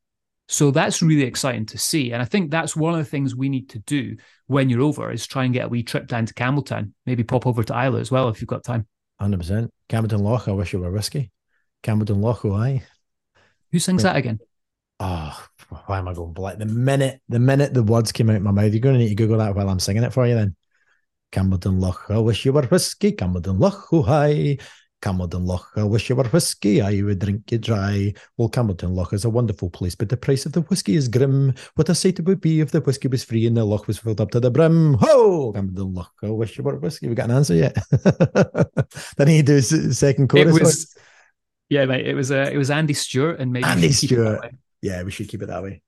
So 0.47 0.71
that's 0.71 1.03
really 1.03 1.25
exciting 1.25 1.67
to 1.67 1.79
see. 1.79 2.13
And 2.13 2.23
I 2.23 2.27
think 2.27 2.51
that's 2.51 2.77
one 2.77 2.93
of 2.93 2.99
the 2.99 3.11
things 3.11 3.35
we 3.35 3.49
need 3.49 3.71
to 3.71 3.81
do 3.81 4.17
when 4.47 4.69
you're 4.69 4.83
over 4.83 5.11
is 5.11 5.27
try 5.27 5.45
and 5.45 5.55
get 5.55 5.65
a 5.65 5.69
wee 5.69 5.83
trip 5.83 6.07
down 6.07 6.27
to 6.27 6.35
Campbeltown. 6.35 6.93
Maybe 7.07 7.25
pop 7.25 7.47
over 7.47 7.65
to 7.65 7.75
Islay 7.75 8.01
as 8.01 8.11
well 8.11 8.29
if 8.29 8.41
you've 8.41 8.49
got 8.49 8.63
time. 8.63 8.87
Hundred 9.25 9.39
percent. 9.39 9.73
Campbeltown 9.89 10.21
Loch. 10.21 10.49
I 10.49 10.53
wish 10.53 10.75
you 10.75 10.81
were 10.81 10.91
whiskey. 10.91 11.31
Campbeltown 11.83 12.21
Loch. 12.21 12.45
Oh, 12.45 12.53
aye. 12.53 12.83
Who 13.73 13.79
sings 13.79 14.03
that 14.03 14.17
again? 14.17 14.39
Oh, 15.01 15.47
why 15.87 15.97
am 15.97 16.09
I 16.09 16.13
going 16.13 16.35
black? 16.35 16.59
The 16.59 16.67
minute 16.67 17.23
the 17.31 17.39
minute 17.39 17.73
the 17.73 17.83
words 17.83 18.13
came 18.13 18.29
out 18.29 18.37
of 18.37 18.43
my 18.43 18.51
mouth, 18.51 18.71
you're 18.71 18.81
going 18.81 18.97
to 18.97 18.99
need 18.99 19.09
to 19.09 19.15
Google 19.15 19.39
that 19.39 19.55
while 19.55 19.71
I'm 19.71 19.81
singing 19.81 20.03
it 20.03 20.13
for 20.13 20.27
you. 20.27 20.35
Then 20.35 20.57
Campbeltown 21.33 21.81
Loch. 21.81 22.05
I 22.11 22.19
wish 22.19 22.45
you 22.45 22.53
were 22.53 22.65
whiskey. 22.65 23.13
Campbeltown 23.13 23.59
Loch. 23.59 23.89
Oh, 23.93 24.03
hi. 24.03 24.59
Campbeltown 25.05 25.47
Loch. 25.47 25.71
I 25.77 25.83
wish 25.83 26.09
you 26.09 26.17
were 26.17 26.25
whiskey, 26.25 26.81
I 26.81 27.03
would 27.03 27.19
drink 27.19 27.53
you 27.53 27.59
dry. 27.59 28.15
Well, 28.39 28.49
Campbeltown 28.49 28.95
Loch 28.95 29.13
is 29.13 29.27
a 29.27 29.31
wonderful 29.31 29.69
place, 29.69 29.95
but 29.95 30.09
the 30.09 30.17
price 30.17 30.47
of 30.47 30.53
the 30.53 30.63
whiskey 30.63 30.97
is 30.97 31.09
grim. 31.09 31.53
What 31.75 31.91
a 31.91 31.95
sight 31.95 32.19
it 32.19 32.25
would 32.25 32.41
be 32.41 32.61
if 32.61 32.71
the 32.71 32.81
whiskey 32.81 33.09
was 33.09 33.23
free 33.23 33.47
and 33.47 33.55
the 33.55 33.65
loch 33.65 33.87
was 33.87 33.99
filled 33.99 34.23
up 34.23 34.31
to 34.31 34.41
the 34.41 34.51
brim. 34.51 34.95
Ho! 34.95 35.53
Campbeltown 35.53 35.95
Loch. 35.95 36.13
I 36.23 36.31
wish 36.31 36.57
you 36.57 36.65
were 36.65 36.77
whiskey. 36.77 37.09
We 37.09 37.15
got 37.15 37.29
an 37.29 37.37
answer 37.37 37.55
yet? 37.55 37.77
then 39.19 39.29
he 39.29 39.43
do 39.43 39.61
second 39.61 40.29
chorus. 40.29 40.57
It 40.57 40.63
was, 40.63 40.97
yeah, 41.69 41.85
mate. 41.85 42.07
It 42.07 42.15
was 42.15 42.31
uh, 42.31 42.49
it 42.51 42.57
was 42.57 42.71
Andy 42.71 42.95
Stewart 42.95 43.39
and 43.41 43.53
maybe 43.53 43.67
Andy 43.67 43.93
Stewart. 43.93 44.55
Yeah, 44.81 45.03
we 45.03 45.11
should 45.11 45.29
keep 45.29 45.43
it 45.43 45.47
that 45.47 45.63
way. 45.63 45.83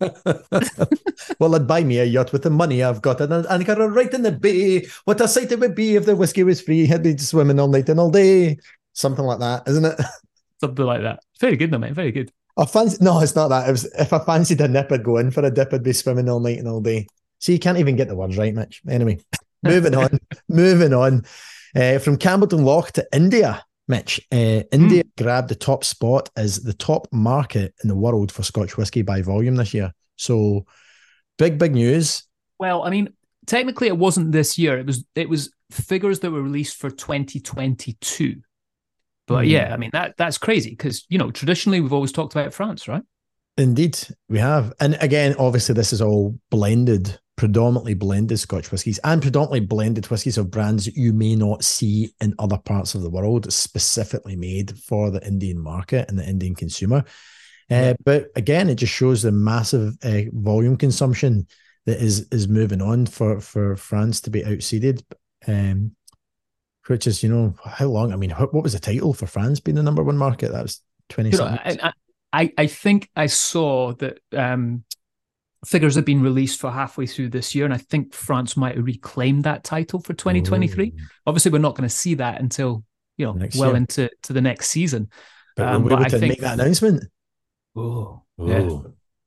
well, 1.38 1.54
I'd 1.54 1.66
buy 1.66 1.84
me 1.84 1.98
a 1.98 2.04
yacht 2.04 2.32
with 2.32 2.42
the 2.42 2.50
money 2.50 2.82
I've 2.82 3.02
got, 3.02 3.20
and 3.20 3.34
I 3.34 3.62
got 3.62 3.80
it 3.80 3.84
right 3.84 4.12
in 4.12 4.22
the 4.22 4.32
bay. 4.32 4.86
What 5.04 5.20
a 5.20 5.28
sight 5.28 5.52
it 5.52 5.60
would 5.60 5.74
be 5.74 5.96
if 5.96 6.06
the 6.06 6.16
whiskey 6.16 6.42
was 6.42 6.60
free. 6.60 6.90
I'd 6.90 7.02
be 7.02 7.16
swimming 7.18 7.60
all 7.60 7.68
night 7.68 7.88
and 7.88 8.00
all 8.00 8.10
day. 8.10 8.58
Something 8.92 9.24
like 9.24 9.40
that, 9.40 9.68
isn't 9.68 9.84
it? 9.84 10.00
Something 10.60 10.84
like 10.84 11.02
that. 11.02 11.20
Very 11.40 11.56
good, 11.56 11.70
though, 11.70 11.78
mate. 11.78 11.94
Very 11.94 12.12
good. 12.12 12.30
I 12.56 12.66
fancy 12.66 12.98
no, 13.00 13.20
it's 13.20 13.34
not 13.34 13.48
that. 13.48 13.68
It 13.68 13.72
was, 13.72 13.84
if 13.84 14.12
I 14.12 14.18
fancied 14.18 14.60
a 14.60 14.68
nip, 14.68 14.92
I'd 14.92 15.04
go 15.04 15.16
in 15.16 15.30
for 15.30 15.44
a 15.44 15.50
dip. 15.50 15.72
I'd 15.72 15.82
be 15.82 15.92
swimming 15.92 16.28
all 16.28 16.40
night 16.40 16.58
and 16.58 16.68
all 16.68 16.80
day. 16.80 17.06
So 17.38 17.52
you 17.52 17.58
can't 17.58 17.78
even 17.78 17.96
get 17.96 18.08
the 18.08 18.16
words 18.16 18.36
right, 18.36 18.54
Mitch. 18.54 18.82
Anyway, 18.88 19.18
moving 19.62 19.94
on. 19.94 20.18
moving 20.48 20.92
on. 20.92 21.24
Uh, 21.74 21.98
from 21.98 22.18
Campbeltown 22.18 22.64
Loch 22.64 22.92
to 22.92 23.06
India. 23.12 23.64
Mitch, 23.90 24.20
uh, 24.32 24.62
India 24.72 25.04
mm. 25.04 25.10
grabbed 25.18 25.48
the 25.48 25.54
top 25.54 25.84
spot 25.84 26.30
as 26.36 26.62
the 26.62 26.72
top 26.72 27.08
market 27.12 27.74
in 27.82 27.88
the 27.88 27.94
world 27.94 28.32
for 28.32 28.42
Scotch 28.42 28.76
whiskey 28.76 29.02
by 29.02 29.20
volume 29.20 29.56
this 29.56 29.74
year. 29.74 29.92
So, 30.16 30.64
big, 31.38 31.58
big 31.58 31.74
news. 31.74 32.22
Well, 32.58 32.82
I 32.82 32.90
mean, 32.90 33.10
technically, 33.46 33.88
it 33.88 33.98
wasn't 33.98 34.32
this 34.32 34.56
year. 34.58 34.78
It 34.78 34.86
was 34.86 35.04
it 35.14 35.28
was 35.28 35.50
figures 35.70 36.20
that 36.20 36.30
were 36.30 36.42
released 36.42 36.76
for 36.76 36.90
2022. 36.90 38.40
But 39.26 39.44
mm. 39.44 39.50
yeah, 39.50 39.74
I 39.74 39.76
mean 39.76 39.90
that 39.92 40.14
that's 40.16 40.38
crazy 40.38 40.70
because 40.70 41.04
you 41.08 41.18
know 41.18 41.30
traditionally 41.30 41.80
we've 41.80 41.92
always 41.92 42.12
talked 42.12 42.34
about 42.34 42.54
France, 42.54 42.88
right? 42.88 43.02
Indeed, 43.56 43.98
we 44.28 44.38
have. 44.38 44.72
And 44.80 44.96
again, 45.00 45.34
obviously, 45.38 45.74
this 45.74 45.92
is 45.92 46.00
all 46.00 46.38
blended 46.50 47.18
predominantly 47.40 47.94
blended 47.94 48.38
Scotch 48.38 48.70
whiskies 48.70 48.98
and 49.02 49.22
predominantly 49.22 49.60
blended 49.60 50.04
whiskies 50.10 50.36
of 50.36 50.50
brands 50.50 50.84
that 50.84 50.94
you 50.94 51.10
may 51.14 51.34
not 51.34 51.64
see 51.64 52.12
in 52.20 52.34
other 52.38 52.58
parts 52.58 52.94
of 52.94 53.00
the 53.00 53.08
world, 53.08 53.50
specifically 53.50 54.36
made 54.36 54.78
for 54.78 55.10
the 55.10 55.26
Indian 55.26 55.58
market 55.58 56.06
and 56.10 56.18
the 56.18 56.28
Indian 56.28 56.54
consumer. 56.54 57.02
Uh, 57.70 57.94
but 58.04 58.26
again, 58.36 58.68
it 58.68 58.74
just 58.74 58.92
shows 58.92 59.22
the 59.22 59.32
massive 59.32 59.96
uh, 60.02 60.20
volume 60.34 60.76
consumption 60.76 61.46
that 61.86 61.96
is 61.96 62.28
is 62.30 62.46
moving 62.46 62.82
on 62.82 63.06
for 63.06 63.40
for 63.40 63.74
France 63.74 64.20
to 64.20 64.28
be 64.28 64.42
outseeded. 64.42 65.02
Um, 65.48 65.92
which 66.88 67.06
is, 67.06 67.22
you 67.22 67.30
know, 67.30 67.54
how 67.64 67.86
long? 67.86 68.12
I 68.12 68.16
mean, 68.16 68.32
what 68.32 68.52
was 68.52 68.74
the 68.74 68.80
title 68.80 69.14
for 69.14 69.26
France 69.26 69.60
being 69.60 69.76
the 69.76 69.82
number 69.82 70.02
one 70.02 70.18
market? 70.18 70.52
That 70.52 70.62
was 70.62 70.82
twenty. 71.08 71.30
You 71.30 71.38
know, 71.38 71.44
I, 71.44 71.92
I 72.34 72.52
I 72.58 72.66
think 72.66 73.08
I 73.16 73.28
saw 73.28 73.94
that 73.94 74.18
um, 74.36 74.84
figures 75.64 75.94
have 75.94 76.04
been 76.04 76.22
released 76.22 76.60
for 76.60 76.70
halfway 76.70 77.06
through 77.06 77.28
this 77.28 77.54
year, 77.54 77.64
and 77.64 77.74
I 77.74 77.78
think 77.78 78.14
France 78.14 78.56
might 78.56 78.76
reclaim 78.78 79.42
that 79.42 79.64
title 79.64 80.00
for 80.00 80.14
2023. 80.14 80.94
Oh. 80.94 81.04
Obviously, 81.26 81.50
we're 81.50 81.58
not 81.58 81.74
going 81.74 81.88
to 81.88 81.94
see 81.94 82.14
that 82.14 82.40
until 82.40 82.84
you 83.16 83.26
know 83.26 83.32
next 83.32 83.56
well 83.56 83.70
year. 83.70 83.76
into 83.76 84.10
to 84.22 84.32
the 84.32 84.40
next 84.40 84.68
season. 84.68 85.10
But 85.56 85.68
um, 85.68 85.86
able 85.90 86.04
to 86.04 86.10
think, 86.10 86.30
make 86.30 86.40
that 86.40 86.58
announcement. 86.58 87.04
Oh, 87.76 88.22
yeah, 88.38 88.68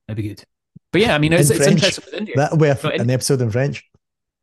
that'd 0.07 0.17
be 0.17 0.29
good. 0.29 0.43
But 0.91 1.01
yeah, 1.01 1.15
I 1.15 1.17
mean, 1.17 1.33
it's, 1.33 1.49
it's 1.49 1.67
interesting 1.67 2.05
with 2.05 2.13
India. 2.13 2.35
That'll 2.37 2.57
be 2.57 2.67
a, 2.67 2.77
an 2.77 3.09
episode 3.09 3.41
in 3.41 3.51
French. 3.51 3.83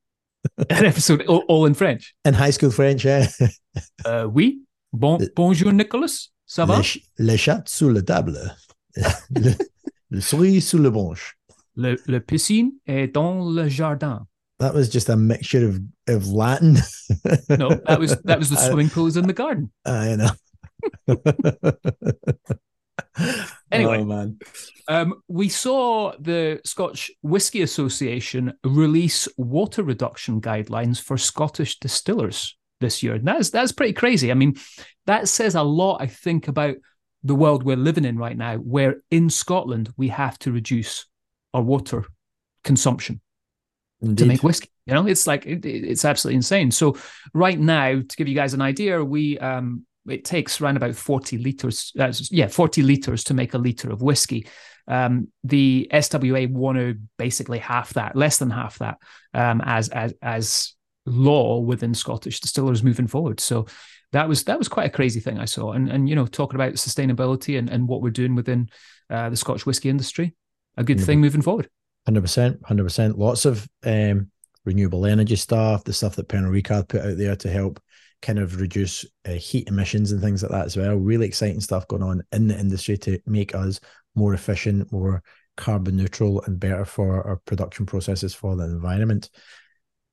an 0.71 0.85
episode 0.85 1.23
all, 1.27 1.45
all, 1.49 1.67
in 1.67 1.75
French. 1.75 2.15
In 2.25 2.35
high 2.35 2.51
school 2.51 2.71
French, 2.71 3.05
yeah. 3.05 3.27
uh, 4.05 4.27
oui. 4.31 4.61
Bon, 4.93 5.19
bonjour, 5.37 5.73
Nicolas. 5.73 6.29
Ça 6.47 6.67
va? 6.67 6.79
Le, 6.79 7.27
le 7.33 7.37
chat 7.37 7.63
sous 7.69 7.91
la 7.91 8.03
table. 8.03 8.37
le, 9.31 9.55
le 10.11 10.21
souris 10.21 10.61
sous 10.61 10.79
le 10.79 10.91
branche. 10.91 11.37
Le, 11.81 11.97
le 12.07 12.21
piscine 12.21 12.73
est 12.87 13.09
dans 13.09 13.45
le 13.45 13.69
jardin. 13.69 14.27
That 14.59 14.75
was 14.75 14.91
just 14.91 15.09
a 15.09 15.17
mixture 15.17 15.67
of, 15.67 15.81
of 16.07 16.29
Latin. 16.29 16.75
no, 17.49 17.71
that 17.87 17.99
was 17.99 18.21
that 18.25 18.39
was 18.39 18.51
the 18.51 18.57
swimming 18.57 18.91
pools 18.91 19.17
in 19.17 19.27
the 19.27 19.33
garden. 19.33 19.73
I 19.87 20.17
know. 20.17 20.31
anyway, 23.73 24.01
oh, 24.01 24.05
man. 24.05 24.39
Um, 24.89 25.23
we 25.29 25.49
saw 25.49 26.13
the 26.19 26.61
Scotch 26.65 27.11
Whisky 27.23 27.63
Association 27.63 28.53
release 28.63 29.27
water 29.39 29.83
reduction 29.83 30.41
guidelines 30.41 31.01
for 31.01 31.17
Scottish 31.17 31.79
distillers 31.79 32.59
this 32.81 33.03
year. 33.03 33.15
And 33.15 33.27
that's 33.27 33.51
that's 33.51 33.73
pretty 33.73 33.95
crazy. 33.95 34.31
I 34.31 34.35
mean, 34.35 34.57
that 35.07 35.29
says 35.29 35.55
a 35.55 35.63
lot, 35.63 36.03
I 36.03 36.07
think, 36.07 36.49
about 36.49 36.77
the 37.23 37.35
world 37.35 37.63
we're 37.63 37.77
living 37.77 38.05
in 38.05 38.17
right 38.17 38.37
now, 38.37 38.57
where 38.57 39.03
in 39.11 39.31
Scotland 39.31 39.93
we 39.97 40.09
have 40.09 40.39
to 40.41 40.53
reduce 40.53 41.07
our 41.55 41.63
water 41.63 42.05
consumption 42.65 43.21
Indeed. 44.01 44.19
to 44.19 44.27
make 44.27 44.43
whiskey. 44.43 44.71
You 44.87 44.95
know, 44.95 45.07
it's 45.07 45.27
like 45.27 45.47
it, 45.47 45.65
it's 45.65 46.05
absolutely 46.05 46.37
insane. 46.37 46.71
So 46.71 46.97
right 47.33 47.59
now, 47.59 48.01
to 48.01 48.17
give 48.17 48.29
you 48.29 48.35
guys 48.35 48.55
an 48.55 48.63
idea, 48.63 49.05
we 49.05 49.39
um 49.39 49.87
it 50.09 50.25
takes 50.25 50.61
around 50.61 50.77
about 50.77 50.95
40 50.95 51.39
liters 51.39 51.93
uh, 51.99 52.13
yeah 52.31 52.47
40 52.47 52.83
liters 52.83 53.25
to 53.25 53.35
make 53.35 53.55
a 53.55 53.59
liter 53.59 53.91
of 53.91 54.03
whiskey 54.03 54.47
um, 54.89 55.29
the 55.45 55.89
SWA 55.93 56.51
want 56.51 56.79
to 56.79 56.97
basically 57.19 57.59
half 57.59 57.93
that 57.95 58.17
less 58.17 58.39
than 58.39 58.51
half 58.51 58.79
that 58.79 58.99
um, 59.35 59.61
as 59.65 59.89
as 59.91 60.15
as 60.23 60.75
law 61.07 61.61
within 61.61 61.95
Scottish 61.95 62.41
distillers 62.41 62.83
moving 62.83 63.07
forward 63.07 63.41
so 63.41 63.67
that 64.13 64.29
was 64.29 64.45
that 64.45 64.59
was 64.59 64.69
quite 64.69 64.87
a 64.87 64.91
crazy 64.91 65.21
thing 65.21 65.39
I 65.39 65.45
saw 65.45 65.73
and 65.73 65.89
and 65.89 66.09
you 66.09 66.15
know 66.15 66.27
talking 66.27 66.57
about 66.57 66.75
sustainability 66.75 67.59
and, 67.59 67.69
and 67.69 67.87
what 67.87 68.03
we're 68.03 68.11
doing 68.11 68.35
within 68.35 68.71
uh, 69.11 69.29
the 69.29 69.37
Scotch 69.37 69.67
whiskey 69.67 69.91
industry 69.91 70.35
a 70.77 70.85
good 70.85 71.01
thing 71.01 71.21
moving 71.21 71.43
forward. 71.43 71.69
Hundred 72.07 72.23
percent, 72.23 72.61
hundred 72.65 72.85
percent. 72.85 73.19
Lots 73.19 73.45
of 73.45 73.69
um, 73.85 74.31
renewable 74.65 75.07
energy 75.07 75.37
stuff, 75.37 75.85
the 75.85 75.93
stuff 75.93 76.17
that 76.17 76.29
Pernod 76.29 76.63
Ricard 76.63 76.89
put 76.89 77.03
out 77.03 77.17
there 77.17 77.37
to 77.37 77.51
help 77.51 77.81
kind 78.23 78.39
of 78.39 78.61
reduce 78.61 79.05
uh, 79.27 79.33
heat 79.33 79.69
emissions 79.69 80.13
and 80.13 80.21
things 80.21 80.43
like 80.43 80.53
that 80.53 80.67
as 80.67 80.77
well. 80.77 80.97
Really 80.97 81.27
exciting 81.27 81.61
stuff 81.61 81.89
going 81.89 82.03
on 82.03 82.23
in 82.33 82.49
the 82.49 82.59
industry 82.59 82.97
to 82.99 83.19
make 83.27 83.55
us 83.55 83.81
more 84.15 84.35
efficient, 84.35 84.93
more 84.93 85.23
carbon 85.57 85.97
neutral, 85.97 86.43
and 86.43 86.61
better 86.61 86.85
for 86.85 87.27
our 87.27 87.37
production 87.37 87.87
processes 87.87 88.35
for 88.35 88.57
the 88.57 88.65
environment. 88.65 89.31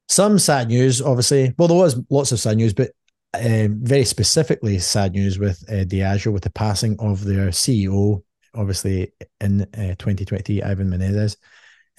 Some 0.09 0.39
sad 0.39 0.69
news, 0.69 1.01
obviously. 1.01 1.53
Well, 1.57 1.67
there 1.67 1.77
was 1.77 2.01
lots 2.09 2.31
of 2.31 2.39
sad 2.39 2.57
news, 2.57 2.73
but 2.73 2.91
um, 3.33 3.79
very 3.81 4.05
specifically 4.05 4.79
sad 4.79 5.11
news 5.11 5.37
with 5.37 5.63
uh, 5.69 5.83
Diageo 5.83 6.31
with 6.31 6.43
the 6.43 6.49
passing 6.49 6.95
of 6.99 7.23
their 7.25 7.49
CEO 7.49 8.23
obviously 8.53 9.13
in 9.41 9.61
uh, 9.61 9.95
2020, 9.97 10.63
Ivan 10.63 10.89
Menezes. 10.89 11.37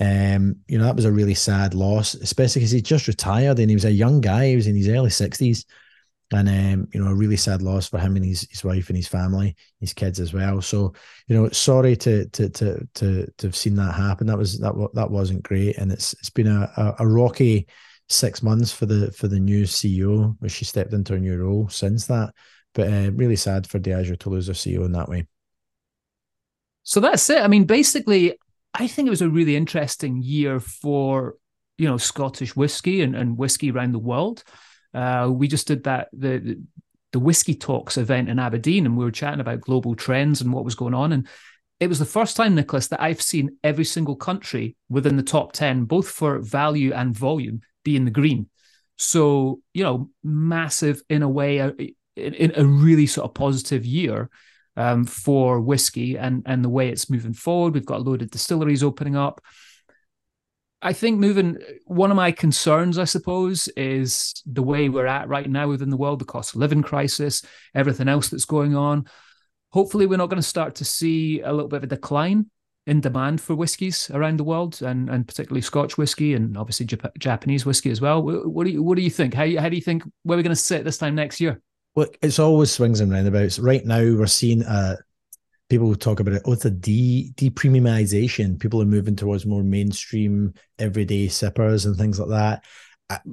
Um, 0.00 0.56
you 0.68 0.78
know, 0.78 0.84
that 0.84 0.96
was 0.96 1.04
a 1.04 1.12
really 1.12 1.34
sad 1.34 1.74
loss, 1.74 2.14
especially 2.14 2.60
because 2.60 2.70
he 2.70 2.80
just 2.80 3.08
retired 3.08 3.58
and 3.58 3.68
he 3.68 3.76
was 3.76 3.84
a 3.84 3.90
young 3.90 4.20
guy. 4.20 4.48
He 4.48 4.56
was 4.56 4.66
in 4.66 4.76
his 4.76 4.88
early 4.88 5.10
60s. 5.10 5.64
And 6.30 6.48
um, 6.48 6.88
you 6.92 7.02
know, 7.02 7.10
a 7.10 7.14
really 7.14 7.38
sad 7.38 7.62
loss 7.62 7.88
for 7.88 7.98
him 7.98 8.14
and 8.16 8.24
his, 8.24 8.46
his 8.50 8.62
wife 8.62 8.90
and 8.90 8.96
his 8.96 9.08
family, 9.08 9.56
his 9.80 9.94
kids 9.94 10.20
as 10.20 10.34
well. 10.34 10.60
So, 10.60 10.92
you 11.26 11.34
know, 11.34 11.48
sorry 11.48 11.96
to 11.96 12.26
to 12.28 12.50
to 12.50 12.86
to 12.96 13.32
to 13.38 13.46
have 13.46 13.56
seen 13.56 13.76
that 13.76 13.94
happen. 13.94 14.26
That 14.26 14.36
was 14.36 14.58
that 14.58 14.74
that 14.92 15.10
wasn't 15.10 15.42
great, 15.42 15.78
and 15.78 15.90
it's 15.90 16.12
it's 16.14 16.28
been 16.28 16.48
a, 16.48 16.70
a, 16.76 16.96
a 16.98 17.06
rocky 17.06 17.66
six 18.10 18.42
months 18.42 18.70
for 18.70 18.84
the 18.84 19.10
for 19.12 19.26
the 19.26 19.40
new 19.40 19.64
CEO, 19.64 20.36
where 20.40 20.50
she 20.50 20.66
stepped 20.66 20.92
into 20.92 21.14
her 21.14 21.18
new 21.18 21.38
role 21.38 21.68
since 21.70 22.06
that. 22.08 22.34
But 22.74 22.92
uh, 22.92 23.10
really 23.14 23.36
sad 23.36 23.66
for 23.66 23.78
Diageo 23.78 24.18
to 24.18 24.28
lose 24.28 24.46
their 24.46 24.54
CEO 24.54 24.84
in 24.84 24.92
that 24.92 25.08
way. 25.08 25.26
So 26.88 27.00
that's 27.00 27.28
it. 27.28 27.42
I 27.42 27.48
mean, 27.48 27.64
basically, 27.64 28.38
I 28.72 28.86
think 28.86 29.06
it 29.08 29.10
was 29.10 29.20
a 29.20 29.28
really 29.28 29.56
interesting 29.56 30.22
year 30.22 30.58
for 30.58 31.34
you 31.76 31.86
know 31.86 31.98
Scottish 31.98 32.56
whiskey 32.56 33.02
and, 33.02 33.14
and 33.14 33.36
whiskey 33.36 33.70
around 33.70 33.92
the 33.92 33.98
world. 33.98 34.42
Uh, 34.94 35.28
we 35.30 35.48
just 35.48 35.66
did 35.66 35.84
that 35.84 36.08
the 36.14 36.58
the 37.12 37.18
whiskey 37.18 37.54
talks 37.54 37.98
event 37.98 38.30
in 38.30 38.38
Aberdeen, 38.38 38.86
and 38.86 38.96
we 38.96 39.04
were 39.04 39.10
chatting 39.10 39.40
about 39.40 39.60
global 39.60 39.94
trends 39.94 40.40
and 40.40 40.50
what 40.50 40.64
was 40.64 40.74
going 40.74 40.94
on. 40.94 41.12
And 41.12 41.28
it 41.78 41.88
was 41.88 41.98
the 41.98 42.06
first 42.06 42.38
time, 42.38 42.54
Nicholas, 42.54 42.88
that 42.88 43.02
I've 43.02 43.20
seen 43.20 43.58
every 43.62 43.84
single 43.84 44.16
country 44.16 44.74
within 44.88 45.18
the 45.18 45.22
top 45.22 45.52
ten, 45.52 45.84
both 45.84 46.08
for 46.08 46.38
value 46.38 46.94
and 46.94 47.14
volume, 47.14 47.60
be 47.84 47.96
in 47.96 48.06
the 48.06 48.10
green. 48.10 48.48
So 48.96 49.60
you 49.74 49.84
know, 49.84 50.08
massive 50.24 51.02
in 51.10 51.22
a 51.22 51.28
way, 51.28 51.60
uh, 51.60 51.72
in, 52.16 52.32
in 52.32 52.52
a 52.56 52.64
really 52.64 53.06
sort 53.06 53.26
of 53.26 53.34
positive 53.34 53.84
year 53.84 54.30
um, 54.78 55.04
for 55.04 55.60
whiskey 55.60 56.16
and 56.16 56.42
and 56.46 56.64
the 56.64 56.68
way 56.68 56.88
it's 56.88 57.10
moving 57.10 57.34
forward. 57.34 57.74
We've 57.74 57.84
got 57.84 57.98
a 57.98 58.02
load 58.02 58.22
of 58.22 58.30
distilleries 58.30 58.82
opening 58.82 59.16
up. 59.16 59.42
I 60.80 60.92
think 60.92 61.18
moving 61.18 61.58
one 61.86 62.12
of 62.12 62.16
my 62.16 62.30
concerns, 62.30 62.98
I 62.98 63.04
suppose, 63.04 63.66
is 63.76 64.40
the 64.46 64.62
way 64.62 64.88
we're 64.88 65.08
at 65.08 65.28
right 65.28 65.50
now 65.50 65.66
within 65.66 65.90
the 65.90 65.96
world, 65.96 66.20
the 66.20 66.24
cost 66.24 66.54
of 66.54 66.60
living 66.60 66.82
crisis, 66.82 67.42
everything 67.74 68.06
else 68.06 68.28
that's 68.28 68.44
going 68.44 68.76
on. 68.76 69.06
Hopefully, 69.70 70.06
we're 70.06 70.16
not 70.16 70.30
going 70.30 70.40
to 70.40 70.48
start 70.48 70.76
to 70.76 70.84
see 70.84 71.40
a 71.40 71.52
little 71.52 71.68
bit 71.68 71.78
of 71.78 71.82
a 71.82 71.88
decline 71.88 72.46
in 72.86 73.00
demand 73.00 73.40
for 73.40 73.56
whiskies 73.56 74.08
around 74.14 74.36
the 74.36 74.44
world, 74.44 74.80
and 74.80 75.10
and 75.10 75.26
particularly 75.26 75.60
Scotch 75.60 75.98
whiskey 75.98 76.34
and 76.34 76.56
obviously 76.56 76.86
Jap- 76.86 77.18
Japanese 77.18 77.66
whiskey 77.66 77.90
as 77.90 78.00
well. 78.00 78.22
What 78.22 78.64
do 78.64 78.70
you 78.70 78.80
what 78.80 78.96
do 78.96 79.02
you 79.02 79.10
think? 79.10 79.34
How 79.34 79.48
how 79.58 79.68
do 79.68 79.74
you 79.74 79.82
think 79.82 80.04
where 80.22 80.38
we're 80.38 80.44
going 80.44 80.50
to 80.50 80.56
sit 80.56 80.84
this 80.84 80.98
time 80.98 81.16
next 81.16 81.40
year? 81.40 81.60
Look, 81.98 82.16
it's 82.22 82.38
always 82.38 82.70
swings 82.70 83.00
and 83.00 83.12
roundabouts. 83.12 83.58
Right 83.58 83.84
now, 83.84 84.00
we're 84.00 84.26
seeing 84.26 84.62
uh, 84.62 84.96
people 85.68 85.94
talk 85.94 86.20
about 86.20 86.34
it. 86.34 86.42
Oh, 86.44 86.52
it's 86.52 86.64
a 86.64 86.70
de 86.70 87.32
depremiumization. 87.36 88.58
People 88.58 88.80
are 88.80 88.86
moving 88.86 89.16
towards 89.16 89.46
more 89.46 89.62
mainstream, 89.62 90.54
everyday 90.78 91.28
sippers 91.28 91.86
and 91.86 91.96
things 91.96 92.18
like 92.18 92.30
that. 92.30 92.64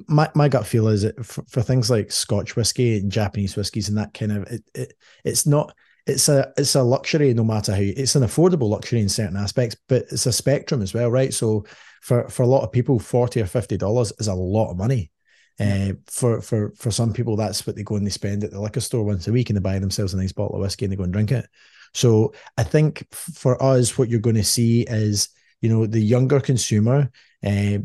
My 0.08 0.30
my 0.34 0.48
gut 0.48 0.66
feel 0.66 0.88
is 0.88 1.02
that 1.02 1.24
for, 1.24 1.44
for 1.48 1.62
things 1.62 1.90
like 1.90 2.10
Scotch 2.10 2.56
whiskey 2.56 2.98
and 2.98 3.12
Japanese 3.12 3.56
whiskies 3.56 3.88
and 3.88 3.98
that 3.98 4.14
kind 4.14 4.32
of 4.32 4.42
it, 4.44 4.64
it 4.74 4.92
it's 5.24 5.46
not 5.46 5.74
it's 6.06 6.28
a 6.28 6.52
it's 6.56 6.74
a 6.76 6.82
luxury 6.82 7.34
no 7.34 7.44
matter 7.44 7.74
how 7.74 7.80
you, 7.80 7.92
it's 7.96 8.14
an 8.14 8.22
affordable 8.22 8.70
luxury 8.70 9.00
in 9.00 9.08
certain 9.08 9.36
aspects, 9.36 9.76
but 9.88 10.06
it's 10.10 10.26
a 10.26 10.32
spectrum 10.32 10.80
as 10.80 10.94
well, 10.94 11.10
right? 11.10 11.34
So 11.34 11.66
for 12.00 12.28
for 12.28 12.42
a 12.42 12.46
lot 12.46 12.62
of 12.62 12.72
people, 12.72 12.98
forty 12.98 13.40
or 13.40 13.46
fifty 13.46 13.76
dollars 13.76 14.12
is 14.18 14.28
a 14.28 14.34
lot 14.34 14.70
of 14.70 14.78
money. 14.78 15.10
Uh, 15.58 15.92
for 16.06 16.40
for 16.40 16.72
for 16.76 16.90
some 16.90 17.12
people, 17.12 17.36
that's 17.36 17.66
what 17.66 17.76
they 17.76 17.82
go 17.82 17.96
and 17.96 18.06
they 18.06 18.10
spend 18.10 18.44
at 18.44 18.50
the 18.50 18.60
liquor 18.60 18.80
store 18.80 19.04
once 19.04 19.26
a 19.26 19.32
week, 19.32 19.50
and 19.50 19.56
they 19.56 19.60
buy 19.62 19.78
themselves 19.78 20.14
a 20.14 20.16
nice 20.16 20.32
bottle 20.32 20.56
of 20.56 20.62
whiskey 20.62 20.84
and 20.84 20.92
they 20.92 20.96
go 20.96 21.04
and 21.04 21.12
drink 21.12 21.32
it. 21.32 21.46
So 21.94 22.34
I 22.58 22.62
think 22.62 23.06
for 23.14 23.62
us, 23.62 23.96
what 23.96 24.08
you're 24.08 24.20
going 24.20 24.36
to 24.36 24.44
see 24.44 24.82
is 24.82 25.28
you 25.60 25.68
know 25.68 25.86
the 25.86 26.00
younger 26.00 26.40
consumer. 26.40 27.10
Uh, 27.44 27.78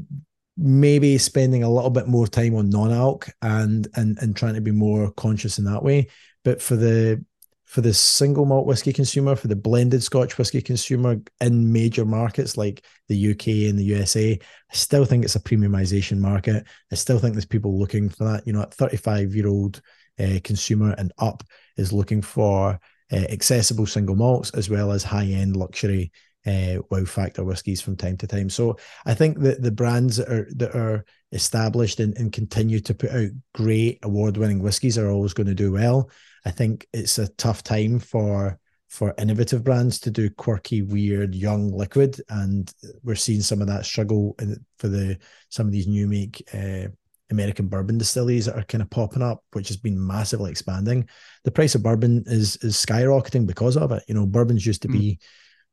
maybe 0.58 1.18
spending 1.18 1.64
a 1.64 1.70
little 1.70 1.90
bit 1.90 2.08
more 2.08 2.28
time 2.28 2.56
on 2.56 2.70
non-alc 2.70 3.30
and 3.42 3.88
and 3.96 4.18
and 4.20 4.36
trying 4.36 4.54
to 4.54 4.62
be 4.62 4.72
more 4.72 5.12
conscious 5.14 5.58
in 5.58 5.66
that 5.66 5.82
way 5.82 6.08
but 6.44 6.62
for 6.62 6.76
the 6.76 7.24
for 7.72 7.80
the 7.80 7.94
single 7.94 8.46
malt 8.46 8.68
whiskey 8.68 8.92
consumer, 8.92 9.34
for 9.34 9.48
the 9.48 9.56
blended 9.56 10.04
Scotch 10.04 10.38
whiskey 10.38 10.62
consumer 10.62 11.16
in 11.40 11.72
major 11.72 12.04
markets 12.04 12.58
like 12.58 12.84
the 13.08 13.32
UK 13.32 13.70
and 13.70 13.80
the 13.80 13.86
USA, 13.86 14.34
I 14.34 14.76
still 14.76 15.06
think 15.06 15.24
it's 15.24 15.38
a 15.38 15.40
premiumization 15.40 16.18
market. 16.18 16.68
I 16.92 16.96
still 16.96 17.18
think 17.18 17.34
there's 17.34 17.46
people 17.46 17.80
looking 17.80 18.10
for 18.10 18.26
that. 18.26 18.46
You 18.46 18.52
know, 18.52 18.64
at 18.64 18.74
35 18.74 19.34
year 19.34 19.48
old 19.48 19.82
uh, 20.20 20.40
consumer 20.44 20.94
and 20.98 21.14
up 21.18 21.46
is 21.78 21.94
looking 21.94 22.22
for 22.22 22.78
uh, 23.10 23.16
accessible 23.16 23.86
single 23.86 24.18
malts 24.18 24.50
as 24.50 24.70
well 24.70 24.92
as 24.92 25.06
high 25.06 25.28
end 25.28 25.56
luxury 25.56 26.12
uh, 26.46 26.82
wow 26.90 27.06
factor 27.06 27.44
whiskies 27.44 27.82
from 27.82 27.96
time 27.96 28.18
to 28.18 28.28
time. 28.28 28.50
So 28.50 28.78
I 29.06 29.14
think 29.14 29.40
that 29.40 29.62
the 29.62 29.72
brands 29.72 30.18
that 30.18 30.30
are 30.30 30.48
that 30.56 30.76
are 30.76 31.06
established 31.32 32.00
and, 32.00 32.18
and 32.18 32.34
continue 32.34 32.80
to 32.82 32.94
put 32.94 33.12
out 33.12 33.30
great 33.54 34.00
award 34.04 34.38
winning 34.38 34.62
whiskies 34.62 34.98
are 34.98 35.10
always 35.10 35.34
going 35.34 35.48
to 35.48 35.56
do 35.56 35.72
well. 35.72 36.10
I 36.46 36.52
think 36.52 36.88
it's 36.94 37.18
a 37.20 37.28
tough 37.30 37.64
time 37.64 38.00
for 38.00 38.60
for 38.90 39.14
innovative 39.18 39.64
brands 39.64 40.00
to 40.02 40.12
do 40.12 40.30
quirky, 40.30 40.82
weird, 40.82 41.34
young 41.34 41.72
liquid, 41.72 42.20
and 42.28 42.74
we're 43.04 43.16
seeing 43.16 43.40
some 43.40 43.62
of 43.62 43.68
that 43.68 43.86
struggle 43.86 44.36
in, 44.40 44.66
for 44.80 44.90
the 44.90 45.18
some 45.50 45.66
of 45.66 45.72
these 45.72 45.88
new 45.88 46.08
make 46.08 46.44
uh, 46.54 46.88
American 47.30 47.68
bourbon 47.68 47.98
distilleries 47.98 48.48
that 48.48 48.58
are 48.58 48.64
kind 48.64 48.82
of 48.82 48.90
popping 48.90 49.22
up, 49.22 49.44
which 49.54 49.70
has 49.70 49.78
been 49.78 50.06
massively 50.06 50.52
expanding. 50.52 51.08
The 51.46 51.52
price 51.52 51.76
of 51.76 51.84
bourbon 51.84 52.24
is 52.28 52.58
is 52.58 52.76
skyrocketing 52.76 53.48
because 53.48 53.78
of 53.78 53.92
it. 53.92 54.04
You 54.08 54.16
know, 54.16 54.26
bourbons 54.26 54.66
used 54.66 54.82
to 54.82 54.90
mm. 54.90 55.18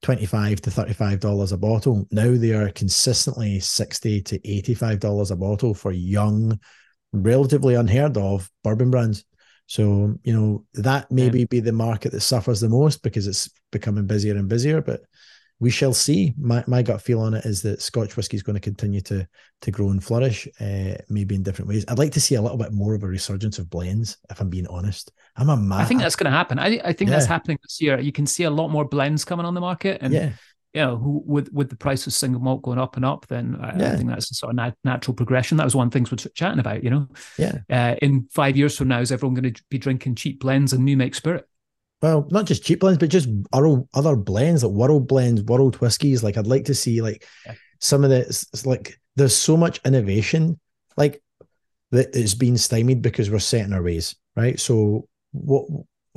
Be 0.01 0.07
25 0.07 0.61
to 0.63 0.71
35 0.71 1.21
dollars 1.21 1.53
a 1.53 1.59
bottle 1.59 2.07
now 2.11 2.37
they 2.37 2.53
are 2.53 2.71
consistently 2.71 3.61
60 3.61 4.23
to 4.23 4.49
85 4.49 5.01
dollars 5.01 5.31
a 5.31 5.37
bottle 5.37 5.75
for 5.75 5.93
young 5.93 6.59
relatively 7.13 7.75
unheard 7.75 8.17
of 8.17 8.51
bourbon 8.63 8.91
brands 8.91 9.25
so 9.67 10.15
you 10.23 10.33
know 10.33 10.65
that 10.75 11.11
maybe 11.11 11.41
yeah. 11.41 11.47
be 11.51 11.61
the 11.61 11.73
market 11.73 12.13
that 12.13 12.21
suffers 12.21 12.61
the 12.61 12.69
most 12.69 13.03
because 13.03 13.27
it's 13.27 13.51
becoming 13.73 14.07
busier 14.07 14.37
and 14.37 14.49
busier 14.49 14.81
but 14.81 15.03
we 15.61 15.71
shall 15.71 15.93
see. 15.93 16.35
My, 16.39 16.63
my 16.67 16.83
gut 16.83 17.03
feel 17.03 17.21
on 17.21 17.35
it 17.35 17.45
is 17.45 17.63
that 17.63 17.83
Scotch 17.83 18.17
whiskey 18.17 18.37
is 18.37 18.43
going 18.43 18.55
to 18.55 18.61
continue 18.61 19.01
to 19.03 19.27
to 19.63 19.71
grow 19.71 19.91
and 19.91 20.03
flourish, 20.03 20.47
uh, 20.61 20.95
maybe 21.09 21.35
in 21.35 21.43
different 21.43 21.69
ways. 21.69 21.85
I'd 21.89 21.99
like 21.99 22.13
to 22.13 22.21
see 22.21 22.37
a 22.37 22.43
little 22.43 22.57
bit 22.57 22.73
more 22.73 22.95
of 22.95 23.03
a 23.03 23.09
resurgence 23.09 23.59
of 23.59 23.69
blends, 23.69 24.19
if 24.31 24.41
I'm 24.41 24.49
being 24.49 24.69
honest. 24.69 25.13
I'm 25.39 25.49
a 25.49 25.57
man. 25.57 25.81
I 25.81 25.85
think 25.85 26.01
that's 26.01 26.17
going 26.17 26.31
to 26.31 26.37
happen. 26.37 26.59
I, 26.59 26.81
I 26.85 26.93
think 26.93 27.11
yeah. 27.11 27.17
that's 27.17 27.27
happening 27.27 27.59
this 27.63 27.81
year. 27.81 27.99
You 27.99 28.13
can 28.13 28.27
see 28.27 28.45
a 28.45 28.51
lot 28.51 28.69
more 28.69 28.85
blends 28.85 29.25
coming 29.25 29.47
on 29.47 29.55
the 29.55 29.61
market, 29.61 30.03
and 30.03 30.13
yeah. 30.13 30.31
You 30.75 30.83
know, 30.83 31.23
with 31.25 31.51
with 31.51 31.71
the 31.71 31.77
price 31.77 32.07
of 32.07 32.13
single 32.13 32.43
malt 32.43 32.63
going 32.63 32.79
up 32.79 32.97
and 32.97 33.05
up, 33.05 33.27
then 33.27 33.57
I, 33.59 33.79
yeah. 33.79 33.93
I 33.93 33.97
think 33.97 34.11
that's 34.11 34.31
a 34.31 34.35
sort 34.35 34.51
of 34.51 34.57
nat- 34.57 34.77
natural 34.85 35.15
progression. 35.15 35.57
That 35.57 35.65
was 35.65 35.75
one 35.75 35.87
of 35.87 35.91
the 35.91 35.99
things 35.99 36.11
we're 36.11 36.31
chatting 36.35 36.59
about. 36.59 36.85
You 36.85 36.91
know, 36.91 37.09
yeah. 37.39 37.59
Uh, 37.71 37.97
in 38.03 38.29
five 38.31 38.55
years 38.55 38.77
from 38.77 38.89
now, 38.89 39.01
is 39.01 39.11
everyone 39.11 39.35
going 39.35 39.55
to 39.55 39.63
be 39.71 39.79
drinking 39.79 40.17
cheap 40.17 40.41
blends 40.41 40.75
and 40.75 40.85
new 40.85 40.97
make 40.97 41.15
spirit? 41.15 41.49
well, 42.01 42.29
not 42.31 42.47
just 42.47 42.65
cheap 42.65 42.81
blends, 42.81 42.99
but 42.99 43.11
just 43.11 43.29
other 43.53 43.83
other 43.95 44.17
blends 44.17 44.63
like 44.63 44.73
world 44.73 45.09
blends, 45.09 45.43
world 45.43 45.77
whiskies. 45.77 46.23
Like 46.23 46.37
I'd 46.37 46.47
like 46.47 46.67
to 46.67 46.75
see 46.75 47.03
like 47.03 47.27
yeah. 47.45 47.55
some 47.81 48.05
of 48.05 48.11
the 48.11 48.47
like 48.65 49.01
there's 49.17 49.35
so 49.35 49.57
much 49.57 49.81
innovation 49.85 50.61
like 50.97 51.23
that 51.91 52.15
is 52.15 52.35
being 52.35 52.57
stymied 52.57 53.03
because 53.03 53.31
we're 53.31 53.39
set 53.41 53.65
in 53.65 53.73
our 53.73 53.83
ways, 53.83 54.15
right? 54.37 54.61
So 54.61 55.09
what 55.33 55.67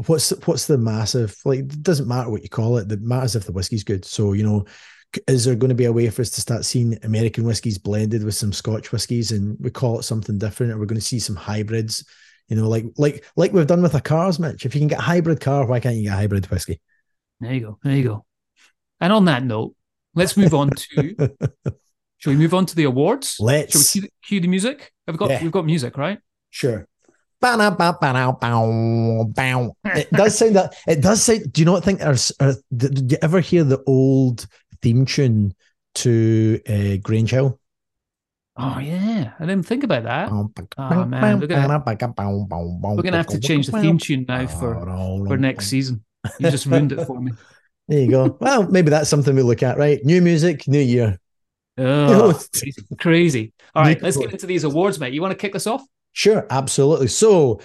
what's 0.07 0.29
what's 0.45 0.67
the 0.67 0.77
massive 0.77 1.35
like 1.45 1.59
it 1.59 1.83
doesn't 1.83 2.07
matter 2.07 2.29
what 2.29 2.43
you 2.43 2.49
call 2.49 2.77
it, 2.77 2.91
it 2.91 3.01
matters 3.01 3.35
if 3.35 3.45
the 3.45 3.51
whiskey's 3.51 3.83
good. 3.83 4.05
So 4.05 4.33
you 4.33 4.43
know, 4.43 4.65
is 5.27 5.45
there 5.45 5.55
going 5.55 5.69
to 5.69 5.75
be 5.75 5.85
a 5.85 5.93
way 5.93 6.09
for 6.09 6.21
us 6.21 6.29
to 6.31 6.41
start 6.41 6.65
seeing 6.65 6.97
American 7.03 7.43
whiskies 7.43 7.77
blended 7.77 8.23
with 8.23 8.35
some 8.35 8.53
Scotch 8.53 8.91
whiskies 8.91 9.31
and 9.31 9.57
we 9.59 9.69
call 9.69 9.99
it 9.99 10.03
something 10.03 10.37
different? 10.37 10.71
Or 10.71 10.77
we're 10.77 10.85
going 10.85 10.99
to 10.99 11.05
see 11.05 11.19
some 11.19 11.35
hybrids 11.35 12.05
you 12.51 12.57
know, 12.57 12.67
like 12.67 12.83
like 12.97 13.23
like 13.37 13.53
we've 13.53 13.65
done 13.65 13.81
with 13.81 13.93
the 13.93 14.01
cars, 14.01 14.37
Mitch. 14.37 14.65
If 14.65 14.75
you 14.75 14.81
can 14.81 14.89
get 14.89 14.99
a 14.99 15.03
hybrid 15.03 15.39
car, 15.39 15.65
why 15.65 15.79
can't 15.79 15.95
you 15.95 16.03
get 16.03 16.13
a 16.13 16.17
hybrid 16.17 16.47
whiskey? 16.47 16.81
There 17.39 17.53
you 17.53 17.61
go. 17.61 17.79
There 17.81 17.95
you 17.95 18.03
go. 18.03 18.25
And 18.99 19.13
on 19.13 19.23
that 19.25 19.45
note, 19.45 19.73
let's 20.15 20.35
move 20.35 20.53
on 20.53 20.69
to. 20.69 21.15
shall 22.17 22.33
we 22.33 22.35
move 22.35 22.53
on 22.53 22.65
to 22.65 22.75
the 22.75 22.83
awards? 22.83 23.37
Let's. 23.39 23.71
Shall 23.71 23.79
we 23.79 23.85
cue 23.85 24.01
the, 24.01 24.09
cue 24.21 24.39
the 24.41 24.47
music? 24.49 24.91
Have 25.07 25.15
we 25.15 25.17
got 25.17 25.29
yeah. 25.29 25.41
we've 25.41 25.51
got 25.53 25.65
music, 25.65 25.97
right? 25.97 26.19
Sure. 26.49 26.85
It 29.85 30.11
does 30.11 30.37
sound 30.37 30.55
that 30.55 30.75
it 30.87 31.01
does 31.01 31.23
sound. 31.23 31.51
Do 31.51 31.61
you 31.61 31.65
not 31.65 31.83
think 31.83 31.99
there's? 31.99 32.31
Did 32.75 33.11
you 33.11 33.17
ever 33.21 33.39
hear 33.39 33.63
the 33.63 33.81
old 33.87 34.47
theme 34.81 35.05
tune 35.05 35.53
to 35.95 36.59
uh, 36.69 36.97
Grange 37.01 37.31
Hill? 37.31 37.59
Oh 38.57 38.79
yeah, 38.79 39.33
I 39.39 39.45
didn't 39.45 39.65
think 39.65 39.83
about 39.83 40.03
that. 40.03 40.37
Oh 40.77 41.05
man, 41.05 41.39
we're 41.39 41.47
gonna, 41.47 41.67
we're 42.95 43.03
gonna 43.03 43.17
have 43.17 43.27
to 43.27 43.39
change 43.39 43.67
the 43.67 43.73
theme 43.81 43.97
tune 43.97 44.25
now 44.27 44.47
for 44.47 44.75
for 45.27 45.37
next 45.37 45.67
season. 45.67 46.03
You 46.39 46.47
just 46.47 46.65
ruined 46.65 46.91
it 46.91 47.01
for 47.05 47.19
me. 47.21 47.31
There 47.87 47.99
you 47.99 48.09
go. 48.09 48.37
Well, 48.39 48.69
maybe 48.71 48.89
that's 48.91 49.09
something 49.09 49.35
we 49.35 49.41
look 49.41 49.63
at, 49.63 49.77
right? 49.77 49.99
New 50.05 50.21
music, 50.21 50.65
new 50.67 50.79
year. 50.79 51.19
Oh, 51.77 52.39
crazy. 52.53 52.83
crazy. 52.99 53.53
All 53.75 53.83
right, 53.83 54.01
let's 54.01 54.15
get 54.15 54.31
into 54.31 54.45
these 54.45 54.63
awards, 54.63 54.97
mate. 54.99 55.13
You 55.13 55.21
want 55.21 55.31
to 55.31 55.37
kick 55.37 55.51
this 55.51 55.67
off? 55.67 55.83
Sure, 56.13 56.45
absolutely. 56.49 57.07
So, 57.07 57.61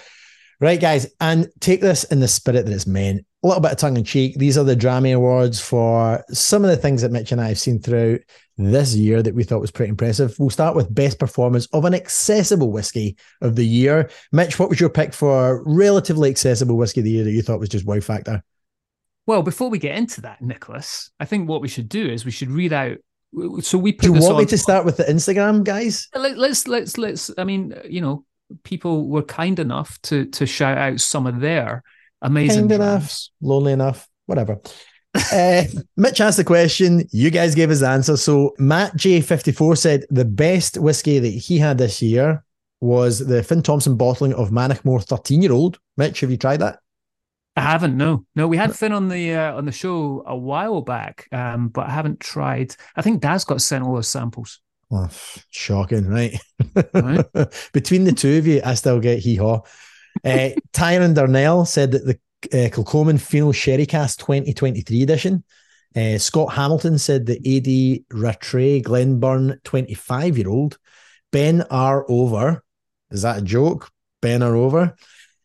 right, 0.61 0.81
guys, 0.81 1.13
and 1.21 1.49
take 1.61 1.81
this 1.81 2.05
in 2.05 2.21
the 2.21 2.29
spirit 2.29 2.67
that 2.67 2.73
it's 2.73 2.87
meant. 2.87 3.27
A 3.43 3.47
little 3.47 3.63
bit 3.63 3.73
of 3.73 3.79
tongue 3.79 3.97
in 3.97 4.05
cheek. 4.05 4.37
These 4.37 4.59
are 4.59 4.65
the 4.65 4.75
Drammy 4.75 5.15
Awards 5.15 5.61
for 5.61 6.25
some 6.31 6.65
of 6.65 6.71
the 6.71 6.77
things 6.77 7.03
that 7.03 7.13
Mitch 7.13 7.33
and 7.33 7.41
I 7.41 7.49
have 7.49 7.61
seen 7.61 7.81
throughout 7.81 8.21
this 8.57 8.95
year 8.95 9.23
that 9.23 9.35
we 9.35 9.45
thought 9.45 9.61
was 9.61 9.71
pretty 9.71 9.91
impressive. 9.91 10.35
We'll 10.39 10.51
start 10.51 10.75
with 10.75 10.93
best 10.93 11.19
performance 11.19 11.67
of 11.67 11.85
an 11.85 11.95
accessible 11.95 12.73
whiskey 12.73 13.17
of 13.43 13.55
the 13.55 13.67
year. 13.67 14.11
Mitch, 14.33 14.59
what 14.59 14.69
was 14.69 14.81
your 14.81 14.89
pick 14.89 15.13
for 15.13 15.63
relatively 15.65 16.31
accessible 16.31 16.77
whiskey 16.77 17.01
of 17.01 17.05
the 17.05 17.11
year 17.11 17.25
that 17.25 17.33
you 17.33 17.43
thought 17.43 17.61
was 17.61 17.69
just 17.69 17.87
wow 17.87 18.01
factor? 18.01 18.43
Well, 19.27 19.43
before 19.43 19.71
we 19.71 19.79
get 19.79 19.97
into 19.97 20.23
that, 20.23 20.41
Nicholas, 20.41 21.11
I 21.21 21.25
think 21.25 21.49
what 21.49 21.61
we 21.61 21.69
should 21.69 21.89
do 21.89 22.07
is 22.07 22.25
we 22.25 22.31
should 22.31 22.51
read 22.51 22.73
out. 22.73 22.97
So 23.61 23.77
we 23.77 23.93
put. 23.93 24.07
Do 24.07 24.15
you 24.15 24.21
want 24.21 24.39
me 24.39 24.47
to 24.47 24.59
start 24.59 24.85
with 24.85 24.97
the 24.97 25.05
Instagram 25.05 25.63
guys? 25.63 26.09
Let's 26.15 26.67
let's 26.67 26.97
let's. 26.97 27.31
I 27.37 27.45
mean, 27.45 27.75
you 27.89 28.01
know, 28.01 28.25
people 28.63 29.09
were 29.09 29.23
kind 29.23 29.59
enough 29.59 30.01
to 30.03 30.27
to 30.27 30.47
shout 30.47 30.79
out 30.79 31.01
some 31.01 31.27
of 31.27 31.41
their 31.41 31.83
amazing. 32.23 32.69
Kind 32.69 32.73
enough, 32.73 33.21
lonely 33.41 33.73
enough, 33.73 34.09
whatever 34.27 34.61
uh, 35.33 35.65
Mitch 35.97 36.21
asked 36.21 36.37
the 36.37 36.45
question. 36.45 37.07
You 37.13 37.31
guys 37.31 37.55
gave 37.55 37.69
his 37.69 37.83
answer. 37.83 38.17
So 38.17 38.55
Matt 38.59 38.97
J54 38.97 39.79
said 39.79 40.05
the 40.11 40.25
best 40.25 40.79
whiskey 40.79 41.19
that 41.19 41.29
he 41.29 41.59
had 41.59 41.79
this 41.79 42.03
year 42.03 42.45
was 42.81 43.19
the 43.19 43.43
Finn 43.43 43.63
Thompson 43.63 43.97
bottling 43.97 44.35
of 44.35 44.51
Mannochmore 44.51 45.03
13 45.05 45.43
year 45.43 45.53
old. 45.53 45.79
Mitch, 45.97 46.21
have 46.21 46.31
you 46.31 46.37
tried 46.37 46.61
that? 46.61 46.79
I 47.57 47.63
haven't. 47.63 47.97
No, 47.97 48.27
no. 48.35 48.47
We 48.49 48.59
had 48.59 48.77
Finn 48.77 48.93
on 48.93 49.09
the 49.09 49.35
uh, 49.35 49.57
on 49.57 49.65
the 49.65 49.73
show 49.73 50.23
a 50.27 50.37
while 50.37 50.83
back, 50.83 51.27
um, 51.33 51.69
but 51.69 51.87
I 51.87 51.91
haven't 51.91 52.21
tried. 52.21 52.77
I 52.95 53.01
think 53.01 53.23
Dad's 53.23 53.45
got 53.45 53.63
sent 53.63 53.83
all 53.83 53.95
those 53.95 54.09
samples. 54.09 54.61
Oh, 54.91 55.09
shocking, 55.51 56.07
right? 56.09 56.39
right? 56.95 57.25
Between 57.73 58.05
the 58.05 58.13
two 58.13 58.39
of 58.39 58.47
you, 58.47 58.61
I 58.65 58.75
still 58.75 59.01
get 59.01 59.19
hee 59.19 59.37
haw. 59.37 59.63
Uh, 60.25 60.51
Tyron 60.73 61.15
Darnell 61.15 61.65
said 61.65 61.93
that 61.93 62.07
the 62.07 62.19
uh, 62.53 62.71
Kilchoman 62.71 63.21
Fino 63.21 63.53
Sherry 63.53 63.87
Cask 63.87 64.19
2023 64.21 65.03
edition. 65.03 65.45
Uh, 65.97 66.19
Scott 66.19 66.53
Hamilton 66.53 66.99
said 66.99 67.27
the 67.27 68.05
AD 68.07 68.17
Rattray 68.17 68.81
Glenburn 68.81 69.59
25 69.65 70.39
year 70.39 70.49
old. 70.49 70.79
Ben 71.33 71.63
R. 71.71 72.05
Over. 72.09 72.63
Is 73.11 73.23
that 73.23 73.39
a 73.39 73.43
joke? 73.43 73.91
Ben 74.21 74.43
R. 74.43 74.55
Over. 74.55 74.95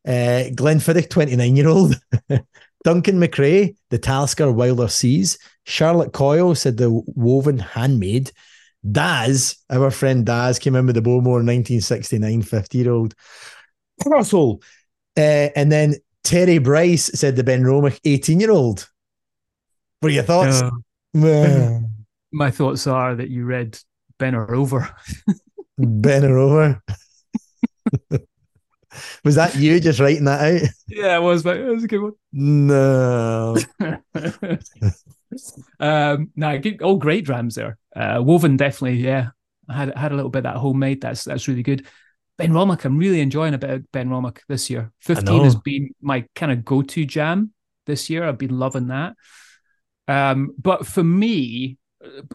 Uh, 0.06 0.50
Glenfiddich 0.54 1.10
29 1.10 1.56
year 1.56 1.68
old. 1.68 2.00
Duncan 2.84 3.20
McRae, 3.20 3.76
the 3.90 4.00
Talisker 4.00 4.52
Wilder 4.52 4.88
Seas. 4.88 5.38
Charlotte 5.66 6.14
Coyle 6.14 6.56
said 6.56 6.78
the 6.78 6.90
Woven 6.90 7.60
Handmade. 7.60 8.32
Daz, 8.90 9.58
our 9.70 9.92
friend 9.92 10.26
Daz, 10.26 10.60
came 10.60 10.76
in 10.76 10.86
with 10.86 10.96
the 10.96 11.02
Bowmore 11.02 11.44
1969 11.44 12.42
50 12.42 12.78
year 12.78 12.92
old. 12.92 13.16
Russell. 14.06 14.62
Uh, 15.18 15.50
and 15.56 15.72
then 15.72 15.96
Terry 16.24 16.58
Bryce 16.58 17.06
said 17.14 17.36
the 17.36 17.44
Benromach 17.44 18.00
18 18.06 18.40
year 18.40 18.52
old. 18.52 18.90
What 20.00 20.10
are 20.10 20.16
your 20.16 20.24
thoughts? 20.24 20.62
Uh, 21.16 21.80
my 22.32 22.50
thoughts 22.50 22.88
are 22.88 23.16
that 23.16 23.30
you 23.30 23.46
read 23.46 23.78
Ben 24.18 24.34
or 24.34 24.56
over. 24.56 24.90
ben 25.78 26.26
or 26.26 26.38
over. 26.38 26.82
was 29.24 29.36
that 29.36 29.56
you 29.56 29.80
just 29.80 30.00
writing 30.00 30.26
that 30.26 30.42
out? 30.42 30.70
Yeah, 30.88 31.18
it 31.18 31.22
was, 31.22 31.44
but 31.44 31.58
it 31.58 31.66
was 31.66 31.84
a 31.84 31.88
good 31.88 32.02
one. 32.02 32.14
No. 32.32 33.58
um, 35.80 36.32
no, 36.36 36.62
all 36.82 36.98
great 36.98 37.26
drams 37.26 37.56
there. 37.56 37.78
Uh, 37.96 38.22
woven 38.24 38.58
definitely, 38.58 39.00
yeah. 39.00 39.30
I 39.70 39.74
had 39.74 39.98
had 39.98 40.12
a 40.12 40.16
little 40.16 40.32
bit 40.32 40.44
that 40.44 40.58
homemade. 40.58 41.02
That's 41.02 41.24
that's 41.24 41.48
really 41.48 41.64
good. 41.64 41.88
Benromach, 42.40 42.86
I'm 42.86 42.98
really 42.98 43.22
enjoying 43.22 43.54
a 43.54 43.60
bit 43.60 43.70
of 43.70 43.82
Benromach 43.94 44.40
this 44.48 44.70
year. 44.70 44.92
15 45.02 45.44
has 45.44 45.56
been 45.56 45.92
my 46.02 46.26
kind 46.36 46.52
of 46.52 46.66
go 46.66 46.82
to 46.82 47.06
jam 47.06 47.54
this 47.86 48.10
year. 48.10 48.24
I've 48.24 48.38
been 48.38 48.58
loving 48.58 48.88
that. 48.88 49.14
Um, 50.08 50.56
but 50.58 50.88
for 50.88 51.04
me, 51.04 51.78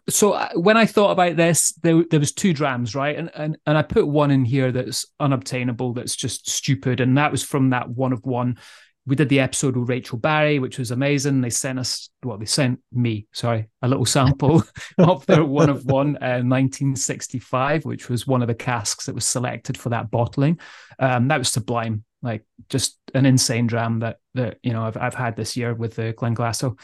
so 0.09 0.49
when 0.55 0.77
I 0.77 0.87
thought 0.87 1.11
about 1.11 1.37
this, 1.37 1.73
there, 1.83 2.05
there 2.11 2.21
was 2.21 2.33
two 2.33 2.53
drams, 2.53 2.95
right? 2.95 3.17
And, 3.17 3.31
and 3.35 3.59
and 3.67 3.77
I 3.77 3.83
put 3.83 4.07
one 4.07 4.31
in 4.31 4.45
here 4.45 4.73
that's 4.73 5.07
unobtainable, 5.19 5.93
that's 5.93 6.17
just 6.17 6.49
stupid, 6.49 7.01
and 7.01 7.19
that 7.19 7.33
was 7.33 7.43
from 7.43 7.71
that 7.71 7.89
one 7.89 8.13
of 8.13 8.25
one 8.25 8.59
we 9.07 9.15
did 9.15 9.29
the 9.29 9.41
episode 9.41 9.77
with 9.77 9.89
Rachel 9.89 10.19
Barrie, 10.19 10.59
which 10.59 10.79
was 10.79 10.91
amazing. 10.91 11.41
They 11.41 11.51
sent 11.51 11.79
us, 11.79 12.11
well, 12.25 12.39
they 12.39 12.45
sent 12.45 12.81
me, 12.93 13.29
sorry, 13.33 13.69
a 13.81 13.89
little 13.89 14.05
sample 14.05 14.65
of 14.99 15.25
their 15.27 15.45
one 15.45 15.71
of 15.71 15.85
one 15.85 16.17
uh, 16.17 16.43
1965, 16.43 17.85
which 17.85 18.09
was 18.09 18.27
one 18.27 18.43
of 18.43 18.49
the 18.49 18.55
casks 18.55 19.07
that 19.07 19.15
was 19.15 19.25
selected 19.25 19.79
for 19.79 19.91
that 19.91 20.11
bottling. 20.11 20.59
Um, 20.99 21.29
that 21.29 21.39
was 21.39 21.49
sublime, 21.49 22.05
like 22.21 22.45
just 22.69 22.99
an 23.15 23.27
insane 23.27 23.69
dram 23.69 24.01
that 24.01 24.19
that 24.35 24.59
you 24.63 24.73
know 24.73 24.83
I've 24.83 24.97
I've 24.97 25.15
had 25.15 25.37
this 25.37 25.57
year 25.57 25.73
with 25.73 25.95
the 25.95 26.13
Glenglassaugh. 26.13 26.77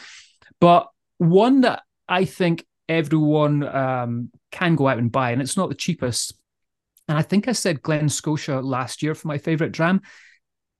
But 0.61 0.87
one 1.17 1.61
that 1.61 1.83
I 2.07 2.23
think 2.23 2.65
everyone 2.89 3.63
um, 3.63 4.31
can 4.51 4.75
go 4.75 4.87
out 4.87 4.97
and 4.97 5.11
buy, 5.11 5.31
and 5.31 5.41
it's 5.41 5.57
not 5.57 5.69
the 5.69 5.75
cheapest. 5.75 6.35
And 7.07 7.17
I 7.17 7.21
think 7.21 7.47
I 7.47 7.51
said 7.51 7.81
Glen 7.81 8.07
Scotia 8.09 8.59
last 8.61 9.03
year 9.03 9.13
for 9.13 9.27
my 9.27 9.37
favorite 9.37 9.71
dram 9.73 10.01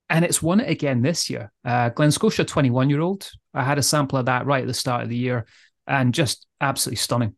and 0.09 0.23
it's 0.23 0.43
won 0.43 0.59
it 0.59 0.69
again 0.69 1.01
this 1.01 1.29
year. 1.29 1.51
Uh, 1.65 1.89
Glen 1.89 2.11
Scotia, 2.11 2.43
21 2.45 2.89
year 2.89 3.01
old. 3.01 3.31
I 3.53 3.63
had 3.63 3.77
a 3.79 3.83
sample 3.83 4.19
of 4.19 4.27
that 4.27 4.45
right 4.45 4.61
at 4.61 4.67
the 4.67 4.73
start 4.73 5.03
of 5.03 5.09
the 5.09 5.17
year 5.17 5.45
and 5.87 6.13
just 6.13 6.45
absolutely 6.61 6.97
stunning. 6.97 7.35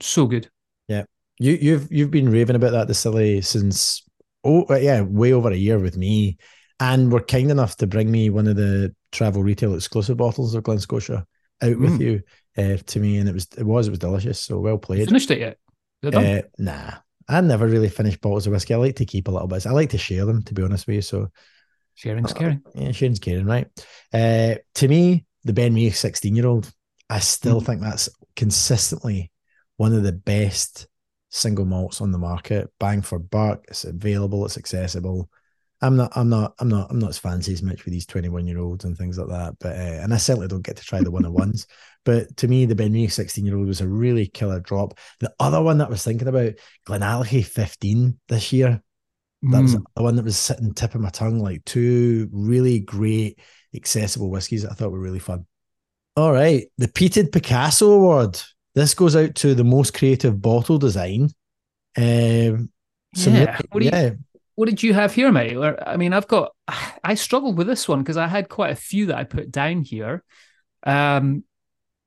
So 0.00 0.26
good. 0.26 0.50
Yeah. 0.88 1.04
You, 1.38 1.58
you've 1.60 1.90
you've 1.90 2.10
been 2.10 2.30
raving 2.30 2.56
about 2.56 2.72
that 2.72 2.88
distillery 2.88 3.40
since 3.40 4.04
oh 4.44 4.66
uh, 4.68 4.76
yeah 4.76 5.00
way 5.00 5.32
over 5.32 5.50
a 5.50 5.56
year 5.56 5.78
with 5.78 5.96
me, 5.96 6.36
and 6.78 7.10
were 7.10 7.22
kind 7.22 7.50
enough 7.50 7.76
to 7.76 7.86
bring 7.86 8.10
me 8.10 8.28
one 8.28 8.46
of 8.46 8.56
the 8.56 8.94
travel 9.12 9.42
retail 9.42 9.74
exclusive 9.74 10.18
bottles 10.18 10.54
of 10.54 10.62
Glen 10.62 10.78
Scotia 10.78 11.24
out 11.62 11.72
mm. 11.72 11.80
with 11.80 12.00
you. 12.00 12.20
Uh, 12.56 12.76
to 12.86 13.00
me, 13.00 13.18
and 13.18 13.28
it 13.28 13.32
was 13.34 13.48
it 13.56 13.64
was 13.64 13.86
it 13.86 13.90
was 13.90 13.98
delicious. 13.98 14.40
So 14.40 14.58
well 14.58 14.74
You 14.74 14.78
played. 14.78 15.06
finished 15.08 15.30
it 15.30 15.40
yet? 15.40 15.58
It? 16.02 16.14
Uh, 16.14 16.42
nah, 16.58 16.92
I 17.28 17.40
never 17.40 17.66
really 17.66 17.88
finish 17.88 18.16
bottles 18.16 18.46
of 18.46 18.52
whiskey. 18.52 18.74
I 18.74 18.78
like 18.78 18.96
to 18.96 19.04
keep 19.06 19.28
a 19.28 19.30
little 19.30 19.48
bit. 19.48 19.66
I 19.66 19.70
like 19.72 19.90
to 19.90 19.98
share 19.98 20.24
them, 20.24 20.42
to 20.44 20.54
be 20.54 20.62
honest 20.62 20.86
with 20.86 20.96
you. 20.96 21.02
So 21.02 21.28
Sharing's 21.94 22.32
caring. 22.32 22.62
yeah, 22.74 22.92
Shane's 22.92 23.18
caring, 23.18 23.46
right? 23.46 23.66
Uh, 24.12 24.54
to 24.76 24.88
me, 24.88 25.26
the 25.44 25.52
Ben 25.52 25.74
Mee 25.74 25.90
16 25.90 26.34
year 26.34 26.46
old, 26.46 26.72
I 27.08 27.18
still 27.18 27.60
Mhm. 27.60 27.66
think 27.66 27.80
that's 27.82 28.08
consistently 28.36 29.30
one 29.76 29.92
of 29.94 30.02
the 30.02 30.12
best 30.12 30.86
single 31.30 31.64
malts 31.64 32.00
on 32.00 32.10
the 32.12 32.18
market. 32.18 32.70
Bang 32.80 33.02
for 33.02 33.18
buck. 33.18 33.64
It's 33.68 33.84
available. 33.84 34.44
It's 34.46 34.58
accessible. 34.58 35.30
I'm 35.82 35.96
not. 35.96 36.12
I'm 36.14 36.28
not. 36.28 36.54
I'm 36.58 36.68
not. 36.68 36.90
I'm 36.90 36.98
not 36.98 37.10
as 37.10 37.18
fancy 37.18 37.52
as 37.54 37.62
much 37.62 37.84
with 37.84 37.92
these 37.92 38.04
21 38.06 38.46
year 38.46 38.58
olds 38.58 38.84
and 38.84 38.96
things 38.98 39.16
like 39.18 39.28
that. 39.28 39.56
But 39.60 39.76
uh, 39.76 40.00
and 40.02 40.12
I 40.12 40.18
certainly 40.18 40.48
don't 40.48 40.60
get 40.64 40.76
to 40.76 40.84
try 40.84 41.00
the 41.00 41.10
one 41.10 41.24
on 41.24 41.32
ones. 41.32 41.66
But 42.04 42.36
to 42.38 42.48
me, 42.48 42.64
the 42.64 42.74
Ben 42.74 42.92
Mee 42.92 43.08
16 43.08 43.44
year 43.44 43.56
old 43.56 43.68
was 43.68 43.80
a 43.80 43.88
really 43.88 44.26
killer 44.26 44.60
drop. 44.60 44.98
The 45.20 45.32
other 45.38 45.62
one 45.62 45.78
that 45.78 45.88
I 45.88 45.90
was 45.90 46.02
thinking 46.02 46.28
about, 46.28 46.54
Glenallachie 46.86 47.44
15 47.44 48.18
this 48.28 48.52
year. 48.52 48.82
That 49.42 49.62
was 49.62 49.74
Mm. 49.74 49.84
the 49.96 50.02
one 50.02 50.16
that 50.16 50.24
was 50.24 50.36
sitting 50.36 50.74
tip 50.74 50.94
of 50.94 51.00
my 51.00 51.08
tongue, 51.10 51.38
like 51.38 51.64
two 51.64 52.28
really 52.32 52.78
great, 52.80 53.38
accessible 53.74 54.30
whiskies 54.30 54.62
that 54.62 54.72
I 54.72 54.74
thought 54.74 54.92
were 54.92 55.00
really 55.00 55.18
fun. 55.18 55.46
All 56.16 56.32
right, 56.32 56.66
the 56.76 56.88
Peated 56.88 57.32
Picasso 57.32 57.92
Award. 57.92 58.40
This 58.74 58.94
goes 58.94 59.16
out 59.16 59.34
to 59.36 59.54
the 59.54 59.64
most 59.64 59.94
creative 59.94 60.40
bottle 60.42 60.78
design. 60.78 61.30
Um, 61.96 62.70
some 63.14 63.34
Yeah. 63.34 63.56
really- 63.56 63.68
What 63.70 63.84
you- 63.84 63.90
yeah, 63.92 64.10
What 64.56 64.68
did 64.68 64.82
you 64.82 64.92
have 64.92 65.14
here, 65.14 65.32
mate? 65.32 65.56
I 65.86 65.96
mean, 65.96 66.12
I've 66.12 66.28
got. 66.28 66.52
I 67.02 67.14
struggled 67.14 67.56
with 67.56 67.66
this 67.66 67.88
one 67.88 68.00
because 68.00 68.18
I 68.18 68.26
had 68.26 68.50
quite 68.50 68.72
a 68.72 68.76
few 68.76 69.06
that 69.06 69.16
I 69.16 69.24
put 69.24 69.50
down 69.50 69.82
here. 69.84 70.22
Um, 70.86 71.44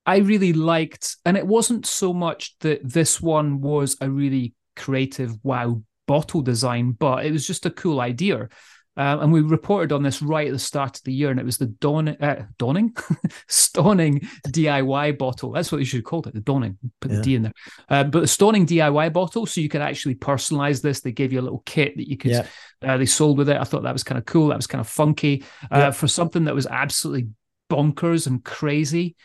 I 0.05 0.17
really 0.17 0.53
liked, 0.53 1.17
and 1.25 1.37
it 1.37 1.47
wasn't 1.47 1.85
so 1.85 2.13
much 2.13 2.55
that 2.59 2.81
this 2.83 3.21
one 3.21 3.61
was 3.61 3.95
a 4.01 4.09
really 4.09 4.53
creative, 4.75 5.33
wow 5.43 5.81
bottle 6.07 6.41
design, 6.41 6.91
but 6.91 7.25
it 7.25 7.31
was 7.31 7.47
just 7.47 7.65
a 7.65 7.71
cool 7.71 8.01
idea. 8.01 8.49
Um, 8.95 9.21
and 9.21 9.33
we 9.33 9.41
reported 9.41 9.91
on 9.91 10.03
this 10.03 10.21
right 10.21 10.45
at 10.47 10.53
the 10.53 10.59
start 10.59 10.97
of 10.97 11.03
the 11.03 11.13
year, 11.13 11.31
and 11.31 11.39
it 11.39 11.45
was 11.45 11.57
the 11.57 11.65
dawn, 11.65 12.09
uh, 12.09 12.45
dawning, 12.59 12.91
Stauning 13.49 14.27
DIY 14.47 15.17
bottle. 15.17 15.51
That's 15.51 15.71
what 15.71 15.79
you 15.79 15.85
should 15.85 15.99
have 15.99 16.05
called 16.05 16.27
it, 16.27 16.33
the 16.33 16.41
dawning. 16.41 16.77
Put 16.99 17.09
the 17.11 17.21
D 17.21 17.35
in 17.35 17.41
there. 17.43 17.53
Uh, 17.89 18.03
but 18.03 18.19
the 18.19 18.27
Stauning 18.27 18.67
DIY 18.67 19.11
bottle, 19.13 19.45
so 19.45 19.61
you 19.61 19.69
could 19.69 19.81
actually 19.81 20.15
personalize 20.15 20.81
this. 20.81 21.01
They 21.01 21.11
gave 21.11 21.33
you 21.33 21.39
a 21.39 21.41
little 21.41 21.63
kit 21.65 21.97
that 21.97 22.07
you 22.07 22.17
could. 22.17 22.31
yeah, 22.31 22.45
Uh, 22.83 22.97
they 22.97 23.05
sold 23.05 23.37
with 23.37 23.49
it. 23.49 23.57
I 23.57 23.63
thought 23.63 23.83
that 23.83 23.93
was 23.93 24.03
kind 24.03 24.19
of 24.19 24.25
cool. 24.25 24.47
That 24.49 24.57
was 24.57 24.67
kind 24.67 24.81
of 24.81 24.87
funky 24.87 25.43
uh, 25.71 25.77
Yeah. 25.77 25.91
for 25.91 26.07
something 26.07 26.43
that 26.45 26.53
was 26.55 26.67
absolutely 26.67 27.29
bonkers 27.71 28.27
and 28.27 28.43
crazy. 28.43 29.15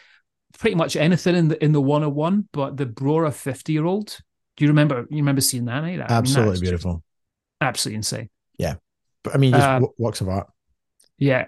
Pretty 0.58 0.74
much 0.76 0.96
anything 0.96 1.36
in 1.36 1.48
the 1.48 1.64
in 1.64 1.72
the 1.72 1.80
101, 1.80 2.48
but 2.52 2.76
the 2.76 2.86
Brora 2.86 3.32
50 3.32 3.72
year 3.72 3.84
old. 3.84 4.18
Do 4.56 4.64
you 4.64 4.68
remember? 4.70 5.06
You 5.10 5.18
remember 5.18 5.40
seeing 5.40 5.66
that? 5.66 5.82
Mate? 5.82 6.00
I 6.00 6.06
mean, 6.06 6.06
absolutely 6.10 6.58
just 6.60 6.62
beautiful. 6.62 7.02
absolutely 7.60 7.96
insane. 7.96 8.28
Yeah. 8.58 8.74
But 9.22 9.34
I 9.34 9.38
mean, 9.38 9.52
just 9.52 9.64
Uh, 9.64 9.80
works 9.98 10.20
of 10.20 10.28
art. 10.28 10.48
Yeah. 11.18 11.46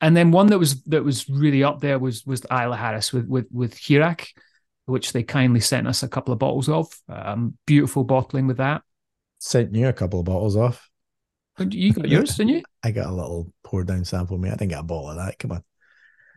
And 0.00 0.16
then 0.16 0.30
one 0.30 0.46
that 0.48 0.58
was 0.58 0.82
that 0.84 1.02
was 1.04 1.28
really 1.28 1.64
up 1.64 1.80
there 1.80 1.98
was 1.98 2.24
was 2.24 2.42
Isla 2.50 2.76
Harris 2.76 3.12
with 3.12 3.26
with 3.26 3.46
with 3.50 3.74
Hearach, 3.74 4.28
which 4.86 5.12
they 5.12 5.24
kindly 5.24 5.60
sent 5.60 5.88
us 5.88 6.04
a 6.04 6.08
couple 6.08 6.32
of 6.32 6.38
bottles 6.38 6.68
of. 6.68 6.86
Um, 7.08 7.58
beautiful 7.66 8.04
bottling 8.04 8.46
with 8.46 8.58
that. 8.58 8.82
Sent 9.40 9.74
you 9.74 9.88
a 9.88 9.92
couple 9.92 10.20
of 10.20 10.26
bottles 10.26 10.56
off. 10.56 10.88
You 11.58 11.92
got 11.92 12.08
yours, 12.08 12.36
didn't 12.36 12.50
you? 12.50 12.62
I 12.84 12.92
got 12.92 13.06
a 13.10 13.12
little 13.12 13.52
pour 13.64 13.82
down 13.82 14.04
sample, 14.04 14.38
mate. 14.38 14.52
I 14.52 14.56
didn't 14.56 14.70
get 14.70 14.80
a 14.80 14.84
bottle 14.84 15.10
of 15.10 15.16
that. 15.16 15.38
Come 15.40 15.52
on. 15.52 15.64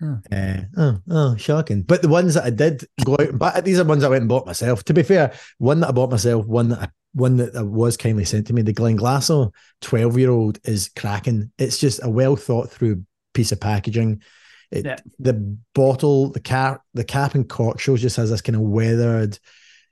Hmm. 0.02 0.16
Uh, 0.32 0.58
oh, 0.78 0.98
oh, 1.12 1.36
shocking. 1.38 1.84
But 1.84 2.02
the 2.02 2.08
ones 2.08 2.34
that 2.34 2.44
I 2.44 2.50
did 2.50 2.84
go 3.06 3.14
out 3.14 3.22
and 3.22 3.38
buy, 3.38 3.62
these 3.62 3.80
are 3.80 3.84
ones 3.84 4.04
I 4.04 4.10
went 4.10 4.22
and 4.22 4.30
bought 4.30 4.48
myself. 4.48 4.84
To 4.86 4.96
be 4.96 5.04
fair, 5.04 5.34
one 5.60 5.80
that 5.82 5.90
I 5.90 5.92
bought 5.92 6.10
myself, 6.10 6.48
one 6.48 6.70
that 6.70 6.80
I, 6.80 6.90
one 7.14 7.38
that 7.38 7.54
was 7.64 7.98
kindly 7.98 8.26
sent 8.26 8.48
to 8.48 8.54
me, 8.54 8.64
the 8.64 8.74
Glenglassaugh 8.74 9.54
12 9.82 10.18
year 10.18 10.32
old 10.32 10.60
is 10.64 10.90
cracking. 10.98 11.52
It's 11.60 11.78
just 11.78 12.04
a 12.04 12.10
well 12.10 12.36
thought 12.36 12.72
through 12.72 13.06
piece 13.36 13.52
of 13.52 13.60
packaging. 13.60 14.24
It, 14.72 14.86
Yeah. 14.86 14.98
The 15.20 15.34
bottle, 15.76 16.30
the 16.30 16.40
cap, 16.40 16.82
the 16.96 17.04
cap 17.04 17.36
and 17.36 17.48
cork 17.48 17.80
shows 17.80 18.02
just 18.02 18.18
has 18.18 18.32
this 18.32 18.42
kind 18.42 18.56
of 18.56 18.64
weathered, 18.64 19.38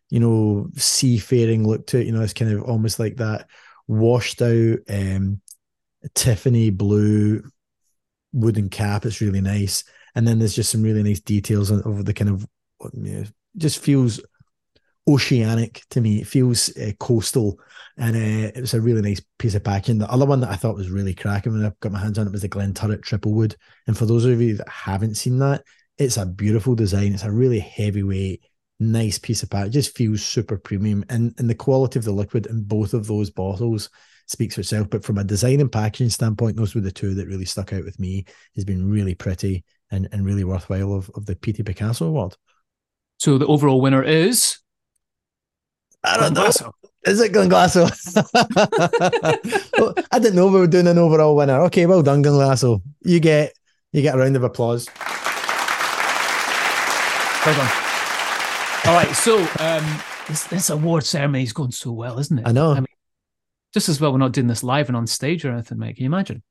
you 0.09 0.19
know, 0.19 0.69
seafaring 0.75 1.67
look 1.67 1.85
to 1.87 1.99
it. 1.99 2.07
You 2.07 2.13
know, 2.13 2.21
it's 2.21 2.33
kind 2.33 2.51
of 2.51 2.63
almost 2.63 2.97
like 2.97 3.17
that 3.17 3.47
washed 3.87 4.41
out 4.41 4.79
um, 4.89 5.41
Tiffany 6.15 6.71
blue 6.71 7.43
wooden 8.33 8.69
cap. 8.69 9.05
It's 9.05 9.21
really 9.21 9.41
nice. 9.41 9.83
And 10.15 10.27
then 10.27 10.39
there's 10.39 10.55
just 10.55 10.71
some 10.71 10.83
really 10.83 11.03
nice 11.03 11.19
details 11.19 11.71
of 11.71 12.05
the 12.05 12.13
kind 12.13 12.29
of, 12.29 12.45
you 12.93 13.13
know, 13.13 13.23
just 13.57 13.79
feels 13.79 14.19
oceanic 15.07 15.83
to 15.89 16.01
me. 16.01 16.21
It 16.21 16.27
feels 16.27 16.75
uh, 16.77 16.91
coastal. 16.99 17.59
And 17.97 18.15
uh, 18.15 18.51
it 18.55 18.61
was 18.61 18.73
a 18.73 18.81
really 18.81 19.01
nice 19.01 19.21
piece 19.37 19.55
of 19.55 19.63
packaging. 19.63 19.97
The 19.97 20.11
other 20.11 20.25
one 20.25 20.39
that 20.41 20.49
I 20.49 20.55
thought 20.55 20.75
was 20.75 20.89
really 20.89 21.13
cracking 21.13 21.53
when 21.53 21.65
I 21.65 21.71
got 21.79 21.91
my 21.91 21.99
hands 21.99 22.17
on 22.17 22.27
it 22.27 22.31
was 22.31 22.43
the 22.43 22.49
Glenturret 22.49 23.01
Triple 23.01 23.33
Wood. 23.33 23.55
And 23.87 23.97
for 23.97 24.05
those 24.05 24.25
of 24.25 24.41
you 24.41 24.57
that 24.57 24.69
haven't 24.69 25.15
seen 25.15 25.39
that, 25.39 25.63
it's 25.97 26.17
a 26.17 26.25
beautiful 26.25 26.75
design. 26.75 27.13
It's 27.13 27.23
a 27.23 27.31
really 27.31 27.59
heavyweight, 27.59 28.43
nice 28.79 29.19
piece 29.19 29.43
of 29.43 29.49
pack. 29.49 29.67
It 29.67 29.71
just 29.71 29.97
feels 29.97 30.23
super 30.23 30.57
premium. 30.57 31.03
And, 31.09 31.33
and 31.37 31.49
the 31.49 31.55
quality 31.55 31.99
of 31.99 32.05
the 32.05 32.11
liquid 32.11 32.45
in 32.45 32.63
both 32.63 32.93
of 32.93 33.07
those 33.07 33.29
bottles 33.29 33.89
speaks 34.27 34.55
for 34.55 34.61
itself. 34.61 34.89
But 34.89 35.03
from 35.03 35.17
a 35.17 35.23
design 35.23 35.59
and 35.59 35.71
packaging 35.71 36.09
standpoint, 36.09 36.55
those 36.55 36.75
were 36.75 36.81
the 36.81 36.91
two 36.91 37.15
that 37.15 37.27
really 37.27 37.45
stuck 37.45 37.73
out 37.73 37.83
with 37.83 37.99
me. 37.99 38.25
Has 38.55 38.63
been 38.63 38.89
really 38.89 39.15
pretty 39.15 39.65
and, 39.91 40.07
and 40.11 40.25
really 40.25 40.43
worthwhile 40.43 40.93
of, 40.93 41.09
of 41.15 41.25
the 41.25 41.35
Peated 41.35 41.65
Picasso 41.65 42.07
Award. 42.07 42.35
So 43.17 43.37
the 43.37 43.47
overall 43.47 43.81
winner 43.81 44.03
is 44.03 44.59
I 46.03 46.17
don't 46.17 46.33
know. 46.33 46.73
Is 47.05 47.19
it 47.21 47.33
Glenglassaugh? 47.33 48.15
well, 49.77 49.93
I 50.11 50.19
didn't 50.19 50.35
know 50.35 50.47
we 50.47 50.59
were 50.59 50.67
doing 50.67 50.87
an 50.87 50.97
overall 50.97 51.35
winner. 51.35 51.61
Okay, 51.63 51.85
well 51.85 52.01
done, 52.01 52.23
Glenglassaugh. 52.23 52.81
You 53.03 53.19
get 53.19 53.53
you 53.91 54.01
get 54.01 54.15
a 54.15 54.17
round 54.17 54.35
of 54.35 54.43
applause. 54.43 54.87
Well 57.45 57.55
done. 57.55 57.71
All 58.85 58.95
right, 58.95 59.13
so 59.13 59.39
um, 59.59 60.01
this, 60.27 60.43
this 60.45 60.69
award 60.69 61.05
ceremony 61.05 61.43
is 61.43 61.53
going 61.53 61.71
so 61.71 61.91
well, 61.91 62.17
isn't 62.19 62.39
it? 62.39 62.47
I 62.47 62.51
know. 62.51 62.71
I 62.71 62.75
mean, 62.75 62.85
just 63.73 63.89
as 63.89 63.99
well 63.99 64.11
we're 64.11 64.17
not 64.19 64.31
doing 64.31 64.47
this 64.47 64.63
live 64.63 64.87
and 64.87 64.97
on 64.97 65.07
stage 65.07 65.45
or 65.45 65.51
anything, 65.51 65.79
mate. 65.79 65.95
Can 65.95 66.03
you 66.03 66.09
imagine? 66.09 66.43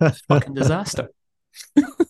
Fucking 0.28 0.54
disaster. 0.54 1.10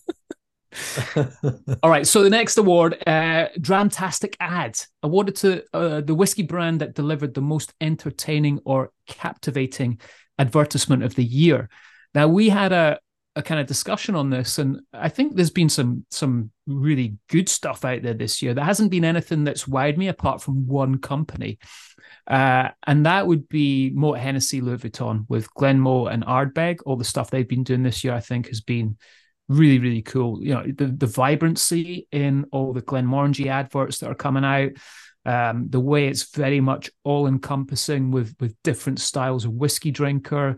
All 1.83 1.89
right, 1.89 2.05
so 2.05 2.23
the 2.23 2.29
next 2.29 2.57
award, 2.57 2.95
uh, 3.05 3.47
Dramtastic 3.59 4.35
Ad, 4.39 4.77
awarded 5.03 5.35
to 5.37 5.63
uh, 5.73 6.01
the 6.01 6.15
whiskey 6.15 6.43
brand 6.43 6.81
that 6.81 6.95
delivered 6.95 7.33
the 7.33 7.41
most 7.41 7.73
entertaining 7.81 8.59
or 8.65 8.91
captivating 9.07 9.99
advertisement 10.37 11.03
of 11.03 11.15
the 11.15 11.23
year. 11.23 11.69
Now 12.13 12.27
we 12.27 12.49
had 12.49 12.71
a, 12.71 12.99
a 13.35 13.43
kind 13.43 13.59
of 13.59 13.67
discussion 13.67 14.15
on 14.15 14.29
this, 14.29 14.57
and 14.57 14.81
I 14.93 15.09
think 15.09 15.35
there's 15.35 15.51
been 15.51 15.69
some 15.69 16.05
some 16.09 16.51
really 16.65 17.17
good 17.29 17.49
stuff 17.49 17.85
out 17.85 18.01
there 18.01 18.13
this 18.13 18.41
year. 18.41 18.53
There 18.53 18.65
hasn't 18.65 18.91
been 18.91 19.05
anything 19.05 19.43
that's 19.43 19.65
wowed 19.65 19.97
me 19.97 20.07
apart 20.07 20.41
from 20.41 20.67
one 20.67 20.99
company, 20.99 21.59
uh, 22.27 22.69
and 22.87 23.05
that 23.05 23.27
would 23.27 23.47
be 23.47 23.93
Moët 23.95 24.19
Hennessy 24.19 24.61
Louis 24.61 24.77
Vuitton 24.77 25.25
with 25.29 25.53
Glenmoe 25.53 26.11
and 26.11 26.25
Ardbeg. 26.25 26.79
All 26.85 26.95
the 26.95 27.03
stuff 27.03 27.29
they've 27.29 27.47
been 27.47 27.63
doing 27.63 27.83
this 27.83 28.03
year, 28.03 28.13
I 28.13 28.19
think, 28.19 28.47
has 28.47 28.61
been 28.61 28.97
really 29.49 29.79
really 29.79 30.01
cool 30.01 30.41
you 30.41 30.53
know 30.53 30.63
the 30.63 30.85
the 30.85 31.07
vibrancy 31.07 32.07
in 32.11 32.45
all 32.51 32.71
the 32.71 32.81
glenmorangie 32.81 33.47
adverts 33.47 33.97
that 33.97 34.09
are 34.09 34.15
coming 34.15 34.45
out 34.45 34.71
um 35.25 35.67
the 35.69 35.79
way 35.79 36.07
it's 36.07 36.35
very 36.35 36.61
much 36.61 36.89
all 37.03 37.27
encompassing 37.27 38.11
with 38.11 38.35
with 38.39 38.55
different 38.63 38.99
styles 38.99 39.45
of 39.45 39.51
whiskey 39.51 39.91
drinker 39.91 40.55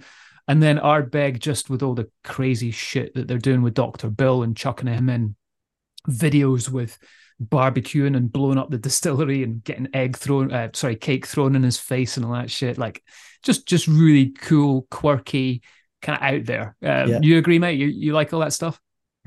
and 0.47 0.61
then 0.61 0.79
Ardbeg 0.79 1.39
just 1.39 1.69
with 1.69 1.81
all 1.81 1.93
the 1.93 2.09
crazy 2.23 2.71
shit 2.71 3.13
that 3.13 3.27
they're 3.27 3.37
doing 3.37 3.61
with 3.61 3.75
Dr. 3.75 4.09
Bill 4.09 4.43
and 4.43 4.57
chucking 4.57 4.87
him 4.87 5.07
in 5.07 5.35
videos 6.09 6.67
with 6.67 6.97
barbecuing 7.41 8.17
and 8.17 8.31
blowing 8.31 8.57
up 8.57 8.69
the 8.69 8.77
distillery 8.77 9.43
and 9.43 9.63
getting 9.63 9.87
egg 9.93 10.17
thrown 10.17 10.51
uh, 10.51 10.69
sorry 10.73 10.95
cake 10.95 11.25
thrown 11.25 11.55
in 11.55 11.63
his 11.63 11.77
face 11.77 12.17
and 12.17 12.25
all 12.25 12.33
that 12.33 12.51
shit 12.51 12.77
like 12.77 13.03
just 13.41 13.67
just 13.67 13.87
really 13.87 14.29
cool 14.31 14.85
quirky 14.91 15.61
kind 16.01 16.17
of 16.17 16.23
out 16.23 16.45
there 16.45 16.75
uh, 16.83 17.05
Yeah. 17.07 17.19
you 17.21 17.37
agree 17.37 17.59
mate 17.59 17.79
you, 17.79 17.87
you 17.87 18.13
like 18.13 18.33
all 18.33 18.39
that 18.39 18.53
stuff 18.53 18.79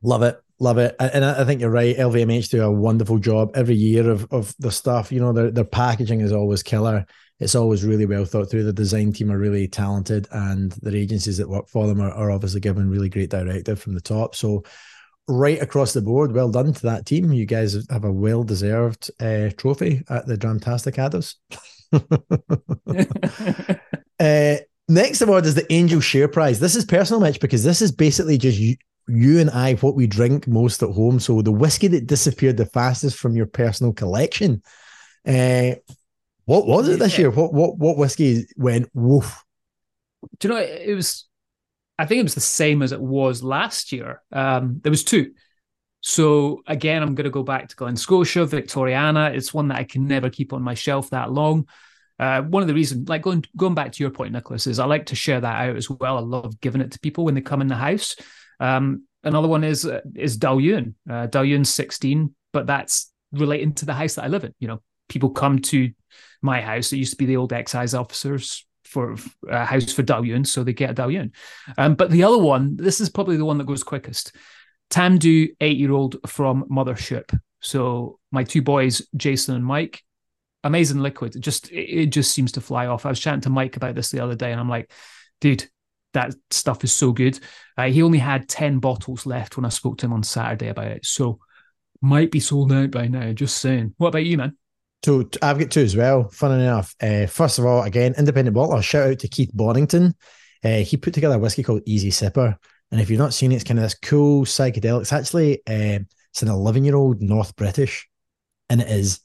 Love 0.04 0.22
it. 0.22 0.38
Love 0.60 0.78
it. 0.78 0.94
And 1.00 1.24
I 1.24 1.44
think 1.44 1.60
you're 1.60 1.70
right. 1.70 1.96
LVMH 1.96 2.50
do 2.50 2.62
a 2.62 2.70
wonderful 2.70 3.18
job 3.18 3.50
every 3.56 3.74
year 3.74 4.08
of, 4.10 4.30
of 4.30 4.54
the 4.58 4.70
stuff. 4.70 5.10
You 5.10 5.20
know, 5.20 5.32
their, 5.32 5.50
their 5.50 5.64
packaging 5.64 6.20
is 6.20 6.30
always 6.30 6.62
killer. 6.62 7.06
It's 7.40 7.54
always 7.54 7.84
really 7.84 8.06
well 8.06 8.24
thought 8.24 8.50
through. 8.50 8.64
The 8.64 8.72
design 8.72 9.12
team 9.12 9.32
are 9.32 9.38
really 9.38 9.66
talented, 9.66 10.28
and 10.30 10.70
their 10.82 10.94
agencies 10.94 11.38
that 11.38 11.48
work 11.48 11.68
for 11.68 11.86
them 11.86 12.00
are, 12.00 12.12
are 12.12 12.30
obviously 12.30 12.60
given 12.60 12.88
really 12.88 13.08
great 13.08 13.30
directive 13.30 13.80
from 13.80 13.94
the 13.94 14.00
top. 14.00 14.36
So, 14.36 14.62
right 15.26 15.60
across 15.60 15.92
the 15.92 16.02
board, 16.02 16.32
well 16.32 16.50
done 16.50 16.72
to 16.72 16.82
that 16.82 17.06
team. 17.06 17.32
You 17.32 17.46
guys 17.46 17.76
have 17.90 18.04
a 18.04 18.12
well 18.12 18.44
deserved 18.44 19.10
uh, 19.20 19.50
trophy 19.56 20.04
at 20.08 20.26
the 20.26 20.36
Dramtastic 20.36 20.94
Addos. 20.96 21.34
uh, 24.20 24.63
next 24.94 25.20
award 25.20 25.44
is 25.46 25.54
the 25.54 25.70
Angel 25.72 26.00
Share 26.00 26.28
Prize. 26.28 26.60
This 26.60 26.76
is 26.76 26.84
personal, 26.84 27.20
Mitch, 27.20 27.40
because 27.40 27.64
this 27.64 27.82
is 27.82 27.92
basically 27.92 28.38
just 28.38 28.58
you, 28.58 28.76
you 29.08 29.40
and 29.40 29.50
I, 29.50 29.74
what 29.74 29.94
we 29.94 30.06
drink 30.06 30.48
most 30.48 30.82
at 30.82 30.90
home. 30.90 31.20
So 31.20 31.42
the 31.42 31.52
whiskey 31.52 31.88
that 31.88 32.06
disappeared 32.06 32.56
the 32.56 32.66
fastest 32.66 33.18
from 33.18 33.36
your 33.36 33.46
personal 33.46 33.92
collection. 33.92 34.62
Uh, 35.26 35.72
what 36.46 36.66
was 36.66 36.88
it 36.88 36.98
this 36.98 37.18
year? 37.18 37.30
What 37.30 37.54
what 37.54 37.78
what 37.78 37.96
whiskey 37.96 38.44
went 38.56 38.88
woof? 38.92 39.42
Do 40.38 40.48
you 40.48 40.54
know 40.54 40.60
it 40.60 40.94
was? 40.94 41.26
I 41.98 42.06
think 42.06 42.20
it 42.20 42.24
was 42.24 42.34
the 42.34 42.40
same 42.40 42.82
as 42.82 42.92
it 42.92 43.00
was 43.00 43.42
last 43.42 43.92
year. 43.92 44.20
Um, 44.32 44.80
there 44.82 44.90
was 44.90 45.04
two. 45.04 45.32
So 46.00 46.62
again, 46.66 47.02
I'm 47.02 47.14
going 47.14 47.24
to 47.24 47.30
go 47.30 47.42
back 47.42 47.68
to 47.68 47.76
Glen 47.76 47.96
Scotia, 47.96 48.40
Victoriana. 48.40 49.34
It's 49.34 49.54
one 49.54 49.68
that 49.68 49.78
I 49.78 49.84
can 49.84 50.06
never 50.06 50.28
keep 50.28 50.52
on 50.52 50.60
my 50.60 50.74
shelf 50.74 51.10
that 51.10 51.32
long. 51.32 51.66
Uh, 52.18 52.42
one 52.42 52.62
of 52.62 52.68
the 52.68 52.74
reasons, 52.74 53.08
like 53.08 53.22
going 53.22 53.44
going 53.56 53.74
back 53.74 53.92
to 53.92 54.02
your 54.02 54.10
point, 54.10 54.32
Nicholas, 54.32 54.66
is 54.66 54.78
I 54.78 54.84
like 54.84 55.06
to 55.06 55.16
share 55.16 55.40
that 55.40 55.68
out 55.68 55.76
as 55.76 55.90
well. 55.90 56.16
I 56.16 56.20
love 56.20 56.60
giving 56.60 56.80
it 56.80 56.92
to 56.92 57.00
people 57.00 57.24
when 57.24 57.34
they 57.34 57.40
come 57.40 57.60
in 57.60 57.66
the 57.66 57.74
house. 57.74 58.16
Um, 58.60 59.04
another 59.24 59.48
one 59.48 59.64
is 59.64 59.84
uh, 59.84 60.00
is 60.14 60.38
Dailuaine. 60.38 60.94
Uh, 61.08 61.26
Dailuaine's 61.26 61.70
16, 61.70 62.34
but 62.52 62.66
that's 62.66 63.12
relating 63.32 63.74
to 63.74 63.86
the 63.86 63.94
house 63.94 64.14
that 64.14 64.24
I 64.24 64.28
live 64.28 64.44
in. 64.44 64.54
You 64.60 64.68
know, 64.68 64.82
people 65.08 65.30
come 65.30 65.58
to 65.60 65.90
my 66.40 66.60
house. 66.60 66.92
It 66.92 66.98
used 66.98 67.12
to 67.12 67.18
be 67.18 67.26
the 67.26 67.36
old 67.36 67.52
excise 67.52 67.94
officers 67.94 68.64
for 68.84 69.16
a 69.48 69.52
uh, 69.52 69.64
house 69.64 69.92
for 69.92 70.02
Dailuaine, 70.02 70.46
so 70.46 70.62
they 70.62 70.72
get 70.72 70.90
a 70.90 70.94
Dailuaine. 70.94 71.32
Um, 71.76 71.94
but 71.94 72.10
the 72.10 72.22
other 72.22 72.38
one, 72.38 72.76
this 72.76 73.00
is 73.00 73.10
probably 73.10 73.36
the 73.36 73.44
one 73.44 73.58
that 73.58 73.66
goes 73.66 73.82
quickest. 73.82 74.36
Tamdhu, 74.90 75.48
eight 75.60 75.78
year 75.78 75.92
old 75.92 76.16
from 76.28 76.64
Mothership. 76.70 77.36
So 77.60 78.18
my 78.30 78.44
two 78.44 78.62
boys, 78.62 79.02
Jason 79.16 79.56
and 79.56 79.64
Mike, 79.64 80.02
amazing 80.64 81.00
liquid. 81.00 81.36
It 81.36 81.40
just 81.40 81.70
it 81.70 82.06
just 82.06 82.32
seems 82.32 82.52
to 82.52 82.60
fly 82.60 82.86
off. 82.86 83.06
I 83.06 83.10
was 83.10 83.20
chatting 83.20 83.42
to 83.42 83.50
Mike 83.50 83.76
about 83.76 83.94
this 83.94 84.10
the 84.10 84.20
other 84.20 84.34
day, 84.34 84.50
and 84.50 84.60
I'm 84.60 84.68
like, 84.68 84.90
dude, 85.40 85.68
that 86.14 86.34
stuff 86.50 86.82
is 86.82 86.92
so 86.92 87.12
good. 87.12 87.38
Uh, 87.76 87.84
he 87.84 88.02
only 88.02 88.18
had 88.18 88.48
ten 88.48 88.80
bottles 88.80 89.26
left 89.26 89.56
when 89.56 89.64
I 89.64 89.68
spoke 89.68 89.98
to 89.98 90.06
him 90.06 90.12
on 90.12 90.22
Saturday 90.24 90.68
about 90.68 90.86
it, 90.88 91.06
so 91.06 91.38
might 92.00 92.30
be 92.30 92.40
sold 92.40 92.72
out 92.72 92.90
by 92.90 93.06
now. 93.06 93.32
Just 93.32 93.58
saying. 93.58 93.94
What 93.98 94.08
about 94.08 94.24
you, 94.24 94.38
man? 94.38 94.56
So 95.04 95.28
I've 95.42 95.58
got 95.58 95.70
two 95.70 95.82
as 95.82 95.94
well. 95.94 96.28
Fun 96.30 96.58
enough. 96.58 96.94
Uh, 97.00 97.26
first 97.26 97.58
of 97.58 97.66
all, 97.66 97.82
again, 97.82 98.14
independent 98.16 98.56
bottler. 98.56 98.82
Shout 98.82 99.10
out 99.10 99.18
to 99.18 99.28
Keith 99.28 99.50
Bonington. 99.52 100.14
Uh, 100.64 100.78
he 100.78 100.96
put 100.96 101.12
together 101.12 101.34
a 101.34 101.38
whiskey 101.38 101.62
called 101.62 101.82
Easy 101.84 102.10
Sipper, 102.10 102.56
and 102.90 103.00
if 103.00 103.10
you've 103.10 103.18
not 103.18 103.34
seen 103.34 103.52
it, 103.52 103.56
it's 103.56 103.64
kind 103.64 103.78
of 103.78 103.84
this 103.84 103.94
cool 103.94 104.44
psychedelic. 104.44 105.02
It's 105.02 105.12
actually 105.12 105.58
uh, 105.66 106.00
it's 106.30 106.42
an 106.42 106.48
11 106.48 106.84
year 106.84 106.96
old 106.96 107.20
North 107.20 107.54
British, 107.54 108.08
and 108.70 108.80
it 108.80 108.88
is 108.88 109.20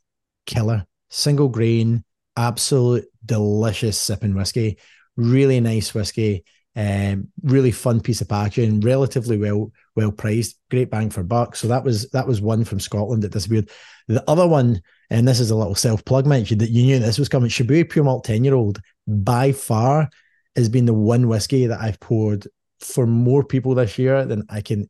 killer 0.46 0.86
single 1.10 1.50
grain, 1.50 2.04
absolute 2.38 3.06
delicious 3.26 3.98
sipping 3.98 4.36
whiskey. 4.36 4.78
Really 5.18 5.60
nice 5.60 5.94
whiskey. 5.94 6.46
Um, 6.76 7.30
really 7.44 7.72
fun 7.72 8.00
piece 8.00 8.22
of 8.22 8.30
packaging, 8.30 8.80
relatively 8.82 9.38
well 9.38 9.72
well 9.96 10.12
priced, 10.12 10.58
great 10.70 10.90
bang 10.90 11.10
for 11.10 11.24
buck. 11.24 11.56
So 11.56 11.68
that 11.68 11.84
was 11.84 12.10
that 12.12 12.28
was 12.28 12.42
one 12.42 12.64
from 12.64 12.80
Scotland 12.80 13.24
that 13.24 13.34
disappeared. 13.34 13.70
The 14.08 14.24
other 14.30 14.48
one, 14.48 14.82
and 15.10 15.28
this 15.28 15.40
is 15.40 15.52
a 15.52 15.56
little 15.56 15.76
self 15.76 16.06
plug 16.06 16.26
mention 16.26 16.60
that 16.60 16.70
you 16.70 16.84
knew 16.84 17.00
this 17.00 17.20
was 17.20 17.28
coming. 17.28 17.50
Shibui 17.50 17.90
Pure 17.90 18.06
Malt 18.06 18.24
ten 18.24 18.44
year 18.44 18.54
old 18.54 18.80
by 19.08 19.52
far 19.52 20.10
has 20.56 20.70
been 20.70 20.86
the 20.86 20.94
one 20.94 21.28
whiskey 21.28 21.66
that 21.68 21.82
I've 21.82 22.00
poured 22.00 22.48
for 22.80 23.06
more 23.06 23.44
people 23.44 23.76
this 23.76 23.98
year 23.98 24.26
than 24.26 24.46
I 24.50 24.62
can 24.62 24.90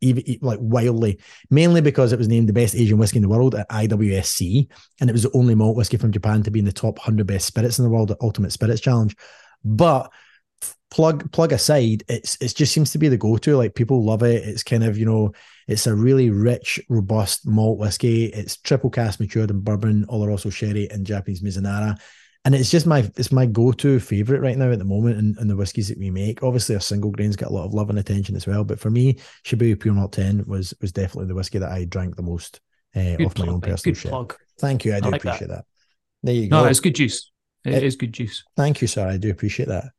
even 0.00 0.24
like 0.40 0.58
wildly, 0.60 1.18
mainly 1.50 1.80
because 1.80 2.12
it 2.12 2.18
was 2.18 2.28
named 2.28 2.48
the 2.48 2.52
best 2.52 2.74
Asian 2.74 2.98
whiskey 2.98 3.18
in 3.18 3.22
the 3.22 3.28
world 3.28 3.54
at 3.54 3.68
IWSC, 3.68 4.68
and 5.00 5.10
it 5.10 5.12
was 5.12 5.24
the 5.24 5.32
only 5.34 5.54
malt 5.54 5.76
whiskey 5.76 5.96
from 5.96 6.12
Japan 6.12 6.42
to 6.42 6.50
be 6.50 6.58
in 6.58 6.64
the 6.64 6.72
top 6.72 6.98
100 6.98 7.26
best 7.26 7.46
spirits 7.46 7.78
in 7.78 7.84
the 7.84 7.90
world 7.90 8.10
at 8.10 8.18
Ultimate 8.20 8.52
Spirits 8.52 8.80
Challenge. 8.80 9.16
But 9.64 10.10
plug 10.90 11.30
plug 11.32 11.52
aside, 11.52 12.04
it's 12.08 12.36
it 12.40 12.54
just 12.54 12.72
seems 12.72 12.92
to 12.92 12.98
be 12.98 13.08
the 13.08 13.16
go 13.16 13.36
to. 13.38 13.56
Like 13.56 13.74
people 13.74 14.04
love 14.04 14.22
it. 14.22 14.46
It's 14.46 14.62
kind 14.62 14.84
of 14.84 14.96
you 14.98 15.06
know, 15.06 15.32
it's 15.66 15.86
a 15.86 15.94
really 15.94 16.30
rich, 16.30 16.80
robust 16.88 17.46
malt 17.46 17.78
whiskey. 17.78 18.26
It's 18.26 18.56
triple 18.56 18.90
cask 18.90 19.20
matured 19.20 19.50
in 19.50 19.60
bourbon, 19.60 20.06
Oloroso 20.06 20.52
sherry, 20.52 20.90
and 20.90 21.06
Japanese 21.06 21.42
Mizunara 21.42 21.98
and 22.44 22.54
it's 22.54 22.70
just 22.70 22.86
my 22.86 23.00
it's 23.16 23.32
my 23.32 23.46
go-to 23.46 23.98
favorite 24.00 24.40
right 24.40 24.56
now 24.56 24.70
at 24.70 24.78
the 24.78 24.84
moment 24.84 25.18
and, 25.18 25.36
in 25.38 25.48
the 25.48 25.56
whiskies 25.56 25.88
that 25.88 25.98
we 25.98 26.10
make. 26.10 26.42
Obviously, 26.42 26.74
our 26.74 26.80
single 26.80 27.10
grains 27.10 27.36
get 27.36 27.48
a 27.48 27.52
lot 27.52 27.64
of 27.64 27.74
love 27.74 27.90
and 27.90 27.98
attention 27.98 28.36
as 28.36 28.46
well, 28.46 28.64
but 28.64 28.80
for 28.80 28.90
me, 28.90 29.18
Shibui 29.44 29.78
Pure 29.78 29.94
Malt 29.94 30.12
Ten 30.12 30.44
was 30.46 30.74
was 30.80 30.92
definitely 30.92 31.26
the 31.26 31.34
whiskey 31.34 31.58
that 31.58 31.72
I 31.72 31.84
drank 31.84 32.16
the 32.16 32.22
most 32.22 32.60
uh, 32.96 33.16
off 33.24 33.34
plug, 33.34 33.48
my 33.48 33.52
own 33.54 33.60
personal 33.60 33.94
Good 33.94 34.08
plug. 34.08 34.36
Thank 34.58 34.84
you, 34.84 34.94
I 34.94 35.00
do 35.00 35.08
I 35.08 35.10
like 35.10 35.24
appreciate 35.24 35.48
that. 35.48 35.56
that. 35.56 35.64
There 36.22 36.34
you 36.34 36.48
go. 36.48 36.62
No, 36.62 36.68
it's 36.68 36.80
good 36.80 36.94
juice. 36.94 37.30
It, 37.64 37.74
it 37.74 37.82
is 37.82 37.96
good 37.96 38.12
juice. 38.12 38.44
Thank 38.56 38.80
you, 38.80 38.88
sir. 38.88 39.08
I 39.08 39.16
do 39.16 39.30
appreciate 39.30 39.68
that. 39.68 39.90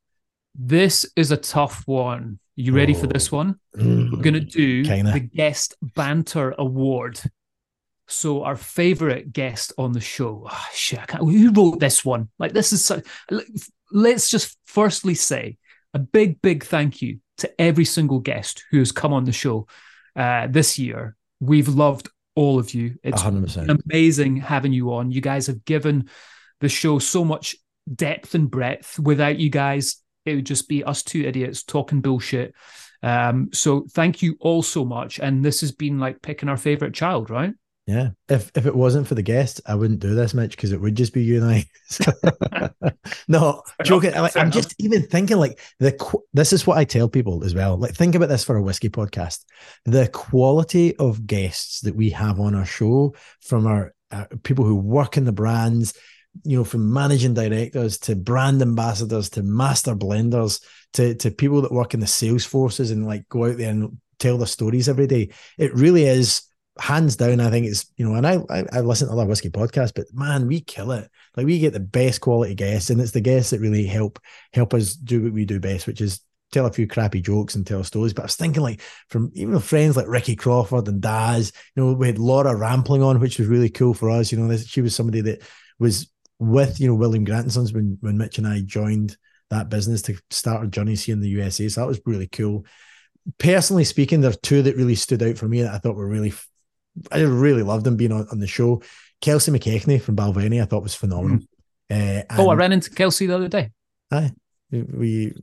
This 0.55 1.05
is 1.15 1.31
a 1.31 1.37
tough 1.37 1.83
one. 1.85 2.39
You 2.55 2.73
ready 2.73 2.95
oh. 2.95 2.99
for 2.99 3.07
this 3.07 3.31
one? 3.31 3.59
Mm, 3.77 4.11
We're 4.11 4.21
gonna 4.21 4.39
do 4.39 4.83
kinda. 4.83 5.11
the 5.11 5.19
guest 5.19 5.75
banter 5.81 6.55
award. 6.57 7.21
So 8.09 8.43
our 8.43 8.55
favorite 8.55 9.31
guest 9.31 9.73
on 9.77 9.91
the 9.91 10.01
show, 10.01 10.47
oh, 10.49 10.67
shit, 10.73 11.11
who 11.11 11.51
wrote 11.51 11.79
this 11.79 12.03
one? 12.03 12.29
Like 12.39 12.53
this 12.53 12.73
is 12.73 12.83
so. 12.83 13.01
Let's 13.91 14.29
just 14.29 14.57
firstly 14.65 15.15
say 15.15 15.57
a 15.93 15.99
big, 15.99 16.41
big 16.41 16.63
thank 16.63 17.01
you 17.01 17.19
to 17.37 17.61
every 17.61 17.85
single 17.85 18.19
guest 18.19 18.65
who 18.71 18.79
has 18.79 18.91
come 18.91 19.13
on 19.13 19.25
the 19.25 19.31
show 19.31 19.67
uh, 20.15 20.47
this 20.47 20.77
year. 20.77 21.15
We've 21.39 21.67
loved 21.67 22.09
all 22.35 22.59
of 22.59 22.73
you. 22.73 22.95
It's 23.03 23.21
100%. 23.21 23.79
amazing 23.85 24.37
having 24.37 24.73
you 24.73 24.93
on. 24.93 25.11
You 25.11 25.21
guys 25.21 25.47
have 25.47 25.65
given 25.65 26.09
the 26.61 26.69
show 26.69 26.99
so 26.99 27.23
much 27.23 27.55
depth 27.93 28.35
and 28.35 28.49
breadth. 28.49 28.99
Without 28.99 29.39
you 29.39 29.49
guys, 29.49 29.97
it 30.25 30.35
would 30.35 30.45
just 30.45 30.67
be 30.67 30.83
us 30.83 31.03
two 31.03 31.21
idiots 31.21 31.63
talking 31.63 32.01
bullshit. 32.01 32.53
Um, 33.01 33.49
so 33.53 33.85
thank 33.91 34.21
you 34.21 34.35
all 34.39 34.61
so 34.61 34.83
much. 34.85 35.19
And 35.19 35.43
this 35.43 35.61
has 35.61 35.71
been 35.71 35.99
like 35.99 36.21
picking 36.21 36.49
our 36.49 36.57
favorite 36.57 36.93
child, 36.93 37.29
right? 37.29 37.53
Yeah. 37.89 38.09
If 38.27 38.51
if 38.53 38.67
it 38.67 38.75
wasn't 38.75 39.07
for 39.07 39.15
the 39.15 39.23
guest, 39.23 39.61
I 39.65 39.73
wouldn't 39.73 39.99
do 39.99 40.13
this, 40.13 40.35
Mitch, 40.35 40.51
because 40.51 40.73
it 40.73 40.79
would 40.79 40.93
just 40.93 41.11
be 41.11 41.23
you 41.23 41.43
and 41.43 41.65
I. 42.79 42.91
no, 43.27 43.63
joking. 43.83 44.11
Enough, 44.11 44.37
I'm 44.37 44.51
just 44.51 44.75
even 44.77 45.07
thinking 45.07 45.37
like 45.37 45.59
the 45.79 45.97
this 46.31 46.53
is 46.53 46.67
what 46.67 46.77
I 46.77 46.83
tell 46.83 47.09
people 47.09 47.43
as 47.43 47.55
well. 47.55 47.77
Like 47.77 47.95
think 47.95 48.13
about 48.13 48.29
this 48.29 48.43
for 48.43 48.57
a 48.57 48.61
whiskey 48.61 48.89
podcast. 48.89 49.43
The 49.85 50.07
quality 50.07 50.95
of 50.97 51.25
guests 51.25 51.81
that 51.81 51.95
we 51.95 52.11
have 52.11 52.39
on 52.39 52.53
our 52.53 52.63
show 52.63 53.15
from 53.41 53.65
our 53.65 53.95
uh, 54.11 54.25
people 54.43 54.65
who 54.65 54.75
work 54.75 55.17
in 55.17 55.25
the 55.25 55.31
brands, 55.31 55.95
you 56.43 56.59
know, 56.59 56.63
from 56.63 56.93
managing 56.93 57.33
directors 57.33 57.97
to 58.01 58.15
brand 58.15 58.61
ambassadors 58.61 59.31
to 59.31 59.41
master 59.41 59.95
blenders 59.95 60.61
to 60.93 61.15
to 61.15 61.31
people 61.31 61.63
that 61.63 61.71
work 61.71 61.95
in 61.95 62.01
the 62.01 62.07
sales 62.07 62.45
forces 62.45 62.91
and 62.91 63.07
like 63.07 63.27
go 63.29 63.45
out 63.45 63.57
there 63.57 63.71
and 63.71 63.97
tell 64.19 64.37
their 64.37 64.45
stories 64.45 64.87
every 64.87 65.07
day. 65.07 65.29
It 65.57 65.73
really 65.73 66.03
is 66.03 66.43
hands 66.79 67.15
down, 67.15 67.39
I 67.39 67.49
think 67.49 67.67
it's 67.67 67.91
you 67.97 68.07
know, 68.07 68.15
and 68.15 68.25
I, 68.25 68.39
I 68.49 68.65
I 68.71 68.79
listen 68.81 69.07
to 69.07 69.13
other 69.13 69.25
whiskey 69.25 69.49
podcasts, 69.49 69.93
but 69.93 70.07
man, 70.13 70.47
we 70.47 70.61
kill 70.61 70.91
it. 70.91 71.09
Like 71.35 71.45
we 71.45 71.59
get 71.59 71.73
the 71.73 71.79
best 71.79 72.21
quality 72.21 72.55
guests, 72.55 72.89
and 72.89 72.99
it's 72.99 73.11
the 73.11 73.21
guests 73.21 73.51
that 73.51 73.59
really 73.59 73.85
help 73.85 74.19
help 74.53 74.73
us 74.73 74.93
do 74.93 75.23
what 75.23 75.33
we 75.33 75.45
do 75.45 75.59
best, 75.59 75.87
which 75.87 76.01
is 76.01 76.21
tell 76.51 76.65
a 76.65 76.71
few 76.71 76.87
crappy 76.87 77.21
jokes 77.21 77.55
and 77.55 77.65
tell 77.65 77.83
stories. 77.83 78.13
But 78.13 78.23
I 78.23 78.25
was 78.25 78.35
thinking 78.35 78.63
like 78.63 78.81
from 79.09 79.31
even 79.33 79.59
friends 79.59 79.95
like 79.95 80.07
Ricky 80.07 80.35
Crawford 80.35 80.87
and 80.87 81.01
Daz, 81.01 81.51
you 81.75 81.83
know, 81.83 81.93
we 81.93 82.07
had 82.07 82.19
Laura 82.19 82.55
Rampling 82.55 83.03
on, 83.03 83.19
which 83.19 83.37
was 83.37 83.47
really 83.47 83.69
cool 83.69 83.93
for 83.93 84.09
us. 84.09 84.31
You 84.31 84.39
know, 84.39 84.57
she 84.57 84.81
was 84.81 84.95
somebody 84.95 85.21
that 85.21 85.41
was 85.77 86.09
with 86.39 86.79
you 86.79 86.87
know 86.87 86.95
William 86.95 87.23
Grant 87.23 87.51
& 87.51 87.53
Sons 87.53 87.73
when 87.73 87.97
when 88.01 88.17
Mitch 88.17 88.37
and 88.37 88.47
I 88.47 88.61
joined 88.61 89.17
that 89.49 89.69
business 89.69 90.01
to 90.03 90.17
start 90.29 90.59
our 90.59 90.67
journeys 90.67 91.03
here 91.03 91.13
in 91.13 91.21
the 91.21 91.29
USA. 91.29 91.67
So 91.67 91.81
that 91.81 91.87
was 91.87 92.01
really 92.05 92.27
cool. 92.27 92.65
Personally 93.37 93.83
speaking, 93.83 94.21
there 94.21 94.31
are 94.31 94.35
two 94.35 94.61
that 94.63 94.75
really 94.75 94.95
stood 94.95 95.21
out 95.21 95.37
for 95.37 95.47
me 95.47 95.61
that 95.61 95.73
I 95.73 95.77
thought 95.79 95.95
were 95.95 96.07
really 96.07 96.33
I 97.11 97.21
really 97.21 97.63
loved 97.63 97.85
him 97.85 97.97
being 97.97 98.11
on, 98.11 98.27
on 98.31 98.39
the 98.39 98.47
show. 98.47 98.81
Kelsey 99.21 99.51
McKechnie 99.51 100.01
from 100.01 100.15
Balvenie, 100.15 100.61
I 100.61 100.65
thought 100.65 100.83
was 100.83 100.95
phenomenal. 100.95 101.39
Mm. 101.91 102.21
Uh, 102.21 102.23
oh, 102.37 102.49
I 102.49 102.55
ran 102.55 102.71
into 102.71 102.89
Kelsey 102.89 103.25
the 103.25 103.35
other 103.35 103.47
day. 103.47 103.71
Hi, 104.11 104.31
we, 104.71 104.81
we 104.81 105.33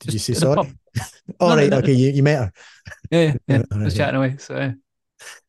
did 0.00 0.12
you 0.12 0.18
say 0.18 0.34
sorry? 0.34 0.56
All 1.40 1.50
no, 1.50 1.56
right, 1.56 1.70
no, 1.70 1.78
no, 1.78 1.78
okay, 1.78 1.92
you, 1.92 2.10
you 2.10 2.22
met 2.22 2.38
her. 2.38 2.52
Yeah, 3.10 3.34
yeah, 3.46 3.62
I 3.72 3.78
was 3.78 3.96
chatting 3.96 4.16
away. 4.16 4.36
So 4.38 4.74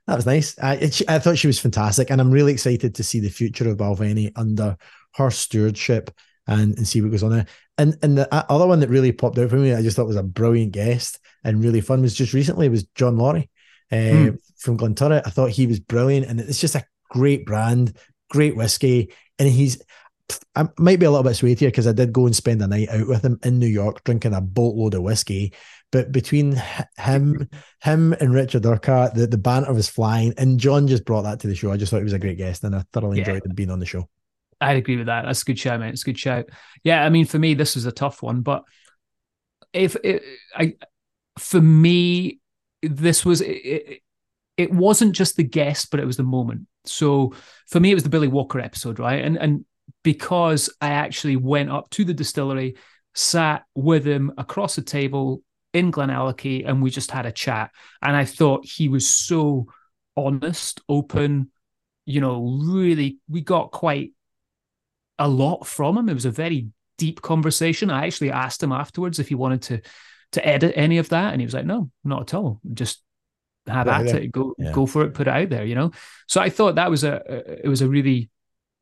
that 0.07 0.15
was 0.15 0.25
nice. 0.25 0.57
I 0.59 0.75
it, 0.75 1.01
I 1.07 1.19
thought 1.19 1.37
she 1.37 1.47
was 1.47 1.59
fantastic, 1.59 2.09
and 2.09 2.21
I'm 2.21 2.31
really 2.31 2.53
excited 2.53 2.95
to 2.95 3.03
see 3.03 3.19
the 3.19 3.29
future 3.29 3.69
of 3.69 3.77
Balvenie 3.77 4.31
under 4.35 4.77
her 5.15 5.31
stewardship 5.31 6.11
and, 6.47 6.77
and 6.77 6.87
see 6.87 7.01
what 7.01 7.11
goes 7.11 7.23
on 7.23 7.31
there. 7.31 7.45
And 7.77 7.97
and 8.03 8.17
the 8.17 8.33
other 8.51 8.67
one 8.67 8.79
that 8.81 8.89
really 8.89 9.11
popped 9.11 9.37
out 9.39 9.49
for 9.49 9.55
me, 9.55 9.73
I 9.73 9.81
just 9.81 9.95
thought 9.95 10.07
was 10.07 10.15
a 10.15 10.23
brilliant 10.23 10.71
guest 10.71 11.19
and 11.43 11.63
really 11.63 11.81
fun 11.81 12.01
was 12.01 12.13
just 12.13 12.33
recently 12.33 12.69
was 12.69 12.83
John 12.95 13.17
Laurie 13.17 13.49
uh, 13.93 14.31
mm. 14.31 14.39
from 14.57 14.77
Glenturret. 14.77 15.21
I 15.25 15.29
thought 15.29 15.51
he 15.51 15.67
was 15.67 15.79
brilliant, 15.79 16.25
and 16.25 16.39
it's 16.39 16.59
just 16.59 16.75
a 16.75 16.85
great 17.09 17.45
brand, 17.45 17.95
great 18.29 18.55
whiskey, 18.55 19.13
and 19.37 19.47
he's. 19.47 19.81
I 20.55 20.67
might 20.79 20.99
be 20.99 21.05
a 21.05 21.11
little 21.11 21.23
bit 21.23 21.35
sweet 21.35 21.59
here 21.59 21.69
because 21.69 21.85
I 21.85 21.91
did 21.91 22.13
go 22.13 22.25
and 22.25 22.35
spend 22.35 22.61
a 22.61 22.67
night 22.67 22.89
out 22.89 23.07
with 23.07 23.23
him 23.23 23.39
in 23.43 23.59
New 23.59 23.67
York 23.67 24.03
drinking 24.03 24.33
a 24.33 24.41
boatload 24.41 24.93
of 24.93 25.03
whiskey. 25.03 25.53
But 25.91 26.11
between 26.11 26.59
him, 26.97 27.49
him 27.81 28.13
and 28.13 28.33
Richard 28.33 28.65
Urquhart, 28.65 29.13
the, 29.13 29.27
the 29.27 29.37
banter 29.37 29.73
was 29.73 29.89
flying, 29.89 30.33
and 30.37 30.59
John 30.59 30.87
just 30.87 31.05
brought 31.05 31.23
that 31.23 31.41
to 31.41 31.47
the 31.47 31.55
show. 31.55 31.71
I 31.71 31.77
just 31.77 31.91
thought 31.91 31.97
he 31.97 32.05
was 32.05 32.13
a 32.13 32.19
great 32.19 32.37
guest, 32.37 32.63
and 32.63 32.75
I 32.75 32.83
thoroughly 32.93 33.19
yeah. 33.19 33.29
enjoyed 33.29 33.55
being 33.55 33.69
on 33.69 33.79
the 33.79 33.85
show. 33.85 34.09
I'd 34.59 34.77
agree 34.77 34.97
with 34.97 35.07
that. 35.07 35.25
That's 35.25 35.41
a 35.41 35.45
good 35.45 35.59
show, 35.59 35.77
man. 35.77 35.89
It's 35.89 36.03
a 36.03 36.05
good 36.05 36.19
show. 36.19 36.45
Yeah, 36.83 37.05
I 37.05 37.09
mean, 37.09 37.25
for 37.25 37.37
me, 37.37 37.53
this 37.53 37.75
was 37.75 37.85
a 37.85 37.91
tough 37.91 38.23
one, 38.23 38.41
but 38.41 38.63
if 39.73 39.95
it, 40.03 40.23
I, 40.55 40.75
for 41.37 41.61
me, 41.61 42.39
this 42.83 43.25
was 43.25 43.41
it, 43.41 44.01
it 44.57 44.71
wasn't 44.71 45.15
just 45.15 45.35
the 45.35 45.43
guest, 45.43 45.89
but 45.91 45.99
it 45.99 46.05
was 46.05 46.17
the 46.17 46.23
moment. 46.23 46.67
So 46.85 47.33
for 47.67 47.79
me, 47.79 47.91
it 47.91 47.95
was 47.95 48.03
the 48.03 48.09
Billy 48.09 48.27
Walker 48.27 48.59
episode, 48.59 48.99
right? 48.99 49.23
And 49.23 49.37
and 49.37 49.65
because 50.03 50.69
I 50.81 50.89
actually 50.89 51.37
went 51.37 51.71
up 51.71 51.89
to 51.91 52.05
the 52.05 52.13
distillery, 52.13 52.75
sat 53.15 53.63
with 53.75 54.05
him 54.05 54.31
across 54.37 54.75
the 54.75 54.81
table 54.81 55.41
in 55.73 55.91
Glenallachie, 55.91 56.67
and 56.67 56.81
we 56.81 56.89
just 56.89 57.11
had 57.11 57.25
a 57.25 57.31
chat. 57.31 57.71
And 58.01 58.15
I 58.15 58.25
thought 58.25 58.65
he 58.65 58.89
was 58.89 59.07
so 59.07 59.67
honest, 60.15 60.81
open, 60.87 61.51
you 62.05 62.21
know, 62.21 62.59
really, 62.63 63.17
we 63.27 63.41
got 63.41 63.71
quite 63.71 64.11
a 65.17 65.27
lot 65.27 65.65
from 65.65 65.97
him. 65.97 66.09
It 66.09 66.13
was 66.13 66.25
a 66.25 66.31
very 66.31 66.67
deep 66.97 67.21
conversation. 67.21 67.89
I 67.89 68.05
actually 68.05 68.31
asked 68.31 68.61
him 68.61 68.71
afterwards 68.71 69.19
if 69.19 69.29
he 69.29 69.35
wanted 69.35 69.61
to 69.63 69.81
to 70.33 70.45
edit 70.45 70.73
any 70.75 70.97
of 70.97 71.09
that, 71.09 71.31
and 71.31 71.41
he 71.41 71.45
was 71.45 71.53
like, 71.53 71.65
"No, 71.65 71.89
not 72.03 72.21
at 72.21 72.33
all. 72.33 72.59
Just 72.73 73.01
have 73.67 73.87
at 73.87 74.07
it. 74.07 74.31
Go 74.31 74.53
yeah. 74.57 74.71
go 74.71 74.85
for 74.85 75.03
it. 75.03 75.13
Put 75.13 75.27
it 75.27 75.33
out 75.33 75.49
there." 75.49 75.65
You 75.65 75.75
know. 75.75 75.91
So 76.27 76.41
I 76.41 76.49
thought 76.49 76.75
that 76.75 76.89
was 76.89 77.03
a, 77.03 77.21
a 77.27 77.65
it 77.65 77.67
was 77.67 77.81
a 77.81 77.89
really 77.89 78.29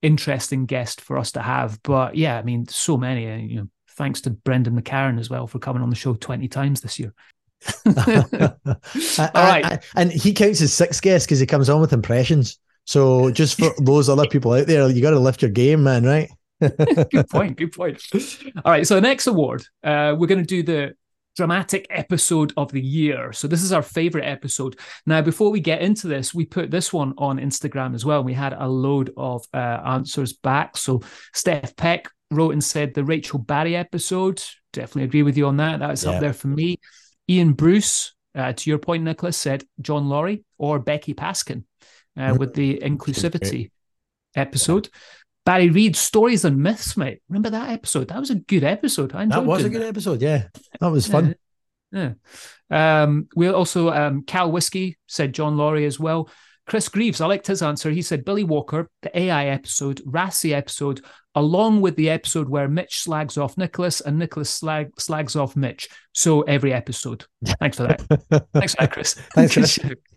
interesting 0.02 0.66
guest 0.66 1.02
for 1.02 1.18
us 1.18 1.34
to 1.34 1.42
have. 1.42 1.82
But 1.84 2.16
yeah, 2.16 2.38
I 2.38 2.44
mean, 2.44 2.68
so 2.68 2.98
many. 2.98 3.30
Uh, 3.30 3.38
you 3.38 3.56
know, 3.58 3.68
thanks 3.92 4.22
to 4.22 4.32
Brendan 4.32 4.80
McCarron 4.80 5.20
as 5.20 5.30
well 5.30 5.48
for 5.48 5.60
coming 5.60 5.82
on 5.82 5.90
the 5.90 5.96
show 5.96 6.14
twenty 6.16 6.48
times 6.48 6.82
this 6.82 7.00
year. 7.00 7.14
All 7.86 7.94
right, 9.36 9.84
and 9.96 10.12
he 10.12 10.34
counts 10.34 10.62
as 10.62 10.74
six 10.74 11.00
guests 11.00 11.28
because 11.28 11.40
he 11.40 11.46
comes 11.46 11.70
on 11.70 11.82
with 11.82 11.94
impressions. 11.94 12.58
So 12.86 13.32
just 13.32 13.58
for 13.60 13.72
those 13.80 14.10
other 14.10 14.28
people 14.28 14.54
out 14.54 14.68
there, 14.68 14.90
you 14.90 15.02
got 15.02 15.12
to 15.12 15.20
lift 15.20 15.42
your 15.42 15.52
game, 15.52 15.84
man. 15.84 16.04
Right? 16.04 16.30
good 16.60 17.30
point. 17.30 17.58
Good 17.58 17.72
point. 17.72 18.02
All 18.64 18.72
right. 18.72 18.86
So 18.86 18.96
the 18.96 19.02
next 19.02 19.28
award, 19.28 19.64
uh, 19.84 20.16
we're 20.18 20.28
going 20.28 20.46
to 20.46 20.46
do 20.46 20.64
the 20.64 20.96
dramatic 21.36 21.88
episode 21.90 22.54
of 22.58 22.72
the 22.72 22.82
year. 22.82 23.32
So 23.34 23.48
this 23.48 23.64
is 23.64 23.72
our 23.72 23.82
favorite 23.82 24.26
episode. 24.26 24.78
Now, 25.06 25.22
before 25.22 25.52
we 25.52 25.60
get 25.60 25.82
into 25.82 26.08
this, 26.08 26.34
we 26.34 26.46
put 26.46 26.72
this 26.72 26.92
one 26.92 27.14
on 27.18 27.38
Instagram 27.38 27.96
as 27.96 28.06
well. 28.06 28.24
We 28.24 28.34
had 28.34 28.54
a 28.54 28.68
load 28.68 29.12
of 29.18 29.46
uh, 29.54 29.58
answers 29.86 30.34
back. 30.34 30.78
So 30.78 31.02
Steph 31.34 31.76
Peck 31.76 32.10
wrote 32.30 32.52
and 32.52 32.64
said 32.64 32.94
the 32.94 33.04
Rachel 33.04 33.40
Barrie 33.40 33.76
episode. 33.76 34.44
Definitely 34.74 35.04
agree 35.04 35.24
with 35.24 35.38
you 35.38 35.48
on 35.48 35.58
that. 35.58 35.80
That's 35.80 36.04
yeah. 36.04 36.12
up 36.12 36.22
there 36.22 36.34
for 36.34 36.48
me. 36.48 36.80
Ian 37.30 37.54
Bruce, 37.54 38.14
uh, 38.36 38.54
to 38.54 38.70
your 38.70 38.80
point, 38.80 39.04
Nicholas, 39.04 39.38
said 39.38 39.64
John 39.80 40.10
Laurie 40.10 40.44
or 40.58 40.80
Becky 40.80 41.14
Paskin 41.14 41.64
uh, 42.18 42.36
with 42.38 42.54
the 42.54 42.80
inclusivity 42.80 43.72
episode. 44.36 44.90
Barry 45.46 45.70
Reed, 45.70 45.96
Stories 45.96 46.46
and 46.46 46.58
Myths, 46.58 46.96
mate. 46.96 47.22
Remember 47.30 47.50
that 47.50 47.70
episode? 47.70 48.10
That 48.10 48.20
was 48.20 48.30
a 48.30 48.36
good 48.36 48.64
episode. 48.64 49.14
I 49.16 49.26
that 49.26 49.46
was 49.46 49.66
a 49.66 49.70
good 49.70 49.82
that. 49.82 49.88
episode. 49.88 50.22
Yeah, 50.22 50.46
that 50.80 50.92
was 50.92 51.08
fun. 51.08 51.36
Yeah. 51.92 52.12
yeah. 52.70 53.04
Um, 53.04 53.28
we 53.36 53.48
also 53.48 53.90
um, 53.90 54.24
Cal 54.24 54.52
Whiskey 54.52 54.98
said 55.08 55.34
John 55.34 55.58
Laurie 55.58 55.86
as 55.86 56.00
well. 56.00 56.30
Chris 56.68 56.88
Greaves, 56.88 57.20
I 57.20 57.26
liked 57.26 57.48
his 57.48 57.62
answer. 57.62 57.90
He 57.90 58.02
said 58.02 58.24
Billy 58.24 58.44
Walker, 58.44 58.90
the 59.02 59.18
AI 59.18 59.48
episode, 59.48 60.02
Raasay 60.06 60.54
episode, 60.54 61.04
along 61.36 61.82
with 61.82 61.96
the 61.96 62.10
episode 62.10 62.48
where 62.48 62.68
Mitch 62.70 63.00
slags 63.00 63.38
off 63.38 63.58
Nicholas 63.58 64.00
and 64.00 64.18
Nicholas 64.18 64.50
slag, 64.50 64.90
slags 65.00 65.36
off 65.36 65.56
Mitch. 65.56 65.90
So 66.14 66.42
every 66.44 66.72
episode. 66.72 67.26
Thanks 67.60 67.78
for 67.78 67.84
that. 67.84 68.02
Thanks 68.54 68.76
for 68.76 68.82
that, 68.82 68.92
Chris. 68.92 69.16
Thanks, 69.34 69.54
Chris. 69.54 69.80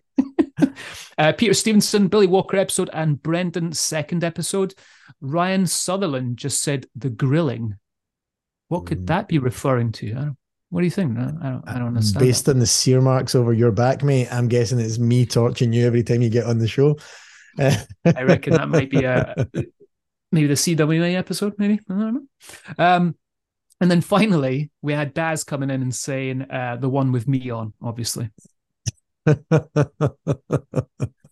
uh, 1.18 1.32
Peter 1.32 1.54
Stevenson, 1.54 2.08
Billy 2.08 2.26
Walker 2.26 2.56
episode, 2.56 2.90
and 2.92 3.22
Brendan's 3.22 3.78
second 3.78 4.24
episode. 4.24 4.74
Ryan 5.20 5.66
Sutherland 5.66 6.36
just 6.36 6.62
said 6.62 6.86
the 6.94 7.10
grilling. 7.10 7.76
What 8.68 8.86
could 8.86 9.02
mm. 9.02 9.06
that 9.06 9.28
be 9.28 9.38
referring 9.38 9.92
to? 9.92 10.34
what 10.70 10.80
do 10.80 10.86
you 10.86 10.90
think? 10.90 11.16
I 11.16 11.22
don't, 11.22 11.62
I 11.68 11.78
don't 11.78 11.88
understand. 11.88 12.24
Based 12.24 12.46
that. 12.46 12.52
on 12.52 12.58
the 12.58 12.66
sear 12.66 13.00
marks 13.00 13.36
over 13.36 13.52
your 13.52 13.70
back, 13.70 14.02
mate, 14.02 14.26
I'm 14.32 14.48
guessing 14.48 14.80
it's 14.80 14.98
me 14.98 15.24
torching 15.24 15.72
you 15.72 15.86
every 15.86 16.02
time 16.02 16.20
you 16.20 16.30
get 16.30 16.46
on 16.46 16.58
the 16.58 16.66
show. 16.66 16.98
I 17.58 18.22
reckon 18.22 18.54
that 18.54 18.68
might 18.68 18.90
be 18.90 19.04
a 19.04 19.46
maybe 20.32 20.48
the 20.48 20.54
CWA 20.54 21.14
episode, 21.14 21.54
maybe. 21.58 21.78
I 21.88 21.94
don't 21.94 22.14
know. 22.14 22.22
Um, 22.84 23.14
and 23.80 23.88
then 23.88 24.00
finally, 24.00 24.72
we 24.82 24.92
had 24.92 25.14
Daz 25.14 25.44
coming 25.44 25.70
in 25.70 25.80
and 25.80 25.94
saying 25.94 26.42
uh, 26.50 26.76
the 26.80 26.88
one 26.88 27.12
with 27.12 27.28
me 27.28 27.50
on, 27.50 27.72
obviously. 27.80 28.30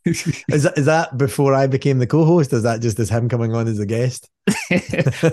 Is 0.04 0.62
that 0.62 0.72
is 0.76 0.86
that 0.86 1.16
before 1.16 1.54
I 1.54 1.66
became 1.66 1.98
the 1.98 2.06
co-host? 2.06 2.52
Is 2.52 2.62
that 2.64 2.80
just 2.80 2.98
as 2.98 3.10
him 3.10 3.28
coming 3.28 3.54
on 3.54 3.68
as 3.68 3.78
a 3.78 3.86
guest? 3.86 4.28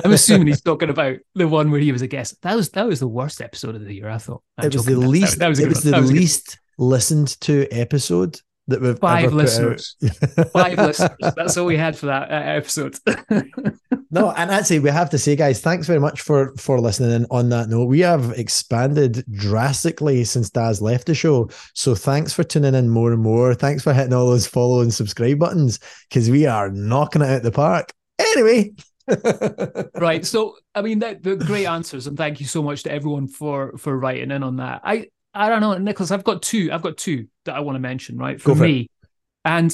I'm 0.03 0.11
assuming 0.11 0.47
he's 0.47 0.61
talking 0.61 0.89
about 0.89 1.17
the 1.35 1.47
one 1.47 1.71
where 1.71 1.79
he 1.79 1.91
was 1.91 2.01
a 2.01 2.07
guest. 2.07 2.41
That 2.41 2.55
was 2.55 2.69
that 2.71 2.87
was 2.87 2.99
the 2.99 3.07
worst 3.07 3.41
episode 3.41 3.75
of 3.75 3.85
the 3.85 3.93
year. 3.93 4.09
I 4.09 4.17
thought 4.17 4.43
I'm 4.57 4.67
it 4.67 4.73
was 4.73 4.85
the 4.85 4.97
least. 4.97 5.39
That, 5.39 5.49
was, 5.49 5.59
it 5.59 5.69
was 5.69 5.83
the 5.83 5.99
least 6.01 6.59
listened 6.77 7.39
to 7.41 7.67
episode 7.71 8.39
that 8.69 8.81
we've 8.81 8.99
five 8.99 9.33
listeners. 9.33 9.95
five 10.53 10.77
listeners. 10.77 11.33
That's 11.35 11.57
all 11.57 11.65
we 11.65 11.77
had 11.77 11.97
for 11.97 12.07
that 12.07 12.31
uh, 12.31 12.33
episode. 12.33 12.97
no, 14.11 14.31
and 14.31 14.51
actually, 14.51 14.79
we 14.79 14.89
have 14.89 15.09
to 15.11 15.17
say, 15.17 15.35
guys, 15.35 15.61
thanks 15.61 15.87
very 15.87 15.99
much 15.99 16.21
for 16.21 16.53
for 16.57 16.79
listening. 16.79 17.11
And 17.11 17.27
on 17.31 17.49
that 17.49 17.69
note, 17.69 17.85
we 17.85 17.99
have 18.01 18.31
expanded 18.37 19.23
drastically 19.31 20.23
since 20.23 20.49
Daz 20.49 20.81
left 20.81 21.07
the 21.07 21.15
show. 21.15 21.49
So 21.73 21.95
thanks 21.95 22.33
for 22.33 22.43
tuning 22.43 22.75
in 22.75 22.89
more 22.89 23.11
and 23.11 23.21
more. 23.21 23.53
Thanks 23.53 23.83
for 23.83 23.93
hitting 23.93 24.13
all 24.13 24.27
those 24.27 24.47
follow 24.47 24.81
and 24.81 24.93
subscribe 24.93 25.39
buttons 25.39 25.79
because 26.09 26.29
we 26.29 26.45
are 26.45 26.69
knocking 26.69 27.21
it 27.21 27.29
out 27.29 27.43
the 27.43 27.51
park. 27.51 27.93
Anyway. 28.17 28.73
right. 29.95 30.25
So, 30.25 30.55
I 30.75 30.81
mean, 30.81 30.99
that, 30.99 31.23
the 31.23 31.35
great 31.35 31.65
answers, 31.65 32.07
and 32.07 32.17
thank 32.17 32.39
you 32.39 32.45
so 32.45 32.61
much 32.61 32.83
to 32.83 32.91
everyone 32.91 33.27
for 33.27 33.77
for 33.77 33.97
writing 33.97 34.31
in 34.31 34.43
on 34.43 34.57
that. 34.57 34.81
I 34.83 35.07
I 35.39 35.47
don't 35.47 35.61
know, 35.61 35.77
Nicholas. 35.77 36.11
I've 36.11 36.25
got 36.25 36.41
two. 36.41 36.69
I've 36.71 36.81
got 36.81 36.97
two 36.97 37.27
that 37.45 37.55
I 37.55 37.61
want 37.61 37.77
to 37.77 37.79
mention. 37.79 38.17
Right 38.17 38.41
for, 38.41 38.55
for 38.55 38.63
me, 38.63 38.81
it. 38.81 39.07
and 39.45 39.73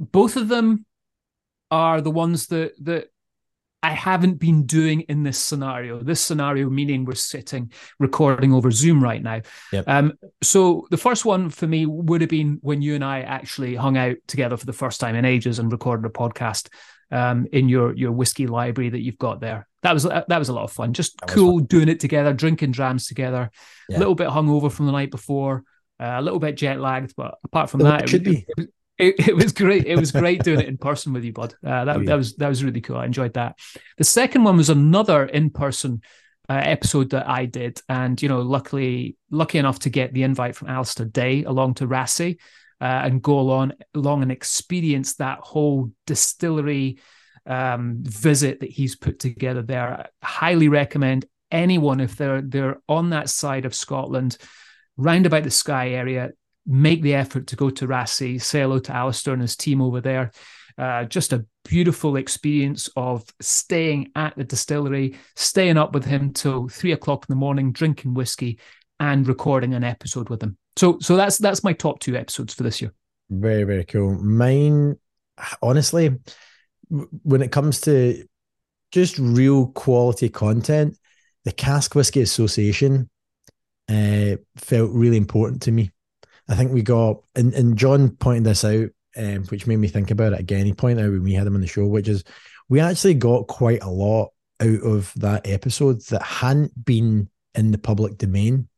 both 0.00 0.36
of 0.36 0.48
them 0.48 0.86
are 1.70 2.00
the 2.00 2.10
ones 2.10 2.46
that 2.46 2.72
that 2.84 3.08
I 3.82 3.90
haven't 3.90 4.40
been 4.40 4.64
doing 4.64 5.02
in 5.02 5.22
this 5.22 5.38
scenario. 5.38 6.00
This 6.00 6.20
scenario 6.20 6.70
meaning 6.70 7.04
we're 7.04 7.14
sitting 7.14 7.70
recording 7.98 8.54
over 8.54 8.70
Zoom 8.70 9.04
right 9.04 9.22
now. 9.22 9.42
Yep. 9.70 9.84
Um, 9.86 10.18
so 10.42 10.86
the 10.90 10.96
first 10.96 11.26
one 11.26 11.50
for 11.50 11.66
me 11.66 11.84
would 11.84 12.22
have 12.22 12.30
been 12.30 12.58
when 12.62 12.80
you 12.80 12.94
and 12.94 13.04
I 13.04 13.20
actually 13.20 13.74
hung 13.74 13.98
out 13.98 14.16
together 14.26 14.56
for 14.56 14.66
the 14.66 14.72
first 14.72 14.98
time 14.98 15.14
in 15.14 15.26
ages 15.26 15.58
and 15.58 15.70
recorded 15.70 16.06
a 16.06 16.12
podcast 16.12 16.68
um, 17.10 17.46
in 17.52 17.68
your 17.68 17.94
your 17.94 18.12
whiskey 18.12 18.46
library 18.46 18.90
that 18.90 19.00
you've 19.00 19.18
got 19.18 19.40
there. 19.40 19.66
That 19.82 19.92
was 19.92 20.04
that 20.04 20.28
was 20.28 20.48
a 20.48 20.52
lot 20.52 20.64
of 20.64 20.72
fun. 20.72 20.92
Just 20.92 21.20
cool 21.26 21.58
fun. 21.58 21.66
doing 21.66 21.88
it 21.88 22.00
together, 22.00 22.32
drinking 22.32 22.72
drams 22.72 23.06
together. 23.06 23.50
A 23.88 23.92
yeah. 23.92 23.98
little 23.98 24.14
bit 24.14 24.28
hungover 24.28 24.70
from 24.70 24.86
the 24.86 24.92
night 24.92 25.10
before, 25.10 25.62
uh, 26.00 26.16
a 26.16 26.22
little 26.22 26.40
bit 26.40 26.56
jet 26.56 26.80
lagged, 26.80 27.14
but 27.16 27.36
apart 27.44 27.70
from 27.70 27.80
that, 27.80 28.02
it 28.02 28.08
should 28.08 28.26
was, 28.26 28.36
be. 28.36 28.46
It, 28.58 28.68
it, 28.98 29.28
it, 29.28 29.36
was 29.36 29.52
great. 29.52 29.84
It 29.86 29.96
was 29.96 30.10
great 30.10 30.42
doing 30.42 30.60
it 30.60 30.68
in 30.68 30.78
person 30.78 31.12
with 31.12 31.22
you, 31.22 31.32
bud. 31.32 31.54
Uh, 31.64 31.84
that, 31.84 31.96
oh, 31.96 32.00
yeah. 32.00 32.06
that 32.06 32.16
was 32.16 32.36
that 32.36 32.48
was 32.48 32.64
really 32.64 32.80
cool. 32.80 32.96
I 32.96 33.04
enjoyed 33.04 33.34
that. 33.34 33.58
The 33.98 34.04
second 34.04 34.44
one 34.44 34.56
was 34.56 34.70
another 34.70 35.24
in 35.24 35.50
person 35.50 36.00
uh, 36.48 36.54
episode 36.54 37.10
that 37.10 37.28
I 37.28 37.44
did, 37.44 37.80
and 37.88 38.20
you 38.20 38.28
know, 38.28 38.40
luckily, 38.40 39.16
lucky 39.30 39.58
enough 39.58 39.80
to 39.80 39.90
get 39.90 40.12
the 40.12 40.22
invite 40.22 40.56
from 40.56 40.68
Alistair 40.68 41.06
Day 41.06 41.44
along 41.44 41.74
to 41.74 41.86
Raasay 41.86 42.38
uh, 42.80 42.84
and 43.04 43.22
go 43.22 43.38
along 43.38 43.72
along 43.94 44.22
and 44.22 44.32
experience 44.32 45.14
that 45.14 45.38
whole 45.40 45.90
distillery 46.06 46.98
um, 47.46 47.98
visit 48.02 48.60
that 48.60 48.70
he's 48.70 48.96
put 48.96 49.18
together 49.18 49.62
there. 49.62 50.06
I 50.22 50.26
highly 50.26 50.68
recommend 50.68 51.26
anyone 51.50 52.00
if 52.00 52.16
they're 52.16 52.42
they're 52.42 52.78
on 52.88 53.10
that 53.10 53.30
side 53.30 53.64
of 53.64 53.74
Scotland, 53.74 54.36
round 54.96 55.26
about 55.26 55.44
the 55.44 55.50
Skye 55.50 55.90
area, 55.90 56.32
make 56.66 57.02
the 57.02 57.14
effort 57.14 57.48
to 57.48 57.56
go 57.56 57.70
to 57.70 57.86
Raasay, 57.86 58.40
say 58.40 58.60
hello 58.60 58.78
to 58.80 58.94
Alistair 58.94 59.34
and 59.34 59.42
his 59.42 59.56
team 59.56 59.80
over 59.80 60.00
there. 60.00 60.32
Uh, 60.78 61.04
just 61.04 61.32
a 61.32 61.46
beautiful 61.64 62.16
experience 62.16 62.90
of 62.96 63.24
staying 63.40 64.10
at 64.14 64.36
the 64.36 64.44
distillery, 64.44 65.16
staying 65.34 65.78
up 65.78 65.94
with 65.94 66.04
him 66.04 66.34
till 66.34 66.68
three 66.68 66.92
o'clock 66.92 67.24
in 67.26 67.32
the 67.32 67.38
morning, 67.38 67.72
drinking 67.72 68.12
whiskey, 68.12 68.58
and 69.00 69.26
recording 69.26 69.72
an 69.72 69.84
episode 69.84 70.28
with 70.28 70.42
him. 70.42 70.58
So, 70.76 70.98
so 71.00 71.16
that's 71.16 71.38
that's 71.38 71.64
my 71.64 71.72
top 71.72 72.00
two 72.00 72.16
episodes 72.16 72.54
for 72.54 72.62
this 72.62 72.80
year. 72.82 72.92
Very 73.30 73.64
very 73.64 73.84
cool. 73.84 74.14
Mine, 74.22 74.96
honestly, 75.62 76.16
when 76.88 77.42
it 77.42 77.52
comes 77.52 77.80
to 77.82 78.24
just 78.92 79.18
real 79.18 79.68
quality 79.68 80.28
content, 80.28 80.96
the 81.44 81.52
Cask 81.52 81.94
Whisky 81.94 82.20
Association 82.20 83.08
uh, 83.88 84.36
felt 84.56 84.90
really 84.92 85.16
important 85.16 85.62
to 85.62 85.72
me. 85.72 85.90
I 86.48 86.54
think 86.54 86.72
we 86.72 86.82
got, 86.82 87.22
and, 87.34 87.52
and 87.54 87.76
John 87.76 88.10
pointed 88.10 88.44
this 88.44 88.64
out, 88.64 88.88
um, 89.16 89.44
which 89.46 89.66
made 89.66 89.78
me 89.78 89.88
think 89.88 90.10
about 90.10 90.32
it 90.32 90.40
again. 90.40 90.66
He 90.66 90.72
pointed 90.72 91.04
out 91.04 91.10
when 91.10 91.24
we 91.24 91.32
had 91.32 91.46
him 91.46 91.54
on 91.54 91.60
the 91.60 91.66
show, 91.66 91.86
which 91.86 92.08
is 92.08 92.22
we 92.68 92.80
actually 92.80 93.14
got 93.14 93.48
quite 93.48 93.82
a 93.82 93.90
lot 93.90 94.30
out 94.60 94.82
of 94.82 95.12
that 95.16 95.46
episode 95.46 96.00
that 96.06 96.22
hadn't 96.22 96.84
been 96.84 97.28
in 97.54 97.70
the 97.72 97.78
public 97.78 98.18
domain 98.18 98.68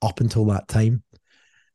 up 0.00 0.20
until 0.20 0.44
that 0.46 0.68
time. 0.68 1.02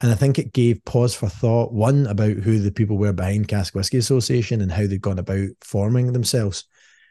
And 0.04 0.12
I 0.12 0.16
think 0.16 0.38
it 0.38 0.52
gave 0.52 0.84
pause 0.84 1.16
for 1.16 1.30
thought, 1.30 1.72
one, 1.72 2.08
about 2.08 2.36
who 2.36 2.60
the 2.60 2.74
people 2.74 2.98
were 2.98 3.14
behind 3.14 3.48
Cask 3.48 3.74
Whisky 3.74 3.98
Association 3.98 4.60
and 4.60 4.70
how 4.70 4.86
they'd 4.86 5.02
gone 5.02 5.18
about 5.18 5.48
forming 5.62 6.12
themselves. 6.12 6.66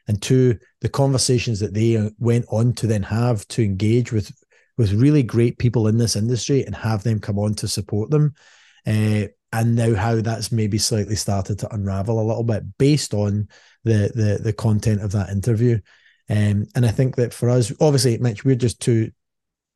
And 0.06 0.20
two, 0.20 0.58
the 0.82 0.90
conversations 0.90 1.58
that 1.60 1.72
they 1.72 1.96
uh, 1.96 2.10
went 2.18 2.44
on 2.50 2.74
to 2.74 2.86
then 2.86 3.02
have 3.04 3.48
to 3.48 3.64
engage 3.64 4.12
with 4.12 4.30
with 4.76 4.92
really 4.92 5.22
great 5.22 5.58
people 5.58 5.86
in 5.88 5.96
this 5.96 6.16
industry 6.16 6.64
and 6.64 6.74
have 6.74 7.02
them 7.02 7.18
come 7.18 7.38
on 7.38 7.54
to 7.54 7.68
support 7.68 8.10
them. 8.10 8.34
Uh, 8.86 9.24
and 9.52 9.74
now 9.74 9.94
how 9.94 10.20
that's 10.20 10.52
maybe 10.52 10.76
slightly 10.76 11.16
started 11.16 11.58
to 11.60 11.74
unravel 11.74 12.20
a 12.20 12.28
little 12.28 12.44
bit 12.44 12.76
based 12.76 13.14
on 13.14 13.48
the 13.84 14.12
the 14.14 14.38
the 14.42 14.52
content 14.52 15.00
of 15.00 15.12
that 15.12 15.30
interview. 15.30 15.78
Um, 16.28 16.66
and 16.74 16.84
I 16.84 16.90
think 16.90 17.16
that 17.16 17.32
for 17.32 17.48
us, 17.48 17.72
obviously, 17.80 18.18
Mitch, 18.18 18.44
we're 18.44 18.54
just 18.54 18.80
two 18.80 19.12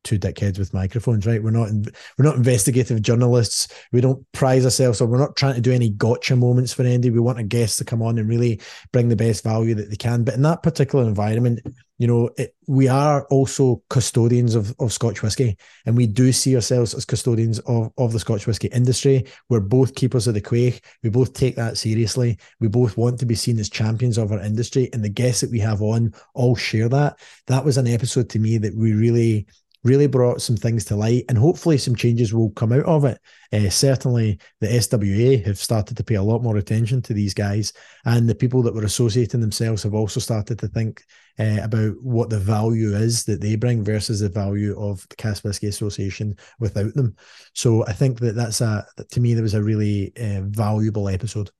two 0.07 0.17
dickheads 0.17 0.57
with 0.57 0.73
microphones, 0.73 1.27
right? 1.27 1.43
We're 1.43 1.51
not 1.51 1.69
we're 2.17 2.25
not 2.25 2.37
investigative 2.37 3.01
journalists. 3.01 3.67
We 3.91 4.01
don't 4.01 4.25
prize 4.31 4.63
ourselves, 4.63 5.01
or 5.01 5.07
we're 5.07 5.19
not 5.19 5.35
trying 5.35 5.55
to 5.55 5.61
do 5.61 5.73
any 5.73 5.89
gotcha 5.89 6.35
moments 6.35 6.73
for 6.73 6.83
Andy. 6.83 7.09
We 7.09 7.19
want 7.19 7.39
a 7.39 7.43
guest 7.43 7.77
to 7.79 7.85
come 7.85 8.01
on 8.01 8.17
and 8.17 8.29
really 8.29 8.61
bring 8.91 9.09
the 9.09 9.15
best 9.15 9.43
value 9.43 9.75
that 9.75 9.89
they 9.89 9.95
can. 9.97 10.23
But 10.23 10.35
in 10.35 10.41
that 10.43 10.63
particular 10.63 11.05
environment, 11.05 11.59
you 11.97 12.07
know, 12.07 12.29
it, 12.37 12.55
we 12.67 12.87
are 12.87 13.25
also 13.27 13.81
custodians 13.89 14.55
of, 14.55 14.73
of 14.79 14.93
Scotch 14.93 15.23
whisky, 15.23 15.57
and 15.85 15.97
we 15.97 16.05
do 16.07 16.31
see 16.31 16.55
ourselves 16.55 16.93
as 16.93 17.05
custodians 17.05 17.59
of, 17.59 17.91
of 17.97 18.13
the 18.13 18.19
Scotch 18.19 18.47
whisky 18.47 18.67
industry. 18.67 19.25
We're 19.49 19.59
both 19.59 19.95
keepers 19.95 20.27
of 20.27 20.35
the 20.35 20.41
quaich. 20.41 20.79
We 21.03 21.09
both 21.09 21.33
take 21.33 21.55
that 21.55 21.77
seriously. 21.77 22.37
We 22.59 22.67
both 22.67 22.97
want 22.97 23.19
to 23.19 23.25
be 23.25 23.35
seen 23.35 23.59
as 23.59 23.69
champions 23.69 24.17
of 24.17 24.31
our 24.31 24.39
industry, 24.39 24.89
and 24.93 25.03
the 25.03 25.09
guests 25.09 25.41
that 25.41 25.51
we 25.51 25.59
have 25.59 25.81
on 25.81 26.13
all 26.33 26.55
share 26.55 26.87
that. 26.89 27.19
That 27.47 27.65
was 27.65 27.77
an 27.77 27.87
episode 27.87 28.29
to 28.29 28.39
me 28.39 28.57
that 28.59 28.75
we 28.75 28.93
really 28.93 29.47
really 29.83 30.07
brought 30.07 30.41
some 30.41 30.57
things 30.57 30.85
to 30.85 30.95
light, 30.95 31.25
and 31.29 31.37
hopefully 31.37 31.77
some 31.77 31.95
changes 31.95 32.33
will 32.33 32.51
come 32.51 32.71
out 32.71 32.85
of 32.85 33.05
it. 33.05 33.19
Uh, 33.53 33.69
certainly, 33.69 34.39
the 34.59 34.67
SWA 34.67 35.43
have 35.45 35.57
started 35.57 35.97
to 35.97 36.03
pay 36.03 36.15
a 36.15 36.23
lot 36.23 36.43
more 36.43 36.57
attention 36.57 37.01
to 37.03 37.13
these 37.13 37.33
guys, 37.33 37.73
and 38.05 38.27
the 38.27 38.35
people 38.35 38.61
that 38.63 38.73
were 38.73 38.83
associating 38.83 39.41
themselves 39.41 39.83
have 39.83 39.93
also 39.93 40.19
started 40.19 40.59
to 40.59 40.67
think 40.67 41.03
uh, 41.39 41.59
about 41.61 41.93
what 42.01 42.29
the 42.29 42.39
value 42.39 42.95
is 42.95 43.23
that 43.25 43.41
they 43.41 43.55
bring 43.55 43.83
versus 43.83 44.19
the 44.19 44.29
value 44.29 44.79
of 44.79 45.05
the 45.09 45.15
Cask 45.15 45.43
Whisky 45.43 45.67
Association 45.67 46.35
without 46.59 46.93
them. 46.95 47.15
So 47.53 47.85
I 47.85 47.93
think 47.93 48.19
that 48.19 48.35
that's 48.35 48.61
a 48.61 48.85
to 49.11 49.19
me 49.19 49.33
that 49.33 49.41
was 49.41 49.53
a 49.53 49.63
really 49.63 50.13
uh, 50.17 50.41
valuable 50.45 51.09
episode. 51.09 51.51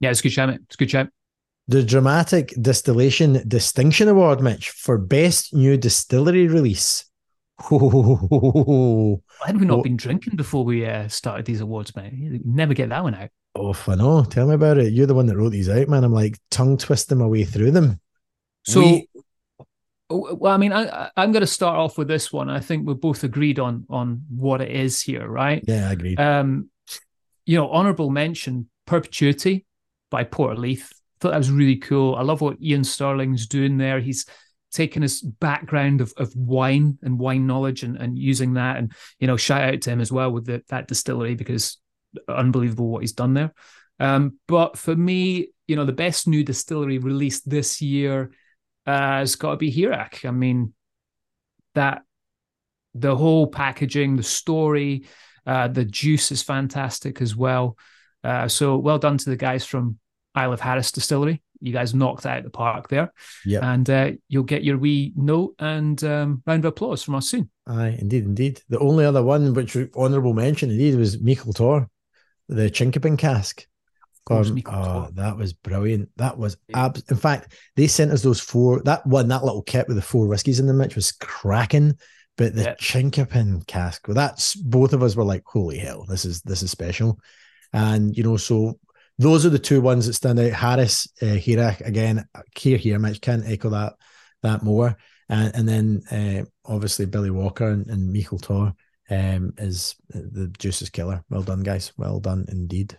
Yeah, 0.00 0.10
it's 0.10 0.20
a 0.20 0.22
good 0.22 0.32
shout. 0.32 0.50
It's 0.50 0.74
a 0.74 0.78
good 0.78 0.90
shout. 0.90 1.08
The 1.68 1.82
Dramatic 1.82 2.54
Distillation 2.60 3.42
Distinction 3.46 4.08
Award, 4.08 4.40
Mitch, 4.40 4.70
for 4.70 4.96
Best 4.96 5.52
New 5.52 5.76
Distillery 5.76 6.46
Release. 6.46 7.04
Oh, 7.70 9.20
Had 9.44 9.58
we 9.58 9.66
not 9.66 9.80
oh. 9.80 9.82
been 9.82 9.96
drinking 9.96 10.36
before 10.36 10.64
we 10.64 10.86
uh, 10.86 11.08
started 11.08 11.44
these 11.44 11.60
awards, 11.60 11.94
man? 11.96 12.16
You 12.16 12.40
never 12.44 12.72
get 12.74 12.90
that 12.90 13.02
one 13.02 13.14
out. 13.14 13.30
Oh, 13.54 13.76
I 13.88 13.96
know. 13.96 14.22
Tell 14.24 14.46
me 14.46 14.54
about 14.54 14.78
it. 14.78 14.92
You're 14.92 15.06
the 15.06 15.14
one 15.14 15.26
that 15.26 15.36
wrote 15.36 15.50
these 15.50 15.68
out, 15.68 15.88
man. 15.88 16.04
I'm 16.04 16.12
like 16.12 16.38
tongue 16.50 16.76
twisting 16.76 17.18
my 17.18 17.26
way 17.26 17.44
through 17.44 17.72
them. 17.72 18.00
So, 18.64 18.80
we... 18.80 19.08
Well, 20.10 20.54
I 20.54 20.56
mean, 20.56 20.72
I, 20.72 21.10
I'm 21.16 21.32
going 21.32 21.42
to 21.42 21.46
start 21.46 21.76
off 21.76 21.98
with 21.98 22.08
this 22.08 22.32
one. 22.32 22.48
I 22.48 22.60
think 22.60 22.86
we're 22.86 22.94
both 22.94 23.24
agreed 23.24 23.58
on 23.58 23.84
on 23.90 24.22
what 24.34 24.62
it 24.62 24.70
is 24.70 25.02
here, 25.02 25.26
right? 25.28 25.62
Yeah, 25.66 25.88
I 25.88 25.92
agree. 25.92 26.16
Um, 26.16 26.70
you 27.44 27.58
know, 27.58 27.68
honorable 27.68 28.08
mention, 28.08 28.70
Perpetuity 28.86 29.66
by 30.10 30.24
Port 30.24 30.52
of 30.52 30.58
Leith. 30.60 30.92
Thought 31.20 31.32
that 31.32 31.38
was 31.38 31.50
really 31.50 31.76
cool. 31.76 32.14
I 32.14 32.22
love 32.22 32.40
what 32.40 32.62
Ian 32.62 32.84
Stirling's 32.84 33.46
doing 33.48 33.76
there. 33.76 34.00
He's 34.00 34.24
taking 34.72 35.02
his 35.02 35.22
background 35.22 36.00
of, 36.00 36.12
of 36.16 36.34
wine 36.36 36.98
and 37.02 37.18
wine 37.18 37.46
knowledge 37.46 37.82
and, 37.82 37.96
and 37.96 38.18
using 38.18 38.54
that. 38.54 38.76
And 38.76 38.92
you 39.18 39.26
know 39.26 39.36
shout 39.36 39.74
out 39.74 39.82
to 39.82 39.90
him 39.90 40.00
as 40.00 40.12
well 40.12 40.30
with 40.30 40.46
the, 40.46 40.62
that 40.68 40.88
distillery 40.88 41.34
because 41.34 41.78
unbelievable 42.28 42.88
what 42.88 43.02
he's 43.02 43.12
done 43.12 43.34
there. 43.34 43.52
Um, 44.00 44.38
but 44.46 44.78
for 44.78 44.94
me 44.94 45.50
you 45.66 45.76
know 45.76 45.84
the 45.84 45.92
best 45.92 46.28
new 46.28 46.44
distillery 46.44 46.98
released 46.98 47.48
this 47.48 47.82
year 47.82 48.30
uh, 48.86 49.18
has 49.18 49.36
got 49.36 49.52
to 49.52 49.56
be 49.56 49.72
Hearach 49.72 50.24
I 50.24 50.30
mean 50.30 50.72
that 51.74 52.02
the 52.94 53.16
whole 53.16 53.46
packaging 53.46 54.16
the 54.16 54.22
story 54.22 55.04
uh, 55.48 55.66
the 55.66 55.84
juice 55.84 56.30
is 56.30 56.42
fantastic 56.42 57.22
as 57.22 57.34
well. 57.34 57.78
Uh, 58.22 58.46
so 58.48 58.76
well 58.76 58.98
done 58.98 59.16
to 59.16 59.30
the 59.30 59.36
guys 59.36 59.64
from 59.64 59.98
Isle 60.38 60.52
of 60.52 60.60
Harris 60.60 60.92
distillery 60.92 61.42
you 61.60 61.72
guys 61.72 61.94
knocked 61.94 62.22
that 62.22 62.38
out 62.38 62.44
the 62.44 62.50
park 62.50 62.88
there. 62.88 63.12
Yeah. 63.44 63.70
And 63.72 63.88
uh, 63.88 64.12
you'll 64.28 64.44
get 64.44 64.64
your 64.64 64.78
wee 64.78 65.12
note 65.16 65.54
and 65.58 66.02
um, 66.04 66.42
round 66.46 66.64
of 66.64 66.68
applause 66.70 67.02
from 67.02 67.16
us 67.16 67.28
soon. 67.28 67.50
Aye, 67.66 67.96
indeed, 67.98 68.24
indeed. 68.24 68.62
The 68.68 68.78
only 68.78 69.04
other 69.04 69.22
one 69.22 69.52
which 69.54 69.76
honourable 69.96 70.34
mention 70.34 70.70
indeed 70.70 70.96
was 70.96 71.20
Michael 71.20 71.52
Tor, 71.52 71.88
the 72.48 72.70
Chinkapin 72.70 73.18
cask. 73.18 73.66
Um, 74.30 74.60
oh, 74.66 75.08
that 75.14 75.38
was 75.38 75.54
brilliant. 75.54 76.10
That 76.16 76.36
was 76.36 76.58
ab- 76.74 77.00
in 77.08 77.16
fact, 77.16 77.54
they 77.76 77.86
sent 77.86 78.10
us 78.10 78.22
those 78.22 78.40
four 78.40 78.82
that 78.82 79.06
one, 79.06 79.26
that 79.28 79.42
little 79.42 79.62
kit 79.62 79.88
with 79.88 79.96
the 79.96 80.02
four 80.02 80.26
whiskies 80.26 80.60
in 80.60 80.66
them, 80.66 80.78
which 80.78 80.96
was 80.96 81.12
cracking. 81.12 81.96
But 82.36 82.54
the 82.54 82.64
yep. 82.64 82.78
Chinkapin 82.78 83.66
cask, 83.66 84.06
well, 84.06 84.14
that's 84.14 84.54
both 84.54 84.92
of 84.92 85.02
us 85.02 85.16
were 85.16 85.24
like, 85.24 85.44
holy 85.46 85.78
hell, 85.78 86.04
this 86.06 86.26
is 86.26 86.42
this 86.42 86.62
is 86.62 86.70
special. 86.70 87.18
And 87.72 88.14
you 88.14 88.22
know, 88.22 88.36
so 88.36 88.78
those 89.18 89.44
are 89.44 89.50
the 89.50 89.58
two 89.58 89.80
ones 89.80 90.06
that 90.06 90.14
stand 90.14 90.38
out. 90.38 90.52
Harris, 90.52 91.08
uh, 91.20 91.26
Hearach, 91.26 91.80
again, 91.80 92.26
here, 92.56 92.78
here, 92.78 92.98
Mitch 92.98 93.20
can't 93.20 93.46
echo 93.46 93.70
that 93.70 93.94
that 94.42 94.62
more. 94.62 94.96
And, 95.28 95.54
and 95.54 95.68
then 95.68 96.02
uh, 96.10 96.72
obviously 96.72 97.06
Billy 97.06 97.30
Walker 97.30 97.68
and, 97.68 97.86
and 97.88 98.12
Michael 98.12 98.38
Tor 98.38 98.74
um, 99.10 99.52
is 99.58 99.96
the 100.10 100.52
juices 100.58 100.90
killer. 100.90 101.24
Well 101.28 101.42
done, 101.42 101.62
guys. 101.62 101.92
Well 101.96 102.20
done 102.20 102.46
indeed. 102.48 102.98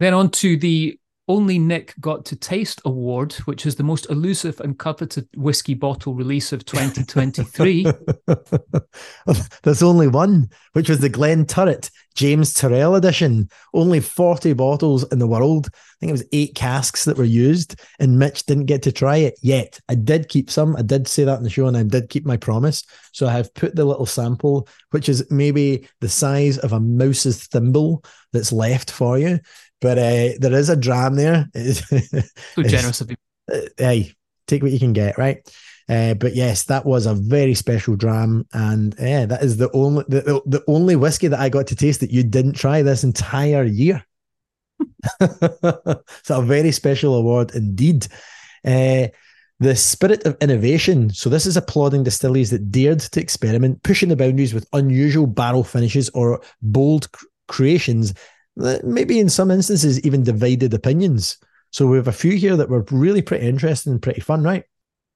Then 0.00 0.14
on 0.14 0.30
to 0.30 0.56
the 0.56 0.98
only 1.26 1.58
Nick 1.58 1.94
Got 2.00 2.24
to 2.26 2.36
Taste 2.36 2.80
Award, 2.84 3.32
which 3.44 3.64
is 3.64 3.76
the 3.76 3.82
most 3.82 4.10
elusive 4.10 4.60
and 4.60 4.78
coveted 4.78 5.26
whiskey 5.36 5.74
bottle 5.74 6.14
release 6.14 6.52
of 6.52 6.64
2023. 6.64 7.86
There's 9.62 9.82
only 9.82 10.08
one, 10.08 10.50
which 10.72 10.88
was 10.88 10.98
the 10.98 11.08
Glenturret 11.08 11.90
James 12.14 12.54
Turrell 12.54 12.96
edition. 12.96 13.48
Only 13.72 14.00
40 14.00 14.52
bottles 14.52 15.10
in 15.12 15.18
the 15.18 15.26
world. 15.26 15.68
I 15.72 15.78
think 15.98 16.10
it 16.10 16.12
was 16.12 16.28
eight 16.32 16.54
casks 16.54 17.04
that 17.06 17.16
were 17.16 17.24
used, 17.24 17.80
and 17.98 18.18
Mitch 18.18 18.44
didn't 18.44 18.66
get 18.66 18.82
to 18.82 18.92
try 18.92 19.16
it 19.16 19.38
yet. 19.42 19.80
I 19.88 19.94
did 19.94 20.28
keep 20.28 20.50
some. 20.50 20.76
I 20.76 20.82
did 20.82 21.08
say 21.08 21.24
that 21.24 21.38
in 21.38 21.44
the 21.44 21.50
show, 21.50 21.66
and 21.66 21.76
I 21.76 21.82
did 21.84 22.10
keep 22.10 22.26
my 22.26 22.36
promise. 22.36 22.84
So 23.12 23.26
I 23.26 23.32
have 23.32 23.54
put 23.54 23.74
the 23.74 23.84
little 23.84 24.06
sample, 24.06 24.68
which 24.90 25.08
is 25.08 25.26
maybe 25.30 25.88
the 26.00 26.08
size 26.08 26.58
of 26.58 26.72
a 26.72 26.80
mouse's 26.80 27.46
thimble 27.46 28.04
that's 28.32 28.52
left 28.52 28.90
for 28.90 29.18
you. 29.18 29.40
But 29.84 29.98
uh, 29.98 30.32
there 30.38 30.54
is 30.54 30.70
a 30.70 30.76
dram 30.76 31.14
there. 31.14 31.46
so 31.54 32.62
generous 32.62 33.02
of 33.02 33.10
you. 33.10 33.16
Uh, 33.52 33.60
hey, 33.76 34.14
take 34.46 34.62
what 34.62 34.72
you 34.72 34.78
can 34.78 34.94
get, 34.94 35.18
right? 35.18 35.46
Uh, 35.90 36.14
but 36.14 36.34
yes, 36.34 36.64
that 36.64 36.86
was 36.86 37.04
a 37.04 37.12
very 37.12 37.52
special 37.52 37.94
dram, 37.94 38.46
and 38.54 38.94
yeah, 38.98 39.26
that 39.26 39.42
is 39.42 39.58
the 39.58 39.70
only 39.72 40.02
the, 40.08 40.40
the 40.46 40.64
only 40.68 40.96
whiskey 40.96 41.28
that 41.28 41.38
I 41.38 41.50
got 41.50 41.66
to 41.66 41.76
taste 41.76 42.00
that 42.00 42.10
you 42.10 42.24
didn't 42.24 42.54
try 42.54 42.80
this 42.80 43.04
entire 43.04 43.62
year. 43.62 44.02
so 45.20 46.00
a 46.30 46.42
very 46.42 46.72
special 46.72 47.16
award 47.16 47.54
indeed. 47.54 48.06
Uh, 48.66 49.08
the 49.60 49.76
spirit 49.76 50.24
of 50.24 50.38
innovation. 50.40 51.10
So 51.10 51.28
this 51.28 51.44
is 51.44 51.58
applauding 51.58 52.04
distilleries 52.04 52.50
that 52.52 52.72
dared 52.72 53.00
to 53.00 53.20
experiment, 53.20 53.82
pushing 53.82 54.08
the 54.08 54.16
boundaries 54.16 54.54
with 54.54 54.66
unusual 54.72 55.26
barrel 55.26 55.62
finishes 55.62 56.08
or 56.14 56.40
bold 56.62 57.12
cr- 57.12 57.26
creations 57.48 58.14
maybe 58.56 59.18
in 59.18 59.28
some 59.28 59.50
instances 59.50 60.00
even 60.00 60.22
divided 60.22 60.74
opinions. 60.74 61.38
So 61.70 61.86
we 61.86 61.96
have 61.96 62.08
a 62.08 62.12
few 62.12 62.36
here 62.36 62.56
that 62.56 62.70
were 62.70 62.84
really 62.90 63.22
pretty 63.22 63.46
interesting 63.46 63.92
and 63.92 64.02
pretty 64.02 64.20
fun, 64.20 64.42
right? 64.42 64.64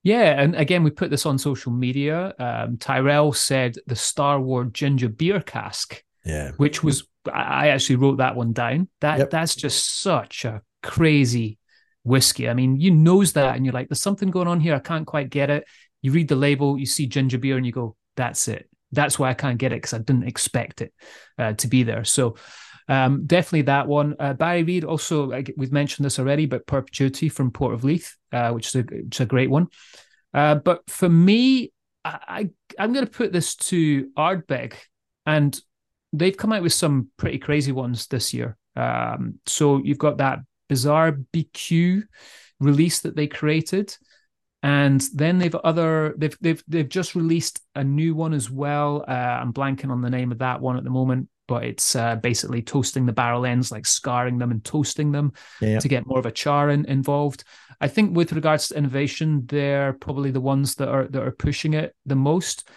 Yeah, 0.03 0.41
and 0.41 0.55
again, 0.55 0.83
we 0.83 0.91
put 0.91 1.09
this 1.09 1.25
on 1.25 1.37
social 1.37 1.71
media. 1.71 2.33
Um, 2.39 2.77
Tyrell 2.77 3.33
said 3.33 3.75
the 3.87 3.95
Starward 3.95 4.73
ginger 4.73 5.09
beer 5.09 5.41
cask, 5.41 6.01
yeah, 6.25 6.51
which 6.57 6.83
was 6.83 7.05
I 7.31 7.69
actually 7.69 7.97
wrote 7.97 8.17
that 8.17 8.35
one 8.35 8.53
down. 8.53 8.87
That 9.01 9.19
yep. 9.19 9.29
that's 9.29 9.55
just 9.55 10.01
such 10.01 10.45
a 10.45 10.61
crazy 10.83 11.59
whiskey. 12.03 12.47
I 12.47 12.53
mean, 12.53 12.79
you 12.79 12.91
knows 12.91 13.33
that, 13.33 13.55
and 13.55 13.65
you're 13.65 13.73
like, 13.73 13.89
"There's 13.89 14.01
something 14.01 14.31
going 14.31 14.47
on 14.47 14.61
here. 14.61 14.75
I 14.75 14.79
can't 14.79 15.07
quite 15.07 15.29
get 15.29 15.49
it." 15.49 15.65
You 16.01 16.13
read 16.13 16.29
the 16.29 16.35
label, 16.35 16.77
you 16.77 16.85
see 16.85 17.07
ginger 17.07 17.37
beer, 17.37 17.57
and 17.57 17.65
you 17.65 17.73
go, 17.73 17.97
"That's 18.15 18.47
it. 18.47 18.69
That's 18.93 19.19
why 19.19 19.29
I 19.29 19.33
can't 19.33 19.57
get 19.57 19.73
it 19.73 19.77
because 19.77 19.93
I 19.93 19.97
didn't 19.97 20.27
expect 20.27 20.81
it 20.81 20.93
uh, 21.37 21.53
to 21.53 21.67
be 21.67 21.83
there." 21.83 22.05
So 22.05 22.35
um, 22.89 23.25
definitely 23.25 23.63
that 23.63 23.87
one. 23.87 24.15
Uh, 24.19 24.33
Barry 24.33 24.63
Reed 24.63 24.83
also 24.83 25.31
we've 25.55 25.71
mentioned 25.71 26.05
this 26.05 26.19
already, 26.19 26.47
but 26.47 26.67
Perpetuity 26.67 27.29
from 27.29 27.51
Port 27.51 27.73
of 27.73 27.83
Leith, 27.83 28.15
uh, 28.31 28.51
which 28.51 28.67
is 28.67 28.75
a, 28.75 28.79
which 28.81 29.15
is 29.15 29.21
a 29.21 29.25
great 29.25 29.49
one. 29.49 29.67
Uh, 30.33 30.55
but 30.55 30.89
for 30.89 31.07
me, 31.07 31.71
I, 32.03 32.49
I 32.77 32.83
am 32.83 32.93
going 32.93 33.05
to 33.05 33.11
put 33.11 33.31
this 33.31 33.55
to 33.55 34.09
Ardbeg, 34.17 34.73
and 35.25 35.59
they've 36.11 36.35
come 36.35 36.51
out 36.51 36.63
with 36.63 36.73
some 36.73 37.09
pretty 37.15 37.37
crazy 37.37 37.71
ones 37.71 38.07
this 38.07 38.33
year. 38.33 38.57
Um, 38.75 39.35
so 39.45 39.77
you've 39.77 39.97
got 39.97 40.17
that 40.17 40.39
bizarre 40.67 41.19
BQ 41.33 42.03
release 42.59 43.01
that 43.01 43.15
they 43.15 43.27
created 43.27 43.95
and 44.61 45.01
then 45.13 45.37
they've 45.37 45.55
other 45.55 46.13
they've 46.17 46.37
they've 46.41 46.63
they've 46.67 46.89
just 46.89 47.15
released 47.15 47.61
a 47.75 47.83
new 47.83 48.13
one 48.13 48.33
as 48.33 48.49
well. 48.49 49.05
Uh, 49.07 49.11
I'm 49.11 49.53
blanking 49.53 49.89
on 49.89 50.01
the 50.01 50.09
name 50.09 50.31
of 50.31 50.39
that 50.39 50.59
one 50.59 50.77
at 50.77 50.83
the 50.83 50.89
moment, 50.89 51.29
but 51.49 51.63
it's 51.63 51.95
uh, 51.95 52.15
basically 52.17 52.61
toasting 52.61 53.07
the 53.07 53.11
barrel 53.11 53.43
ends, 53.43 53.71
like 53.71 53.87
scarring 53.87 54.37
them 54.37 54.51
and 54.51 54.63
toasting 54.63 55.11
them 55.11 55.33
yeah. 55.59 55.79
to 55.79 55.87
get 55.87 56.05
more 56.05 56.19
of 56.19 56.27
a 56.27 56.31
char 56.31 56.69
in, 56.69 56.85
involved. 56.85 57.43
I 57.81 57.87
think 57.87 58.15
with 58.15 58.33
regards 58.33 58.67
to 58.67 58.77
innovation, 58.77 59.45
they're 59.47 59.93
probably 59.93 60.29
the 60.29 60.39
ones 60.39 60.75
that 60.75 60.87
are 60.87 61.07
that 61.07 61.23
are 61.23 61.31
pushing 61.31 61.73
it 61.73 61.95
the 62.05 62.15
most. 62.15 62.69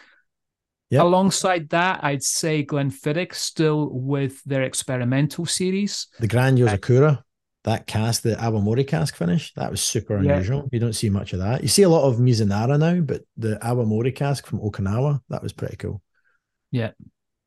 Yep. 0.89 1.03
Alongside 1.03 1.69
that, 1.69 2.03
I'd 2.03 2.23
say 2.23 2.65
Glenfiddich 2.65 3.35
still 3.35 3.91
with 3.93 4.43
their 4.45 4.63
experimental 4.63 5.45
series. 5.45 6.07
The 6.19 6.27
Grand 6.27 6.59
Yozakura, 6.59 7.23
that 7.65 7.87
cask, 7.87 8.23
the 8.23 8.37
Awamori 8.37 8.87
cask 8.87 9.17
finish, 9.17 9.53
that 9.55 9.71
was 9.71 9.83
super 9.83 10.23
Yeah. 10.23 10.33
unusual. 10.33 10.69
You 10.73 10.81
don't 10.81 10.95
see 10.95 11.11
much 11.11 11.35
of 11.35 11.41
that. 11.41 11.63
You 11.63 11.69
see 11.69 11.83
a 11.83 11.89
lot 11.89 12.09
of 12.09 12.17
Mizunara 12.17 12.79
now, 12.79 13.01
but 13.01 13.23
the 13.37 13.59
Awamori 13.63 14.15
cask 14.15 14.47
from 14.47 14.61
Okinawa, 14.61 15.21
that 15.29 15.43
was 15.43 15.53
pretty 15.53 15.77
cool. 15.77 16.03
Yeah. 16.71 16.93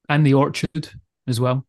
And 0.08 0.26
the 0.26 0.36
Orchard 0.36 0.92
as 1.28 1.40
well. 1.40 1.66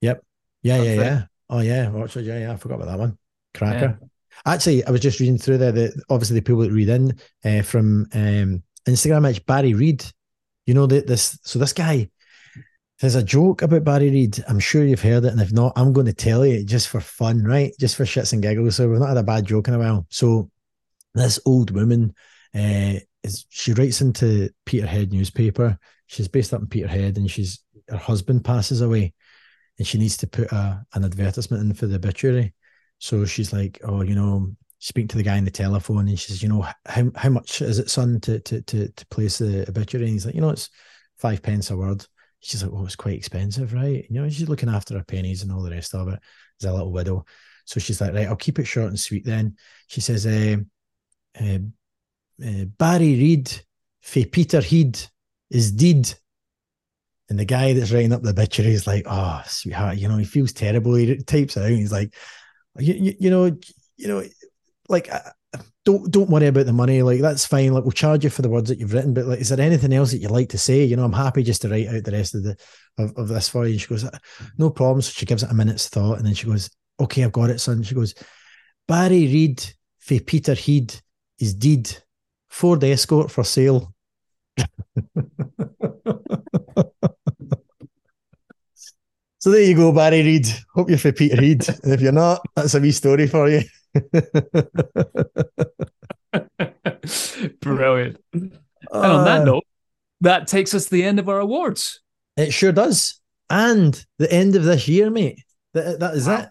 Yep. 0.00 0.24
Yeah, 0.62 0.82
yeah, 0.82 0.90
it. 0.90 0.98
yeah. 0.98 1.22
Oh 1.48 1.60
yeah, 1.60 1.90
Orchard, 1.90 2.24
yeah, 2.24 2.38
yeah. 2.38 2.52
I 2.52 2.56
forgot 2.56 2.76
about 2.76 2.88
that 2.88 2.98
one. 2.98 3.18
Cracker. 3.54 3.98
Actually, 4.46 4.84
I 4.84 4.90
was 4.90 5.00
just 5.00 5.20
reading 5.20 5.38
through 5.38 5.58
there. 5.58 5.72
The 5.72 6.02
obviously 6.08 6.36
the 6.36 6.42
people 6.42 6.62
that 6.62 6.72
read 6.72 6.88
in 6.88 7.18
uh, 7.44 7.62
from 7.62 8.06
um, 8.14 8.62
Instagram. 8.86 9.28
It's 9.28 9.38
Barry 9.38 9.74
Reed. 9.74 10.04
You 10.66 10.74
know 10.74 10.86
that 10.86 11.06
this. 11.06 11.38
So 11.42 11.58
this 11.58 11.72
guy. 11.72 12.10
There's 13.00 13.14
a 13.14 13.22
joke 13.22 13.62
about 13.62 13.84
Barry 13.84 14.10
Reed. 14.10 14.44
I'm 14.46 14.60
sure 14.60 14.84
you've 14.84 15.00
heard 15.00 15.24
it, 15.24 15.32
and 15.32 15.40
if 15.40 15.52
not, 15.52 15.72
I'm 15.74 15.94
going 15.94 16.04
to 16.06 16.12
tell 16.12 16.44
you 16.44 16.62
just 16.64 16.88
for 16.88 17.00
fun, 17.00 17.42
right? 17.42 17.72
Just 17.80 17.96
for 17.96 18.04
shits 18.04 18.34
and 18.34 18.42
giggles. 18.42 18.76
So 18.76 18.90
we've 18.90 18.98
not 18.98 19.08
had 19.08 19.16
a 19.16 19.22
bad 19.22 19.46
joke 19.46 19.68
in 19.68 19.74
a 19.74 19.78
while. 19.78 20.06
So 20.10 20.50
this 21.14 21.40
old 21.46 21.70
woman, 21.70 22.14
uh, 22.54 23.00
is 23.22 23.46
she 23.48 23.72
writes 23.72 24.02
into 24.02 24.50
Peterhead 24.66 25.12
newspaper. 25.12 25.78
She's 26.08 26.28
based 26.28 26.52
up 26.52 26.60
in 26.60 26.66
Peterhead, 26.66 27.16
and 27.16 27.30
she's 27.30 27.60
her 27.90 27.96
husband 27.96 28.44
passes 28.44 28.80
away, 28.80 29.14
and 29.78 29.86
she 29.86 29.98
needs 29.98 30.16
to 30.18 30.26
put 30.26 30.50
a, 30.52 30.84
an 30.94 31.04
advertisement 31.04 31.62
in 31.62 31.74
for 31.74 31.86
the 31.86 31.96
obituary. 31.96 32.54
So 32.98 33.24
she's 33.24 33.52
like, 33.52 33.80
"Oh, 33.84 34.02
you 34.02 34.14
know, 34.14 34.54
speak 34.78 35.08
to 35.10 35.16
the 35.16 35.22
guy 35.22 35.38
on 35.38 35.44
the 35.44 35.50
telephone," 35.50 36.08
and 36.08 36.18
she 36.18 36.28
says, 36.28 36.42
"You 36.42 36.48
know, 36.50 36.66
how 36.86 37.10
how 37.16 37.30
much 37.30 37.62
is 37.62 37.78
it, 37.78 37.90
son, 37.90 38.20
to 38.20 38.40
to 38.40 38.62
to 38.62 38.88
to 38.88 39.06
place 39.06 39.38
the 39.38 39.68
obituary?" 39.68 40.06
And 40.06 40.14
he's 40.14 40.26
like, 40.26 40.34
"You 40.34 40.40
know, 40.42 40.50
it's 40.50 40.70
five 41.18 41.42
pence 41.42 41.70
a 41.70 41.76
word." 41.76 42.06
She's 42.40 42.62
like, 42.62 42.72
"Oh, 42.72 42.84
it's 42.84 42.96
quite 42.96 43.16
expensive, 43.16 43.72
right?" 43.72 44.06
You 44.08 44.20
know, 44.20 44.28
she's 44.28 44.48
looking 44.48 44.68
after 44.68 44.96
her 44.96 45.04
pennies 45.04 45.42
and 45.42 45.52
all 45.52 45.62
the 45.62 45.70
rest 45.70 45.94
of 45.94 46.08
it. 46.08 46.20
As 46.60 46.68
a 46.68 46.72
little 46.72 46.92
widow, 46.92 47.24
so 47.64 47.80
she's 47.80 48.00
like, 48.00 48.12
"Right, 48.12 48.26
I'll 48.26 48.36
keep 48.36 48.58
it 48.58 48.66
short 48.66 48.88
and 48.88 49.00
sweet." 49.00 49.24
Then 49.24 49.56
she 49.86 50.00
says, 50.00 50.26
uh, 50.26 50.56
uh, 51.40 51.58
uh, 52.44 52.64
"Barry 52.78 53.14
Reed 53.14 53.50
for 54.00 54.24
Peter 54.26 54.60
Heed 54.60 54.98
is 55.50 55.72
deed." 55.72 56.12
And 57.30 57.38
the 57.38 57.44
guy 57.44 57.72
that's 57.72 57.92
writing 57.92 58.12
up 58.12 58.22
the 58.22 58.30
obituary 58.30 58.72
is 58.72 58.86
like, 58.86 59.04
"Oh, 59.06 59.40
sweetheart, 59.46 59.98
you 59.98 60.08
know, 60.08 60.18
he 60.18 60.24
feels 60.24 60.52
terrible." 60.52 60.94
He 60.94 61.16
types 61.22 61.56
it 61.56 61.62
out. 61.62 61.70
He's 61.70 61.92
like, 61.92 62.14
you, 62.78 62.94
you, 62.94 63.14
you 63.20 63.30
know, 63.30 63.56
you 63.96 64.08
know, 64.08 64.24
like 64.88 65.12
uh, 65.12 65.20
don't 65.84 66.10
don't 66.10 66.28
worry 66.28 66.46
about 66.46 66.66
the 66.66 66.72
money. 66.72 67.02
Like 67.02 67.20
that's 67.20 67.46
fine. 67.46 67.72
Like 67.72 67.84
we'll 67.84 67.92
charge 67.92 68.24
you 68.24 68.30
for 68.30 68.42
the 68.42 68.48
words 68.48 68.68
that 68.68 68.78
you've 68.78 68.92
written. 68.92 69.14
But 69.14 69.26
like, 69.26 69.40
is 69.40 69.48
there 69.48 69.60
anything 69.60 69.92
else 69.92 70.10
that 70.10 70.18
you'd 70.18 70.30
like 70.30 70.50
to 70.50 70.58
say? 70.58 70.84
You 70.84 70.96
know, 70.96 71.04
I'm 71.04 71.12
happy 71.12 71.42
just 71.42 71.62
to 71.62 71.68
write 71.68 71.88
out 71.88 72.04
the 72.04 72.12
rest 72.12 72.34
of 72.34 72.42
the 72.42 72.56
of, 72.98 73.16
of 73.16 73.28
this 73.28 73.48
for 73.48 73.64
you. 73.64 73.72
And 73.72 73.80
she 73.80 73.86
goes, 73.86 74.04
no 74.58 74.70
problem. 74.70 75.02
So 75.02 75.12
she 75.12 75.26
gives 75.26 75.42
it 75.42 75.50
a 75.50 75.54
minute's 75.54 75.88
thought, 75.88 76.18
and 76.18 76.26
then 76.26 76.34
she 76.34 76.46
goes, 76.46 76.70
okay, 76.98 77.24
I've 77.24 77.32
got 77.32 77.50
it, 77.50 77.60
son. 77.60 77.82
She 77.82 77.94
goes, 77.94 78.14
Barry 78.86 79.26
Reed 79.26 79.64
for 79.98 80.20
Peter 80.20 80.54
Heed 80.54 80.94
is 81.38 81.54
deed. 81.54 81.96
Ford 82.48 82.82
Escort 82.82 83.30
for 83.30 83.44
sale. 83.44 83.94
so 89.40 89.50
there 89.50 89.62
you 89.62 89.74
go, 89.74 89.92
Barry 89.92 90.22
Reed. 90.22 90.46
Hope 90.74 90.88
you're 90.88 90.98
for 90.98 91.12
Peter 91.12 91.40
Reed. 91.40 91.66
and 91.82 91.92
if 91.92 92.00
you're 92.00 92.12
not, 92.12 92.42
that's 92.54 92.74
a 92.74 92.80
wee 92.80 92.92
story 92.92 93.26
for 93.26 93.48
you. 93.48 93.62
Brilliant. 97.60 98.18
And 98.32 98.58
on 98.92 99.24
that 99.24 99.40
Uh, 99.42 99.44
note, 99.44 99.64
that 100.20 100.46
takes 100.46 100.74
us 100.74 100.84
to 100.84 100.90
the 100.90 101.04
end 101.04 101.18
of 101.18 101.28
our 101.28 101.40
awards. 101.40 102.00
It 102.36 102.52
sure 102.52 102.72
does. 102.72 103.20
And 103.48 104.04
the 104.18 104.32
end 104.32 104.56
of 104.56 104.64
this 104.64 104.86
year, 104.88 105.10
mate. 105.10 105.40
That, 105.74 106.00
that 106.00 106.14
is 106.14 106.26
Wow. 106.26 106.40
it. 106.42 106.48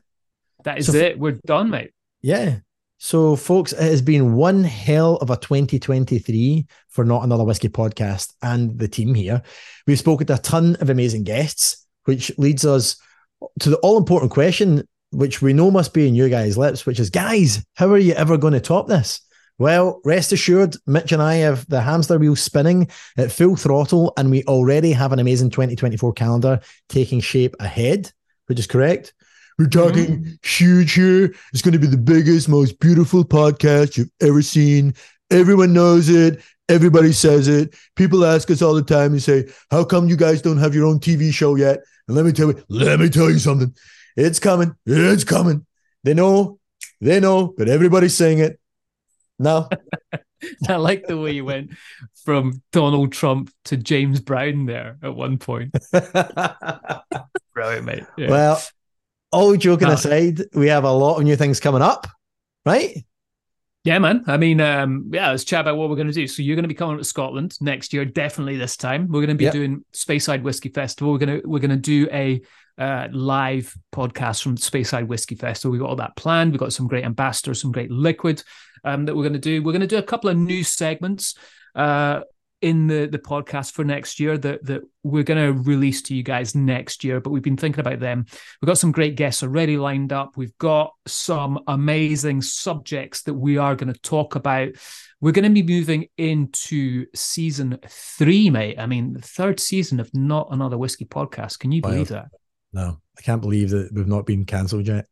That 0.63 0.77
is 0.79 0.87
So- 0.87 0.97
it. 0.97 1.19
We're 1.19 1.39
done, 1.45 1.69
mate. 1.69 1.91
Yeah. 2.21 2.59
So, 2.97 3.37
folks, 3.37 3.71
it 3.71 3.81
has 3.81 4.01
been 4.01 4.33
one 4.33 4.65
hell 4.65 5.15
of 5.17 5.29
a 5.29 5.37
2023 5.37 6.65
for 6.89 7.05
Not 7.05 7.23
Another 7.23 7.45
Whisky 7.45 7.69
podcast 7.69 8.33
and 8.41 8.77
the 8.77 8.89
team 8.89 9.13
here. 9.13 9.41
We've 9.87 9.99
spoken 9.99 10.27
to 10.27 10.33
a 10.33 10.37
ton 10.37 10.75
of 10.81 10.89
amazing 10.89 11.23
guests, 11.23 11.85
which 12.09 12.31
leads 12.39 12.65
us 12.65 12.95
to 13.59 13.69
the 13.69 13.77
all 13.77 13.99
important 13.99 14.31
question, 14.31 14.83
which 15.11 15.43
we 15.43 15.53
know 15.53 15.69
must 15.69 15.93
be 15.93 16.07
in 16.07 16.15
you 16.15 16.27
guys' 16.27 16.57
lips, 16.57 16.83
which 16.83 16.99
is, 16.99 17.11
guys, 17.11 17.63
how 17.75 17.87
are 17.91 17.99
you 17.99 18.13
ever 18.13 18.35
going 18.35 18.53
to 18.53 18.59
top 18.59 18.87
this? 18.87 19.21
Well, 19.59 20.01
rest 20.03 20.31
assured, 20.31 20.75
Mitch 20.87 21.11
and 21.11 21.21
I 21.21 21.35
have 21.35 21.69
the 21.69 21.81
hamster 21.81 22.17
wheel 22.17 22.35
spinning 22.35 22.89
at 23.15 23.31
full 23.31 23.55
throttle, 23.55 24.11
and 24.17 24.31
we 24.31 24.43
already 24.45 24.91
have 24.91 25.13
an 25.13 25.19
amazing 25.19 25.51
2024 25.51 26.13
calendar 26.13 26.61
taking 26.87 27.19
shape 27.19 27.55
ahead, 27.59 28.11
which 28.47 28.57
is 28.57 28.65
correct. 28.65 29.13
We're 29.59 29.67
talking 29.67 30.23
mm-hmm. 30.23 30.31
huge 30.41 30.93
here. 30.93 31.35
It's 31.53 31.61
going 31.61 31.73
to 31.73 31.79
be 31.79 31.85
the 31.85 31.95
biggest, 31.95 32.49
most 32.49 32.79
beautiful 32.79 33.23
podcast 33.23 33.97
you've 33.97 34.09
ever 34.19 34.41
seen. 34.41 34.95
Everyone 35.29 35.73
knows 35.73 36.09
it. 36.09 36.41
Everybody 36.69 37.11
says 37.11 37.47
it. 37.47 37.75
People 37.95 38.23
ask 38.23 38.49
us 38.51 38.61
all 38.61 38.73
the 38.75 38.83
time 38.83 39.11
and 39.13 39.21
say, 39.21 39.47
How 39.71 39.83
come 39.83 40.07
you 40.07 40.15
guys 40.15 40.41
don't 40.41 40.57
have 40.59 40.75
your 40.75 40.85
own 40.85 40.99
TV 40.99 41.33
show 41.33 41.55
yet? 41.55 41.79
And 42.07 42.15
let 42.15 42.25
me 42.25 42.31
tell 42.31 42.47
you, 42.49 42.63
let 42.69 42.99
me 42.99 43.09
tell 43.09 43.29
you 43.29 43.39
something. 43.39 43.75
It's 44.15 44.39
coming. 44.39 44.75
It's 44.85 45.23
coming. 45.23 45.65
They 46.03 46.13
know, 46.13 46.59
they 47.01 47.19
know, 47.19 47.53
but 47.57 47.67
everybody's 47.69 48.15
saying 48.15 48.39
it. 48.39 48.59
No. 49.37 49.67
I 50.69 50.75
like 50.77 51.05
the 51.05 51.17
way 51.17 51.31
you 51.31 51.43
went 51.45 51.71
from 52.23 52.61
Donald 52.71 53.11
Trump 53.11 53.51
to 53.65 53.77
James 53.77 54.19
Brown 54.21 54.65
there 54.65 54.97
at 55.03 55.15
one 55.15 55.37
point. 55.37 55.75
Brilliant, 57.53 57.85
mate. 57.85 58.03
Yeah. 58.17 58.29
Well, 58.29 58.61
all 59.31 59.55
joking 59.57 59.87
No. 59.87 59.95
aside, 59.95 60.41
we 60.53 60.67
have 60.67 60.83
a 60.83 60.91
lot 60.91 61.17
of 61.17 61.23
new 61.23 61.35
things 61.35 61.59
coming 61.59 61.81
up, 61.81 62.07
right? 62.65 63.05
Yeah, 63.85 63.99
man. 63.99 64.25
I 64.27 64.37
mean, 64.37 64.59
um, 64.59 65.09
yeah, 65.13 65.31
let's 65.31 65.45
chat 65.45 65.61
about 65.61 65.77
what 65.77 65.89
we're 65.89 65.95
going 65.95 66.07
to 66.07 66.13
do. 66.13 66.27
So 66.27 66.43
you're 66.43 66.55
going 66.57 66.63
to 66.63 66.69
be 66.69 66.73
coming 66.73 66.97
to 66.97 67.03
Scotland 67.03 67.57
next 67.61 67.93
year, 67.93 68.03
definitely 68.03 68.57
this 68.57 68.75
time. 68.75 69.07
We're 69.07 69.21
going 69.21 69.29
to 69.29 69.35
be 69.35 69.45
Yep. 69.45 69.53
doing 69.53 69.85
Speyside 69.93 70.43
Whiskey 70.43 70.69
Festival. 70.69 71.13
We're 71.13 71.19
going 71.19 71.41
to 71.41 71.47
we're 71.47 71.59
going 71.59 71.69
to 71.71 71.77
do 71.77 72.07
a 72.11 72.41
uh, 72.77 73.07
live 73.11 73.73
podcast 73.93 74.43
from 74.43 74.55
the 74.55 74.61
Speyside 74.61 75.07
Whiskey 75.07 75.35
Festival. 75.35 75.71
We've 75.71 75.81
got 75.81 75.89
all 75.89 75.95
that 75.97 76.15
planned. 76.17 76.51
We've 76.51 76.59
got 76.59 76.73
some 76.73 76.87
great 76.87 77.05
ambassadors, 77.05 77.61
some 77.61 77.71
great 77.71 77.89
liquid 77.89 78.43
um, 78.83 79.05
that 79.05 79.15
we're 79.15 79.23
going 79.23 79.33
to 79.33 79.39
do. 79.39 79.63
We're 79.63 79.71
going 79.73 79.81
to 79.81 79.87
do 79.87 79.97
a 79.97 80.03
couple 80.03 80.29
of 80.29 80.37
new 80.37 80.63
segments 80.63 81.35
uh, 81.75 82.21
in 82.61 82.87
the 82.87 83.07
the 83.07 83.19
podcast 83.19 83.71
for 83.71 83.83
next 83.85 84.19
year 84.19 84.37
that 84.37 84.65
that 84.65 84.81
we're 85.03 85.23
going 85.23 85.41
to 85.55 85.61
release 85.61 86.01
to 86.03 86.15
you 86.15 86.23
guys 86.23 86.55
next 86.55 87.03
year. 87.03 87.19
But 87.21 87.29
we've 87.29 87.41
been 87.43 87.57
thinking 87.57 87.79
about 87.79 87.99
them. 87.99 88.25
We've 88.61 88.67
got 88.67 88.77
some 88.77 88.91
great 88.91 89.15
guests 89.15 89.43
already 89.43 89.77
lined 89.77 90.11
up. 90.11 90.35
We've 90.35 90.57
got 90.57 90.93
some 91.07 91.59
amazing 91.67 92.41
subjects 92.41 93.23
that 93.23 93.33
we 93.33 93.57
are 93.57 93.75
going 93.75 93.93
to 93.93 93.99
talk 94.01 94.35
about. 94.35 94.69
We're 95.21 95.31
going 95.33 95.53
to 95.53 95.61
be 95.63 95.73
moving 95.79 96.07
into 96.17 97.05
season 97.15 97.77
three, 97.87 98.49
mate. 98.49 98.79
I 98.79 98.85
mean, 98.85 99.13
the 99.13 99.21
third 99.21 99.59
season 99.59 99.99
of 99.99 100.09
Not 100.13 100.47
Another 100.51 100.77
Whisky 100.77 101.05
Podcast. 101.05 101.59
Can 101.59 101.71
you 101.71 101.81
Wow. 101.83 101.89
believe 101.91 102.07
that? 102.09 102.27
No, 102.71 102.99
I 103.17 103.21
can't 103.21 103.41
believe 103.41 103.69
that 103.71 103.91
we've 103.93 104.07
not 104.07 104.25
been 104.25 104.45
cancelled 104.45 104.87
yet. 104.87 105.07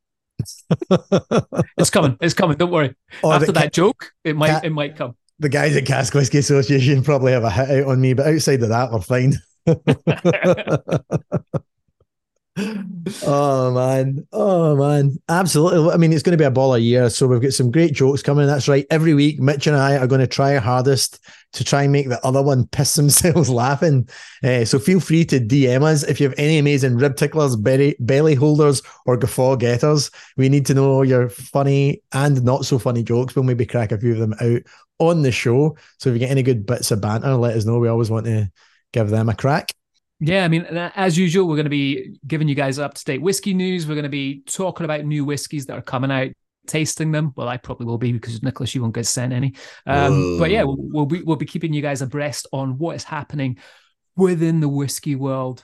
It's 1.78 1.89
coming. 1.89 2.18
It's 2.22 2.34
coming. 2.34 2.58
Don't 2.58 2.72
worry. 2.72 2.95
Or 3.24 3.34
After 3.34 3.52
that 3.54 3.74
joke, 3.74 4.12
it 4.24 4.36
might 4.36 4.50
Ca- 4.52 4.62
it 4.64 4.70
might 4.72 4.95
come. 4.95 5.16
The 5.39 5.49
guys 5.49 5.75
at 5.75 5.85
Cask 5.85 6.13
Whisky 6.13 6.39
Association 6.39 7.03
probably 7.03 7.31
have 7.31 7.43
a 7.43 7.51
hit 7.51 7.83
out 7.83 7.91
on 7.91 8.01
me, 8.01 8.13
but 8.13 8.27
outside 8.27 8.63
of 8.63 8.69
that, 8.69 8.91
we're 8.91 9.01
fine. 9.01 9.33
oh 12.58 13.72
man, 13.74 14.28
oh 14.34 14.76
man, 14.76 15.18
absolutely. 15.30 15.91
I 15.91 15.97
mean, 15.97 16.12
it's 16.12 16.24
going 16.24 16.38
to 16.38 16.41
be 16.41 16.47
a 16.47 16.51
baller 16.51 16.82
year, 16.82 17.10
so 17.10 17.28
we've 17.28 17.41
got 17.41 17.53
some 17.53 17.72
great 17.72 17.93
jokes 17.93 18.24
coming. 18.24 18.47
That's 18.47 18.68
right. 18.68 18.86
Every 18.89 19.14
week, 19.14 19.39
Mitch 19.39 19.68
and 19.68 19.76
I 19.76 19.97
are 19.97 20.08
going 20.08 20.22
to 20.22 20.28
try 20.28 20.55
our 20.55 20.62
hardest 20.62 21.20
to 21.53 21.64
try 21.64 21.84
and 21.84 21.91
make 21.91 22.10
the 22.10 22.24
other 22.26 22.41
one 22.41 22.68
piss 22.68 22.93
themselves 22.95 23.49
laughing. 23.49 24.10
Uh, 24.43 24.66
so 24.66 24.80
feel 24.80 24.99
free 24.99 25.24
to 25.26 25.39
DM 25.39 25.84
us 25.84 26.03
if 26.03 26.20
you 26.20 26.28
have 26.28 26.38
any 26.38 26.58
amazing 26.58 26.97
rib 26.97 27.16
ticklers, 27.16 27.55
belly, 27.55 27.95
belly 27.99 28.36
holders, 28.36 28.82
or 29.05 29.18
guffaw 29.18 29.55
getters. 29.55 30.10
We 30.36 30.49
need 30.49 30.66
to 30.68 30.74
know 30.74 31.03
your 31.03 31.30
funny 31.30 32.01
and 32.12 32.43
not 32.43 32.66
so 32.66 32.80
funny 32.80 33.03
jokes. 33.03 33.36
We'll 33.36 33.43
maybe 33.43 33.66
crack 33.66 33.91
a 33.91 33.99
few 33.99 34.14
of 34.14 34.20
them 34.20 34.34
out 34.41 34.62
on 34.99 35.22
the 35.22 35.32
show. 35.32 35.78
So 35.99 36.10
if 36.10 36.14
you 36.14 36.20
get 36.20 36.32
any 36.32 36.43
good 36.43 36.66
bits 36.66 36.89
of 36.91 37.01
banter, 37.01 37.36
let 37.36 37.55
us 37.55 37.66
know. 37.66 37.78
We 37.78 37.88
always 37.88 38.10
want 38.10 38.26
to 38.26 38.51
give 38.93 39.10
them 39.10 39.30
a 39.30 39.36
crack. 39.36 39.74
Yeah, 40.20 40.43
I 40.43 40.47
mean, 40.47 40.63
as 40.63 41.18
usual, 41.18 41.47
we're 41.47 41.57
going 41.57 41.65
to 41.65 41.70
be 41.70 42.18
giving 42.26 42.47
you 42.47 42.55
guys 42.55 42.80
up 42.80 42.95
to 42.95 43.05
date 43.05 43.22
whiskey 43.22 43.53
news. 43.53 43.86
We're 43.86 43.93
going 43.93 44.03
to 44.03 44.09
be 44.09 44.41
talking 44.47 44.84
about 44.84 45.05
new 45.05 45.24
whiskies 45.24 45.68
that 45.68 45.78
are 45.78 45.82
coming 45.82 46.11
out, 46.11 46.30
tasting 46.65 47.11
them. 47.11 47.34
Well, 47.36 47.47
I 47.47 47.57
probably 47.57 47.86
will 47.86 47.99
be 47.99 48.11
because 48.11 48.41
Nicholas, 48.41 48.74
you 48.74 48.82
won't 48.82 48.95
get 48.95 49.05
sent 49.05 49.32
any. 49.32 49.53
Um, 49.86 50.39
but 50.39 50.49
yeah, 50.49 50.63
we'll, 50.63 50.78
we'll 50.80 51.05
be 51.05 51.22
we'll 51.22 51.36
be 51.36 51.45
keeping 51.45 51.72
you 51.72 51.84
guys 51.84 52.01
abreast 52.01 52.47
on 52.51 52.80
what 52.80 52.95
is 52.95 53.03
happening 53.03 53.59
within 54.15 54.59
the 54.59 54.68
whiskey 54.68 55.15
world. 55.15 55.63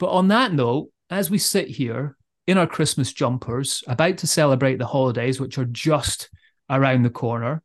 But 0.00 0.10
on 0.10 0.28
that 0.28 0.52
note, 0.52 0.90
as 1.08 1.30
we 1.30 1.38
sit 1.38 1.68
here 1.68 2.16
in 2.48 2.58
our 2.58 2.66
Christmas 2.66 3.12
jumpers, 3.12 3.84
about 3.86 4.18
to 4.18 4.26
celebrate 4.26 4.78
the 4.78 4.86
holidays, 4.86 5.40
which 5.40 5.58
are 5.58 5.64
just 5.64 6.28
around 6.68 7.04
the 7.04 7.10
corner, 7.10 7.62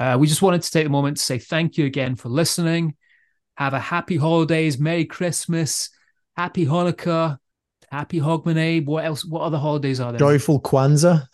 uh, 0.00 0.16
we 0.18 0.26
just 0.26 0.42
wanted 0.42 0.62
to 0.62 0.70
take 0.70 0.86
a 0.86 0.90
moment 0.90 1.16
to 1.18 1.22
say 1.22 1.38
thank 1.38 1.78
you 1.78 1.86
again 1.86 2.16
for 2.16 2.28
listening 2.28 2.96
Have 3.60 3.74
a 3.74 3.78
happy 3.78 4.16
holidays, 4.16 4.78
Merry 4.78 5.04
Christmas, 5.04 5.90
Happy 6.34 6.64
Hanukkah, 6.64 7.36
Happy 7.90 8.18
Hogmanay. 8.18 8.86
What 8.86 9.04
else? 9.04 9.22
What 9.22 9.42
other 9.42 9.58
holidays 9.58 10.00
are 10.00 10.12
there? 10.12 10.18
Joyful 10.18 10.62
Kwanzaa. 10.62 11.26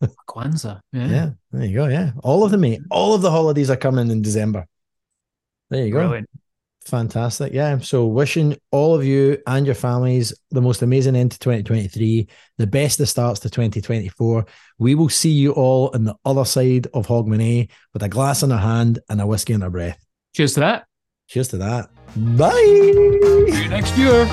Kwanzaa. 0.28 0.80
Yeah. 0.92 1.08
Yeah, 1.08 1.30
there 1.50 1.64
you 1.64 1.74
go. 1.74 1.88
Yeah, 1.88 2.12
all 2.22 2.44
of 2.44 2.52
them, 2.52 2.60
mate. 2.60 2.80
All 2.92 3.12
of 3.12 3.22
the 3.22 3.30
holidays 3.30 3.70
are 3.70 3.76
coming 3.76 4.08
in 4.12 4.22
December. 4.22 4.68
There 5.68 5.84
you 5.84 5.92
go. 5.92 5.98
Brilliant. 5.98 6.30
Fantastic. 6.84 7.52
Yeah. 7.52 7.78
So 7.78 8.06
wishing 8.06 8.56
all 8.70 8.94
of 8.94 9.04
you 9.04 9.38
and 9.44 9.66
your 9.66 9.74
families 9.74 10.32
the 10.52 10.62
most 10.62 10.80
amazing 10.82 11.16
end 11.16 11.32
to 11.32 11.40
2023, 11.40 12.28
the 12.58 12.66
best 12.68 13.00
of 13.00 13.08
starts 13.08 13.40
to 13.40 13.50
2024. 13.50 14.46
We 14.78 14.94
will 14.94 15.08
see 15.08 15.32
you 15.32 15.50
all 15.50 15.90
on 15.92 16.04
the 16.04 16.14
other 16.24 16.44
side 16.44 16.86
of 16.94 17.08
Hogmanay 17.08 17.68
with 17.92 18.02
a 18.04 18.08
glass 18.08 18.44
in 18.44 18.52
our 18.52 18.58
hand 18.60 19.00
and 19.08 19.20
a 19.20 19.26
whiskey 19.26 19.54
in 19.54 19.62
our 19.64 19.70
breath. 19.70 19.98
Cheers 20.34 20.54
to 20.54 20.60
that. 20.60 20.86
Cheers 21.26 21.48
to 21.48 21.56
that. 21.58 21.90
Bye. 22.36 22.50
See 22.50 23.62
you 23.62 23.68
next 23.68 23.96
year. 23.96 24.26